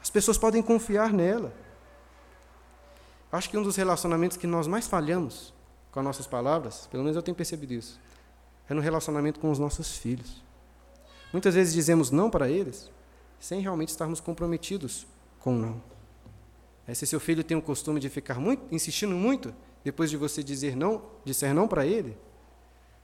As 0.02 0.10
pessoas 0.10 0.38
podem 0.38 0.62
confiar 0.62 1.14
nela. 1.14 1.54
Acho 3.32 3.50
que 3.50 3.58
um 3.58 3.64
dos 3.64 3.76
relacionamentos 3.76 4.38
que 4.38 4.48
nós 4.48 4.68
mais 4.68 4.88
falhamos 4.88 5.54
com 5.92 6.00
as 6.00 6.06
nossas 6.06 6.28
palavras, 6.28 6.88
pelo 6.88 7.04
menos 7.04 7.16
eu 7.16 7.22
tenho 7.22 7.36
percebido 7.36 7.74
isso, 7.74 8.00
é 8.70 8.74
no 8.74 8.82
relacionamento 8.82 9.40
com 9.40 9.52
os 9.52 9.60
nossos 9.60 9.98
filhos. 9.98 10.44
Muitas 11.32 11.56
vezes 11.56 11.74
dizemos 11.74 12.10
não 12.10 12.30
para 12.30 12.50
eles, 12.50 12.90
sem 13.40 13.60
realmente 13.60 13.90
estarmos 13.90 14.20
comprometidos 14.20 15.06
com 15.40 15.54
não. 15.54 15.82
É, 16.88 16.94
se 16.94 17.06
seu 17.06 17.20
filho 17.20 17.44
tem 17.44 17.58
o 17.58 17.62
costume 17.62 18.00
de 18.00 18.10
ficar 18.10 18.40
muito, 18.40 18.64
insistindo 18.74 19.14
muito, 19.14 19.54
depois 19.88 20.10
de 20.10 20.18
você 20.18 20.44
dizer 20.44 20.76
não, 20.76 21.02
disser 21.24 21.54
não 21.54 21.66
para 21.66 21.86
ele, 21.86 22.18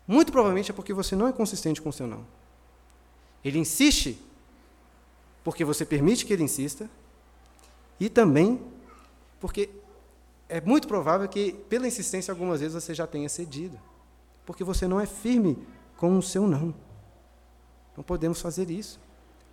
muito 0.05 0.33
provavelmente 0.33 0.69
é 0.69 0.73
porque 0.73 0.93
você 0.93 1.15
não 1.15 1.25
é 1.25 1.31
consistente 1.31 1.81
com 1.81 1.87
o 1.87 1.93
seu 1.93 2.05
não. 2.05 2.25
Ele 3.41 3.57
insiste 3.57 4.19
porque 5.45 5.63
você 5.63 5.85
permite 5.85 6.25
que 6.25 6.33
ele 6.33 6.43
insista, 6.43 6.89
e 7.97 8.09
também 8.09 8.59
porque 9.39 9.69
é 10.49 10.59
muito 10.59 10.85
provável 10.85 11.25
que, 11.29 11.53
pela 11.69 11.87
insistência, 11.87 12.33
algumas 12.33 12.59
vezes 12.59 12.73
você 12.73 12.93
já 12.93 13.07
tenha 13.07 13.29
cedido, 13.29 13.79
porque 14.45 14.61
você 14.61 14.85
não 14.85 14.99
é 14.99 15.05
firme 15.05 15.57
com 15.95 16.17
o 16.17 16.21
seu 16.21 16.45
não. 16.45 16.75
Não 17.95 18.03
podemos 18.03 18.41
fazer 18.41 18.69
isso. 18.69 18.99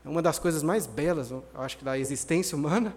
Uma 0.04 0.20
das 0.20 0.36
coisas 0.36 0.64
mais 0.64 0.84
belas, 0.84 1.30
eu 1.30 1.44
acho 1.54 1.78
que 1.78 1.84
da 1.84 1.96
existência 1.96 2.58
humana, 2.58 2.92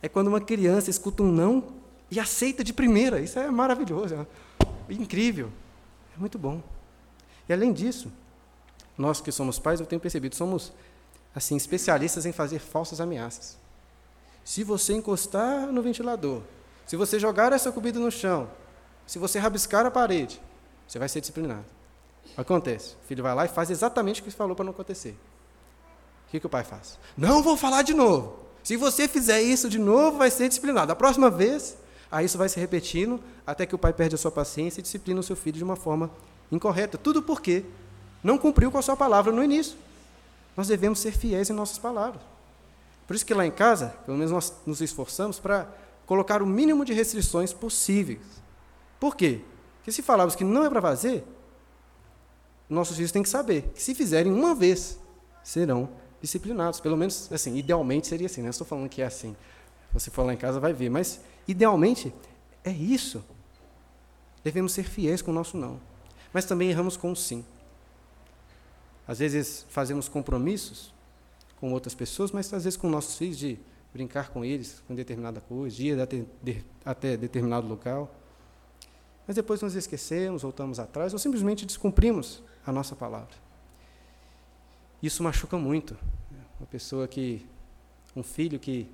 é 0.00 0.08
quando 0.08 0.28
uma 0.28 0.40
criança 0.40 0.88
escuta 0.88 1.22
um 1.22 1.30
não 1.30 1.84
e 2.10 2.20
aceita 2.20 2.62
de 2.62 2.72
primeira. 2.72 3.20
Isso 3.20 3.38
é 3.38 3.50
maravilhoso, 3.50 4.14
é 4.14 4.92
incrível, 4.92 5.50
é 6.16 6.18
muito 6.18 6.38
bom. 6.38 6.62
E 7.48 7.52
além 7.52 7.72
disso, 7.72 8.12
nós 8.96 9.20
que 9.20 9.30
somos 9.30 9.58
pais, 9.58 9.80
eu 9.80 9.86
tenho 9.86 10.00
percebido, 10.00 10.34
somos 10.34 10.72
assim, 11.34 11.56
especialistas 11.56 12.24
em 12.26 12.32
fazer 12.32 12.58
falsas 12.58 13.00
ameaças. 13.00 13.58
Se 14.44 14.64
você 14.64 14.94
encostar 14.94 15.66
no 15.66 15.82
ventilador, 15.82 16.42
se 16.86 16.96
você 16.96 17.18
jogar 17.18 17.52
essa 17.52 17.72
comida 17.72 17.98
no 17.98 18.10
chão, 18.10 18.48
se 19.06 19.18
você 19.18 19.38
rabiscar 19.38 19.84
a 19.84 19.90
parede, 19.90 20.40
você 20.86 20.98
vai 20.98 21.08
ser 21.08 21.20
disciplinado. 21.20 21.64
Acontece. 22.36 22.94
O 23.02 23.06
filho 23.06 23.22
vai 23.22 23.34
lá 23.34 23.44
e 23.44 23.48
faz 23.48 23.70
exatamente 23.70 24.20
o 24.20 24.24
que 24.24 24.30
falou 24.30 24.56
para 24.56 24.64
não 24.64 24.72
acontecer. 24.72 25.16
O 26.26 26.30
que, 26.30 26.40
que 26.40 26.46
o 26.46 26.50
pai 26.50 26.64
faz? 26.64 26.98
Não 27.16 27.42
vou 27.42 27.56
falar 27.56 27.82
de 27.82 27.94
novo. 27.94 28.38
Se 28.62 28.76
você 28.76 29.06
fizer 29.06 29.40
isso 29.42 29.68
de 29.68 29.78
novo, 29.78 30.18
vai 30.18 30.30
ser 30.30 30.48
disciplinado. 30.48 30.90
A 30.90 30.96
próxima 30.96 31.30
vez, 31.30 31.76
aí 32.10 32.26
isso 32.26 32.38
vai 32.38 32.48
se 32.48 32.58
repetindo 32.58 33.20
até 33.46 33.66
que 33.66 33.74
o 33.74 33.78
pai 33.78 33.92
perde 33.92 34.14
a 34.14 34.18
sua 34.18 34.30
paciência 34.30 34.80
e 34.80 34.82
disciplina 34.82 35.20
o 35.20 35.22
seu 35.22 35.36
filho 35.36 35.56
de 35.56 35.64
uma 35.64 35.76
forma 35.76 36.10
incorreta. 36.50 36.96
Tudo 36.98 37.22
porque 37.22 37.64
não 38.22 38.38
cumpriu 38.38 38.70
com 38.70 38.78
a 38.78 38.82
sua 38.82 38.96
palavra 38.96 39.32
no 39.32 39.42
início 39.42 39.76
nós 40.56 40.68
devemos 40.68 40.98
ser 40.98 41.12
fiéis 41.12 41.50
em 41.50 41.52
nossas 41.52 41.78
palavras. 41.78 42.22
Por 43.06 43.14
isso 43.14 43.26
que 43.26 43.34
lá 43.34 43.46
em 43.46 43.50
casa, 43.50 43.88
pelo 44.06 44.16
menos 44.16 44.32
nós 44.32 44.52
nos 44.64 44.80
esforçamos 44.80 45.38
para 45.38 45.68
colocar 46.06 46.42
o 46.42 46.46
mínimo 46.46 46.84
de 46.84 46.92
restrições 46.92 47.52
possíveis. 47.52 48.20
Por 48.98 49.14
quê? 49.14 49.42
Porque 49.76 49.92
se 49.92 50.02
falarmos 50.02 50.34
que 50.34 50.42
não 50.42 50.64
é 50.64 50.70
para 50.70 50.80
fazer, 50.80 51.24
nossos 52.68 52.96
filhos 52.96 53.12
têm 53.12 53.22
que 53.22 53.28
saber 53.28 53.70
que 53.74 53.82
se 53.82 53.94
fizerem 53.94 54.32
uma 54.32 54.54
vez, 54.54 54.98
serão 55.44 55.88
disciplinados. 56.20 56.80
Pelo 56.80 56.96
menos, 56.96 57.30
assim, 57.30 57.56
idealmente 57.56 58.06
seria 58.06 58.26
assim. 58.26 58.42
Né? 58.42 58.48
estou 58.48 58.66
falando 58.66 58.88
que 58.88 59.02
é 59.02 59.06
assim. 59.06 59.36
Você 59.92 60.10
for 60.10 60.24
lá 60.24 60.34
em 60.34 60.36
casa, 60.36 60.60
vai 60.60 60.72
ver. 60.72 60.90
Mas, 60.90 61.20
idealmente, 61.46 62.12
é 62.64 62.70
isso. 62.70 63.24
Devemos 64.42 64.72
ser 64.72 64.84
fiéis 64.84 65.22
com 65.22 65.30
o 65.30 65.34
nosso 65.34 65.56
não. 65.56 65.80
Mas 66.32 66.44
também 66.44 66.70
erramos 66.70 66.96
com 66.96 67.12
o 67.12 67.16
sim. 67.16 67.44
Às 69.08 69.20
vezes 69.20 69.66
fazemos 69.68 70.08
compromissos 70.08 70.92
com 71.60 71.72
outras 71.72 71.94
pessoas, 71.94 72.32
mas 72.32 72.52
às 72.52 72.64
vezes 72.64 72.76
com 72.76 72.88
nossos 72.88 73.16
filhos 73.16 73.38
de 73.38 73.58
brincar 73.92 74.28
com 74.28 74.44
eles 74.44 74.82
com 74.86 74.94
determinada 74.94 75.40
coisa, 75.40 75.82
ir 75.82 75.98
até, 76.00 76.24
até 76.84 77.16
determinado 77.16 77.66
local. 77.66 78.14
Mas 79.26 79.36
depois 79.36 79.60
nos 79.62 79.74
esquecemos, 79.74 80.42
voltamos 80.42 80.78
atrás 80.78 81.12
ou 81.12 81.18
simplesmente 81.18 81.64
descumprimos 81.64 82.42
a 82.66 82.70
nossa 82.70 82.94
palavra. 82.94 83.34
Isso 85.02 85.22
machuca 85.22 85.56
muito. 85.56 85.96
Uma 86.60 86.66
pessoa 86.66 87.08
que, 87.08 87.46
um 88.14 88.22
filho 88.22 88.58
que 88.58 88.88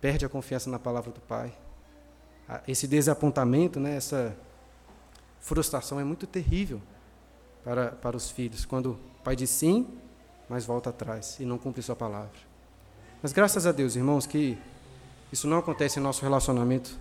perde 0.00 0.24
a 0.24 0.28
confiança 0.28 0.70
na 0.70 0.78
palavra 0.78 1.10
do 1.10 1.20
pai. 1.20 1.52
Esse 2.66 2.88
desapontamento, 2.88 3.78
né, 3.78 3.96
essa 3.96 4.36
frustração 5.40 6.00
é 6.00 6.04
muito 6.04 6.26
terrível 6.26 6.80
para, 7.64 7.92
para 7.92 8.16
os 8.16 8.30
filhos, 8.30 8.64
quando 8.64 8.92
o 8.92 9.22
pai 9.22 9.36
diz 9.36 9.50
sim, 9.50 9.86
mas 10.48 10.64
volta 10.64 10.90
atrás 10.90 11.38
e 11.38 11.44
não 11.44 11.58
cumpre 11.58 11.82
sua 11.82 11.94
palavra. 11.94 12.30
Mas 13.22 13.32
graças 13.32 13.66
a 13.66 13.72
Deus, 13.72 13.94
irmãos, 13.94 14.26
que 14.26 14.58
isso 15.32 15.46
não 15.46 15.58
acontece 15.58 16.00
em 16.00 16.02
nosso 16.02 16.22
relacionamento 16.22 16.98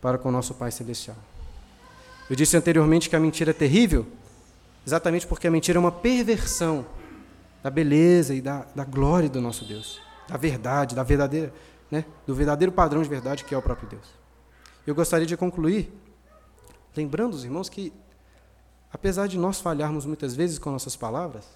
para 0.00 0.18
com 0.18 0.28
o 0.28 0.32
nosso 0.32 0.54
Pai 0.54 0.72
Celestial. 0.72 1.16
Eu 2.28 2.34
disse 2.34 2.56
anteriormente 2.56 3.08
que 3.08 3.14
a 3.14 3.20
mentira 3.20 3.50
é 3.50 3.54
terrível, 3.54 4.06
exatamente 4.86 5.26
porque 5.26 5.46
a 5.46 5.50
mentira 5.50 5.78
é 5.78 5.80
uma 5.80 5.92
perversão 5.92 6.86
da 7.62 7.70
beleza 7.70 8.34
e 8.34 8.40
da, 8.40 8.66
da 8.74 8.84
glória 8.84 9.28
do 9.28 9.40
nosso 9.40 9.64
Deus, 9.64 10.00
da 10.26 10.36
verdade, 10.36 10.94
da 10.94 11.02
verdadeira, 11.02 11.52
né, 11.90 12.04
do 12.26 12.34
verdadeiro 12.34 12.72
padrão 12.72 13.02
de 13.02 13.08
verdade 13.08 13.44
que 13.44 13.54
é 13.54 13.58
o 13.58 13.62
próprio 13.62 13.88
Deus. 13.88 14.06
Eu 14.86 14.94
gostaria 14.94 15.26
de 15.26 15.36
concluir 15.36 15.92
lembrando 16.96 17.34
os 17.34 17.44
irmãos 17.44 17.68
que 17.68 17.92
Apesar 18.92 19.28
de 19.28 19.38
nós 19.38 19.60
falharmos 19.60 20.04
muitas 20.04 20.34
vezes 20.34 20.58
com 20.58 20.70
nossas 20.70 20.96
palavras, 20.96 21.46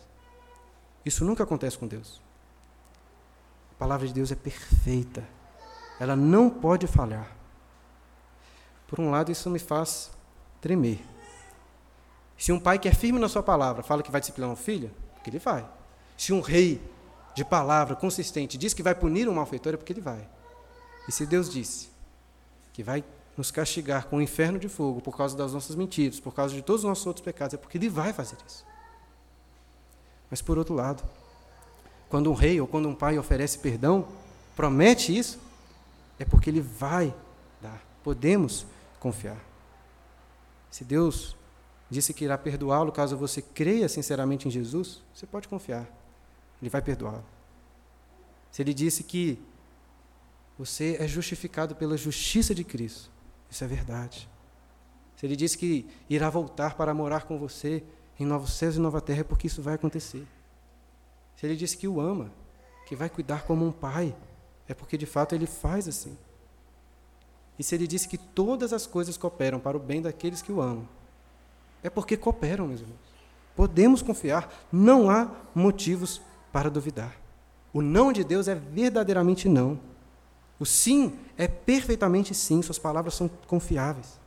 isso 1.04 1.24
nunca 1.24 1.42
acontece 1.42 1.76
com 1.76 1.86
Deus. 1.86 2.22
A 3.72 3.74
palavra 3.74 4.06
de 4.06 4.14
Deus 4.14 4.30
é 4.30 4.36
perfeita. 4.36 5.24
Ela 5.98 6.14
não 6.14 6.48
pode 6.48 6.86
falhar. 6.86 7.36
Por 8.86 9.00
um 9.00 9.10
lado, 9.10 9.32
isso 9.32 9.50
me 9.50 9.58
faz 9.58 10.12
tremer. 10.60 11.04
Se 12.38 12.52
um 12.52 12.60
pai 12.60 12.78
que 12.78 12.88
é 12.88 12.94
firme 12.94 13.18
na 13.18 13.28
sua 13.28 13.42
palavra 13.42 13.82
fala 13.82 14.02
que 14.02 14.10
vai 14.10 14.20
disciplinar 14.20 14.50
um 14.50 14.56
filho, 14.56 14.90
porque 15.14 15.30
ele 15.30 15.38
vai. 15.38 15.68
Se 16.16 16.32
um 16.32 16.40
rei 16.40 16.80
de 17.34 17.44
palavra 17.44 17.96
consistente 17.96 18.56
diz 18.56 18.72
que 18.72 18.82
vai 18.82 18.94
punir 18.94 19.28
um 19.28 19.34
malfeitor, 19.34 19.74
é 19.74 19.76
porque 19.76 19.92
ele 19.92 20.00
vai. 20.00 20.26
E 21.08 21.12
se 21.12 21.26
Deus 21.26 21.50
disse 21.50 21.88
que 22.72 22.82
vai 22.82 23.04
nos 23.36 23.50
castigar 23.50 24.06
com 24.06 24.16
o 24.16 24.18
um 24.20 24.22
inferno 24.22 24.58
de 24.58 24.68
fogo 24.68 25.00
por 25.00 25.16
causa 25.16 25.36
das 25.36 25.52
nossas 25.52 25.74
mentiras, 25.74 26.20
por 26.20 26.32
causa 26.32 26.54
de 26.54 26.62
todos 26.62 26.82
os 26.82 26.88
nossos 26.88 27.06
outros 27.06 27.24
pecados, 27.24 27.54
é 27.54 27.56
porque 27.56 27.76
ele 27.76 27.88
vai 27.88 28.12
fazer 28.12 28.36
isso. 28.46 28.64
Mas 30.30 30.40
por 30.40 30.56
outro 30.56 30.74
lado, 30.74 31.02
quando 32.08 32.30
um 32.30 32.34
rei 32.34 32.60
ou 32.60 32.66
quando 32.66 32.88
um 32.88 32.94
pai 32.94 33.18
oferece 33.18 33.58
perdão, 33.58 34.06
promete 34.54 35.16
isso, 35.16 35.38
é 36.18 36.24
porque 36.24 36.48
ele 36.48 36.60
vai 36.60 37.12
dar. 37.60 37.82
Podemos 38.04 38.64
confiar. 39.00 39.38
Se 40.70 40.84
Deus 40.84 41.36
disse 41.90 42.14
que 42.14 42.24
irá 42.24 42.38
perdoá-lo 42.38 42.92
caso 42.92 43.16
você 43.16 43.42
creia 43.42 43.88
sinceramente 43.88 44.46
em 44.46 44.50
Jesus, 44.50 45.02
você 45.12 45.26
pode 45.26 45.48
confiar. 45.48 45.86
Ele 46.64 46.70
vai 46.70 46.80
perdoá-lo. 46.80 47.22
Se 48.50 48.62
ele 48.62 48.72
disse 48.72 49.04
que 49.04 49.38
você 50.58 50.96
é 50.98 51.06
justificado 51.06 51.76
pela 51.76 51.94
justiça 51.94 52.54
de 52.54 52.64
Cristo, 52.64 53.10
isso 53.50 53.62
é 53.62 53.66
verdade. 53.66 54.26
Se 55.14 55.26
ele 55.26 55.36
disse 55.36 55.58
que 55.58 55.86
irá 56.08 56.30
voltar 56.30 56.74
para 56.74 56.94
morar 56.94 57.24
com 57.24 57.38
você 57.38 57.84
em 58.18 58.24
novos 58.24 58.54
céus 58.54 58.76
e 58.76 58.78
nova 58.78 58.98
terra, 58.98 59.20
é 59.20 59.24
porque 59.24 59.46
isso 59.46 59.60
vai 59.60 59.74
acontecer. 59.74 60.26
Se 61.36 61.44
ele 61.44 61.54
disse 61.54 61.76
que 61.76 61.86
o 61.86 62.00
ama, 62.00 62.32
que 62.86 62.96
vai 62.96 63.10
cuidar 63.10 63.42
como 63.42 63.66
um 63.66 63.72
pai, 63.72 64.16
é 64.66 64.72
porque 64.72 64.96
de 64.96 65.04
fato 65.04 65.34
ele 65.34 65.46
faz 65.46 65.86
assim. 65.86 66.16
E 67.58 67.62
se 67.62 67.74
ele 67.74 67.86
disse 67.86 68.08
que 68.08 68.16
todas 68.16 68.72
as 68.72 68.86
coisas 68.86 69.18
cooperam 69.18 69.60
para 69.60 69.76
o 69.76 69.80
bem 69.80 70.00
daqueles 70.00 70.40
que 70.40 70.50
o 70.50 70.62
amam, 70.62 70.88
é 71.82 71.90
porque 71.90 72.16
cooperam, 72.16 72.68
meus 72.68 72.80
irmãos. 72.80 73.14
Podemos 73.54 74.00
confiar, 74.00 74.66
não 74.72 75.08
há 75.10 75.30
motivos 75.54 76.20
para 76.54 76.70
duvidar. 76.70 77.16
O 77.72 77.82
não 77.82 78.12
de 78.12 78.22
Deus 78.22 78.46
é 78.46 78.54
verdadeiramente 78.54 79.48
não. 79.48 79.80
O 80.56 80.64
sim 80.64 81.18
é 81.36 81.48
perfeitamente 81.48 82.32
sim, 82.32 82.62
suas 82.62 82.78
palavras 82.78 83.14
são 83.14 83.28
confiáveis. 83.48 84.20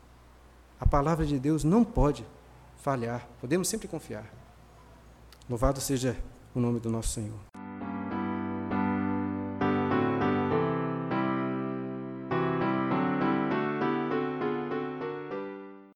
A 0.77 0.85
palavra 0.85 1.25
de 1.25 1.39
Deus 1.39 1.63
não 1.63 1.85
pode 1.85 2.25
falhar, 2.83 3.25
podemos 3.39 3.69
sempre 3.69 3.87
confiar. 3.87 4.25
Louvado 5.49 5.79
seja 5.79 6.17
o 6.53 6.59
nome 6.59 6.81
do 6.81 6.89
nosso 6.89 7.13
Senhor. 7.13 7.46